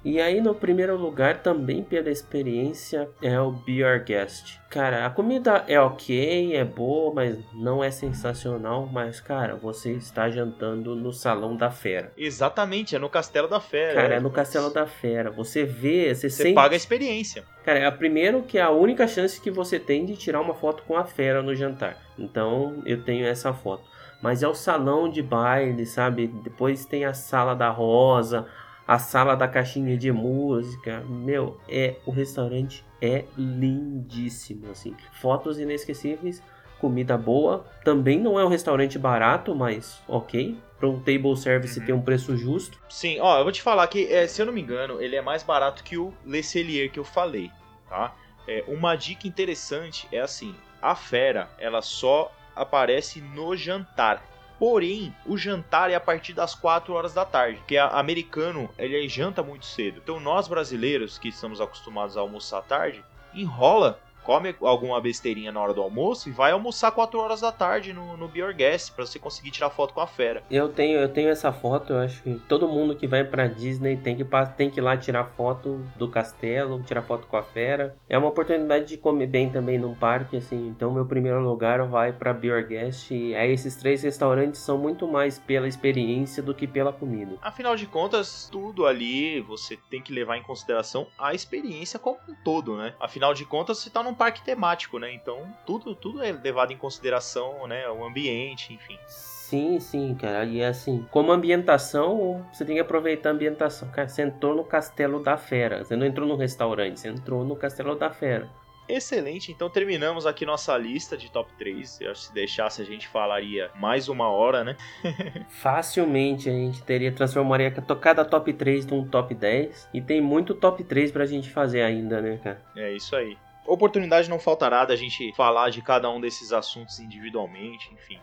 E 0.04 0.22
aí 0.22 0.40
no 0.40 0.56
primeiro 0.56 0.96
lugar, 0.96 1.42
também 1.42 1.84
pela 1.84 2.10
experiência, 2.10 3.10
é 3.22 3.40
o 3.40 3.52
Be 3.52 3.84
Our 3.84 4.04
Guest. 4.04 4.58
Cara, 4.70 5.06
a 5.06 5.10
comida 5.10 5.66
é 5.68 5.80
ok, 5.80 6.56
é 6.56 6.64
boa, 6.64 7.14
mas 7.14 7.38
não 7.54 7.84
é 7.84 7.92
sensacional. 7.92 8.88
Mas, 8.92 9.20
cara, 9.20 9.56
você 9.56 9.92
está 9.94 10.30
jantando 10.30 10.96
no 10.96 11.12
Salão 11.12 11.56
da 11.56 11.70
Fera. 11.70 12.14
Exatamente, 12.16 12.96
é 12.96 13.00
no 13.00 13.10
Castelo 13.10 13.48
da 13.48 13.60
Fera. 13.60 13.96
Cara, 13.96 14.14
é, 14.14 14.18
é 14.18 14.20
no 14.20 14.30
Castelo 14.30 14.72
da 14.72 14.86
Fera. 14.86 15.32
Você 15.32 15.66
vê, 15.66 16.14
você, 16.14 16.30
você 16.30 16.44
sente... 16.44 16.56
paga 16.56 16.76
a 16.76 16.78
experiência. 16.78 17.44
Cara, 17.66 17.80
é 17.80 17.92
primeiro 17.92 18.44
que 18.44 18.58
é 18.58 18.62
a 18.62 18.70
única 18.70 19.08
chance 19.08 19.42
que 19.42 19.52
você 19.52 19.80
tem 19.80 20.06
de 20.06 20.16
tirar 20.16 20.40
uma 20.40 20.54
foto 20.54 20.84
com 20.84 20.96
a 20.96 21.04
fera 21.04 21.42
no 21.42 21.54
jantar. 21.54 21.98
Então, 22.18 22.82
eu 22.86 23.04
tenho 23.04 23.26
essa 23.26 23.54
foto. 23.54 23.84
Mas 24.22 24.44
é 24.44 24.48
o 24.48 24.54
salão 24.54 25.10
de 25.10 25.22
baile, 25.22 25.86
sabe? 25.86 26.28
Depois 26.28 26.86
tem 26.86 27.06
a 27.06 27.14
sala 27.14 27.56
da 27.56 27.70
rosa, 27.70 28.46
a 28.90 28.98
sala 28.98 29.36
da 29.36 29.48
caixinha 29.48 29.96
de 29.96 30.12
música. 30.12 31.02
Meu, 31.08 31.60
é 31.70 31.98
o 32.08 32.12
restaurante 32.12 32.84
é 33.00 33.26
lindíssimo, 33.38 34.72
assim. 34.72 34.96
Fotos 35.22 35.60
inesquecíveis, 35.60 36.42
comida 36.80 37.16
boa. 37.16 37.68
Também 37.86 38.20
não 38.20 38.40
é 38.40 38.44
um 38.44 38.48
restaurante 38.48 38.98
barato, 38.98 39.54
mas 39.54 40.02
ok. 40.08 40.58
Para 40.80 40.90
um 40.90 41.00
table 41.00 41.38
service 41.38 41.80
uhum. 41.80 41.86
ter 41.86 41.94
um 41.94 42.02
preço 42.02 42.36
justo. 42.36 42.80
Sim, 42.90 43.20
ó, 43.20 43.38
eu 43.38 43.44
vou 43.44 43.52
te 43.52 43.62
falar 43.62 43.86
que, 43.86 44.12
é, 44.12 44.26
se 44.26 44.42
eu 44.42 44.48
não 44.48 44.54
me 44.54 44.62
engano, 44.62 45.00
ele 45.00 45.16
é 45.16 45.22
mais 45.22 45.44
barato 45.44 45.84
que 45.84 45.96
o 45.96 46.12
Le 46.26 46.42
Cellier 46.42 46.92
que 46.92 46.98
eu 46.98 47.04
falei, 47.04 47.52
tá? 47.88 48.16
É, 48.48 48.64
uma 48.68 48.96
dica 48.96 49.28
interessante 49.28 50.08
é 50.12 50.20
assim, 50.20 50.56
a 50.82 50.96
fera, 50.96 51.48
ela 51.60 51.84
só 51.84 52.32
aparece 52.56 53.22
no 53.22 53.56
jantar. 53.56 54.24
Porém, 54.60 55.16
o 55.26 55.38
jantar 55.38 55.90
é 55.90 55.96
a 55.96 56.00
partir 56.02 56.34
das 56.34 56.54
4 56.54 56.94
horas 56.94 57.14
da 57.14 57.24
tarde, 57.24 57.64
que 57.66 57.78
americano, 57.78 58.70
ele 58.78 59.08
janta 59.08 59.42
muito 59.42 59.66
cedo. 59.66 60.02
Então 60.04 60.20
nós 60.20 60.50
brasileiros 60.50 61.18
que 61.18 61.30
estamos 61.30 61.62
acostumados 61.62 62.18
a 62.18 62.20
almoçar 62.20 62.62
tarde, 62.64 63.04
enrola 63.34 64.00
come 64.30 64.56
alguma 64.62 65.02
besteirinha 65.02 65.52
na 65.52 65.60
hora 65.60 65.74
do 65.74 65.82
almoço 65.82 66.30
e 66.30 66.32
vai 66.32 66.52
almoçar 66.52 66.92
4 66.92 67.20
horas 67.20 67.42
da 67.42 67.52
tarde 67.52 67.92
no, 67.92 68.16
no 68.16 68.30
pra 68.30 69.06
você 69.06 69.18
conseguir 69.18 69.50
tirar 69.50 69.72
foto 69.72 69.92
com 69.92 70.02
a 70.02 70.06
fera. 70.06 70.44
Eu 70.52 70.70
tenho, 70.70 71.00
eu 71.00 71.10
tenho 71.10 71.30
essa 71.30 71.52
foto, 71.52 71.94
eu 71.94 72.00
acho 72.00 72.22
que 72.22 72.36
todo 72.48 72.68
mundo 72.68 72.96
que 72.96 73.08
vai 73.08 73.24
pra 73.24 73.48
Disney 73.48 73.98
tem 73.98 74.16
que, 74.16 74.24
tem 74.56 74.70
que 74.70 74.80
ir 74.80 74.84
lá 74.84 74.96
tirar 74.96 75.26
foto 75.26 75.84
do 75.96 76.08
castelo, 76.08 76.84
tirar 76.84 77.02
foto 77.02 77.26
com 77.26 77.38
a 77.38 77.42
fera. 77.42 77.96
É 78.08 78.18
uma 78.20 78.28
oportunidade 78.28 78.86
de 78.86 78.98
comer 78.98 79.26
bem 79.26 79.50
também 79.50 79.80
num 79.80 79.96
parque, 79.96 80.38
assim. 80.38 80.68
Então, 80.68 80.94
meu 80.94 81.08
primeiro 81.08 81.42
lugar 81.42 81.84
vai 81.88 82.12
Be 82.12 82.62
Guest. 82.62 83.10
E 83.10 83.34
aí, 83.34 83.52
esses 83.52 83.76
três 83.78 84.04
restaurantes 84.04 84.62
são 84.62 84.78
muito 84.78 85.08
mais 85.08 85.40
pela 85.40 85.68
experiência 85.68 86.44
do 86.44 86.54
que 86.54 86.68
pela 86.68 86.94
comida. 86.94 87.36
Afinal 87.42 87.76
de 87.76 87.88
contas, 87.88 88.48
tudo 88.52 88.86
ali 88.86 89.42
você 89.42 89.76
tem 89.90 90.02
que 90.02 90.14
levar 90.14 90.38
em 90.38 90.44
consideração 90.44 91.08
a 91.18 91.34
experiência 91.34 91.98
como 91.98 92.20
um 92.28 92.36
todo, 92.44 92.78
né? 92.78 92.94
Afinal 93.00 93.34
de 93.34 93.44
contas, 93.44 93.80
você 93.80 93.90
tá 93.90 94.04
num 94.04 94.19
parque 94.20 94.42
temático, 94.42 95.00
né? 95.00 95.14
Então 95.14 95.48
tudo, 95.66 95.96
tudo 95.96 96.22
é 96.22 96.34
levado 96.34 96.74
em 96.74 96.78
consideração, 96.78 97.66
né? 97.66 97.90
O 97.90 98.04
ambiente, 98.04 98.74
enfim. 98.74 99.00
Sim, 99.08 99.80
sim, 99.80 100.14
cara. 100.14 100.44
E 100.44 100.62
assim, 100.62 101.08
como 101.10 101.32
ambientação, 101.32 102.46
você 102.52 102.66
tem 102.66 102.76
que 102.76 102.82
aproveitar 102.82 103.30
a 103.30 103.32
ambientação. 103.32 103.90
Cara, 103.90 104.10
você 104.10 104.24
entrou 104.24 104.54
no 104.54 104.66
Castelo 104.66 105.24
da 105.24 105.38
Fera. 105.38 105.84
Você 105.84 105.96
não 105.96 106.06
entrou 106.06 106.28
no 106.28 106.36
restaurante, 106.36 107.00
você 107.00 107.08
entrou 107.08 107.46
no 107.46 107.56
Castelo 107.56 107.96
da 107.96 108.12
Fera. 108.12 108.50
Excelente, 108.90 109.52
então 109.52 109.70
terminamos 109.70 110.26
aqui 110.26 110.48
nossa 110.48 110.76
lista 110.76 111.16
de 111.16 111.32
top 111.32 111.52
3. 111.60 112.02
Eu 112.02 112.12
acho 112.12 112.22
que 112.22 112.28
se 112.28 112.34
deixasse 112.34 112.82
a 112.82 112.86
gente 112.86 113.08
falaria 113.08 113.70
mais 113.76 114.10
uma 114.10 114.28
hora, 114.28 114.64
né? 114.64 114.76
Facilmente 115.48 116.50
a 116.50 116.52
gente 116.52 116.82
teria 116.82 117.12
transformaria 117.12 117.72
cada 117.72 118.26
top 118.26 118.52
3 118.52 118.88
num 118.88 119.08
top 119.08 119.36
10 119.36 119.90
e 119.94 120.02
tem 120.02 120.20
muito 120.20 120.56
top 120.56 120.84
3 120.84 121.12
pra 121.12 121.28
gente 121.28 121.52
fazer 121.52 121.84
ainda, 121.84 122.20
né, 122.20 122.40
cara? 122.44 122.62
É 122.76 122.92
isso 122.92 123.16
aí. 123.16 123.38
Oportunidade 123.66 124.30
não 124.30 124.40
faltará 124.40 124.86
da 124.86 124.96
gente 124.96 125.34
falar 125.36 125.70
de 125.70 125.82
cada 125.82 126.10
um 126.10 126.20
desses 126.20 126.52
assuntos 126.52 127.00
individualmente, 127.00 127.94
enfim, 127.94 128.20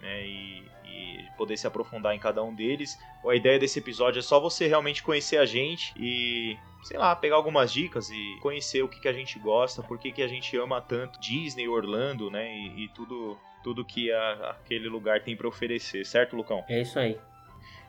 né? 0.00 0.26
E, 0.26 0.62
e 0.84 1.24
poder 1.36 1.56
se 1.56 1.66
aprofundar 1.66 2.14
em 2.14 2.18
cada 2.18 2.42
um 2.42 2.54
deles. 2.54 2.98
A 3.26 3.34
ideia 3.34 3.58
desse 3.58 3.78
episódio 3.78 4.20
é 4.20 4.22
só 4.22 4.38
você 4.38 4.66
realmente 4.66 5.02
conhecer 5.02 5.38
a 5.38 5.46
gente 5.46 5.92
e 5.96 6.56
sei 6.84 6.98
lá, 6.98 7.16
pegar 7.16 7.36
algumas 7.36 7.72
dicas 7.72 8.10
e 8.10 8.38
conhecer 8.40 8.82
o 8.82 8.88
que, 8.88 9.00
que 9.00 9.08
a 9.08 9.12
gente 9.12 9.38
gosta, 9.38 9.82
por 9.82 9.98
que, 9.98 10.12
que 10.12 10.22
a 10.22 10.28
gente 10.28 10.54
ama 10.56 10.82
tanto 10.82 11.18
Disney, 11.18 11.66
Orlando, 11.66 12.30
né? 12.30 12.54
E, 12.54 12.84
e 12.84 12.88
tudo, 12.88 13.38
tudo 13.62 13.84
que 13.84 14.12
a, 14.12 14.50
aquele 14.50 14.88
lugar 14.88 15.22
tem 15.22 15.34
para 15.34 15.48
oferecer, 15.48 16.04
certo, 16.04 16.36
Lucão? 16.36 16.62
É 16.68 16.82
isso 16.82 16.98
aí. 16.98 17.18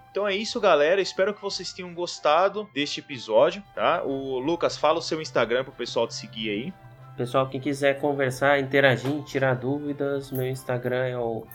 Então 0.10 0.26
é 0.26 0.34
isso, 0.34 0.62
galera. 0.62 1.02
Espero 1.02 1.34
que 1.34 1.42
vocês 1.42 1.74
tenham 1.74 1.94
gostado 1.94 2.70
deste 2.74 3.02
episódio, 3.02 3.62
tá? 3.76 4.02
O 4.02 4.40
Lucas, 4.40 4.78
fala 4.78 5.00
o 5.00 5.02
seu 5.02 5.22
Instagram 5.22 5.66
pro 5.66 5.74
pessoal 5.74 6.08
te 6.08 6.14
seguir 6.14 6.50
aí. 6.50 6.74
Pessoal, 7.18 7.48
quem 7.48 7.62
quiser 7.62 8.02
conversar, 8.02 8.60
interagir, 8.60 9.24
tirar 9.24 9.56
dúvidas, 9.56 10.32
meu 10.32 10.46
Instagram 10.48 11.06
é 11.06 11.18
o 11.18 11.48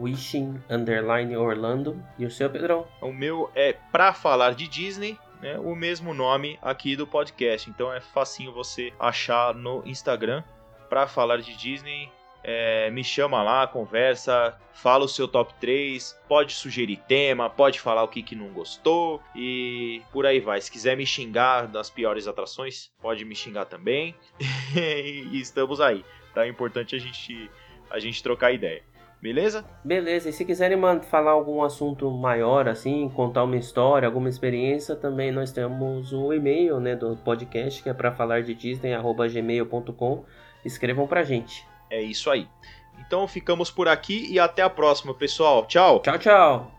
wishing_orlando. 0.00 2.02
E 2.18 2.24
o 2.24 2.30
seu, 2.30 2.48
Pedrão? 2.48 2.86
O 3.02 3.12
meu 3.12 3.50
é 3.54 3.74
pra 3.92 4.14
falar 4.14 4.54
de 4.54 4.66
Disney, 4.66 5.18
né, 5.42 5.58
o 5.58 5.74
mesmo 5.74 6.14
nome 6.14 6.58
aqui 6.62 6.96
do 6.96 7.06
podcast. 7.06 7.68
Então 7.68 7.92
é 7.92 8.00
facinho 8.00 8.50
você 8.50 8.90
achar 8.98 9.54
no 9.54 9.82
Instagram 9.84 10.42
para 10.88 11.06
falar 11.06 11.42
de 11.42 11.54
Disney. 11.54 12.10
É, 12.50 12.90
me 12.90 13.04
chama 13.04 13.42
lá, 13.42 13.66
conversa, 13.66 14.56
fala 14.72 15.04
o 15.04 15.08
seu 15.08 15.28
top 15.28 15.52
3, 15.60 16.18
pode 16.26 16.54
sugerir 16.54 16.96
tema, 17.06 17.50
pode 17.50 17.78
falar 17.78 18.02
o 18.02 18.08
que, 18.08 18.22
que 18.22 18.34
não 18.34 18.48
gostou 18.48 19.20
e 19.36 20.00
por 20.10 20.24
aí 20.24 20.40
vai. 20.40 20.58
Se 20.58 20.72
quiser 20.72 20.96
me 20.96 21.04
xingar 21.04 21.66
das 21.66 21.90
piores 21.90 22.26
atrações, 22.26 22.90
pode 23.02 23.22
me 23.26 23.34
xingar 23.34 23.66
também. 23.66 24.14
e 24.74 25.38
estamos 25.38 25.78
aí. 25.78 26.02
Tá? 26.32 26.46
É 26.46 26.48
importante 26.48 26.96
a 26.96 26.98
gente, 26.98 27.50
a 27.90 27.98
gente 27.98 28.22
trocar 28.22 28.50
ideia. 28.50 28.82
Beleza? 29.20 29.62
Beleza, 29.84 30.30
e 30.30 30.32
se 30.32 30.42
quiserem 30.46 30.78
falar 31.02 31.32
algum 31.32 31.62
assunto 31.62 32.10
maior, 32.10 32.66
assim, 32.66 33.10
contar 33.10 33.44
uma 33.44 33.58
história, 33.58 34.08
alguma 34.08 34.30
experiência, 34.30 34.96
também 34.96 35.30
nós 35.30 35.52
temos 35.52 36.14
o 36.14 36.32
e-mail 36.32 36.80
né, 36.80 36.96
do 36.96 37.14
podcast, 37.14 37.82
que 37.82 37.90
é 37.90 37.92
para 37.92 38.10
falar 38.10 38.42
de 38.42 38.54
Disney.gmail.com. 38.54 40.24
Escrevam 40.64 41.06
pra 41.06 41.22
gente. 41.22 41.68
É 41.90 42.00
isso 42.00 42.30
aí. 42.30 42.48
Então 42.98 43.26
ficamos 43.28 43.70
por 43.70 43.88
aqui 43.88 44.26
e 44.30 44.38
até 44.38 44.62
a 44.62 44.70
próxima, 44.70 45.14
pessoal. 45.14 45.66
Tchau. 45.66 46.00
Tchau, 46.00 46.18
tchau. 46.18 46.77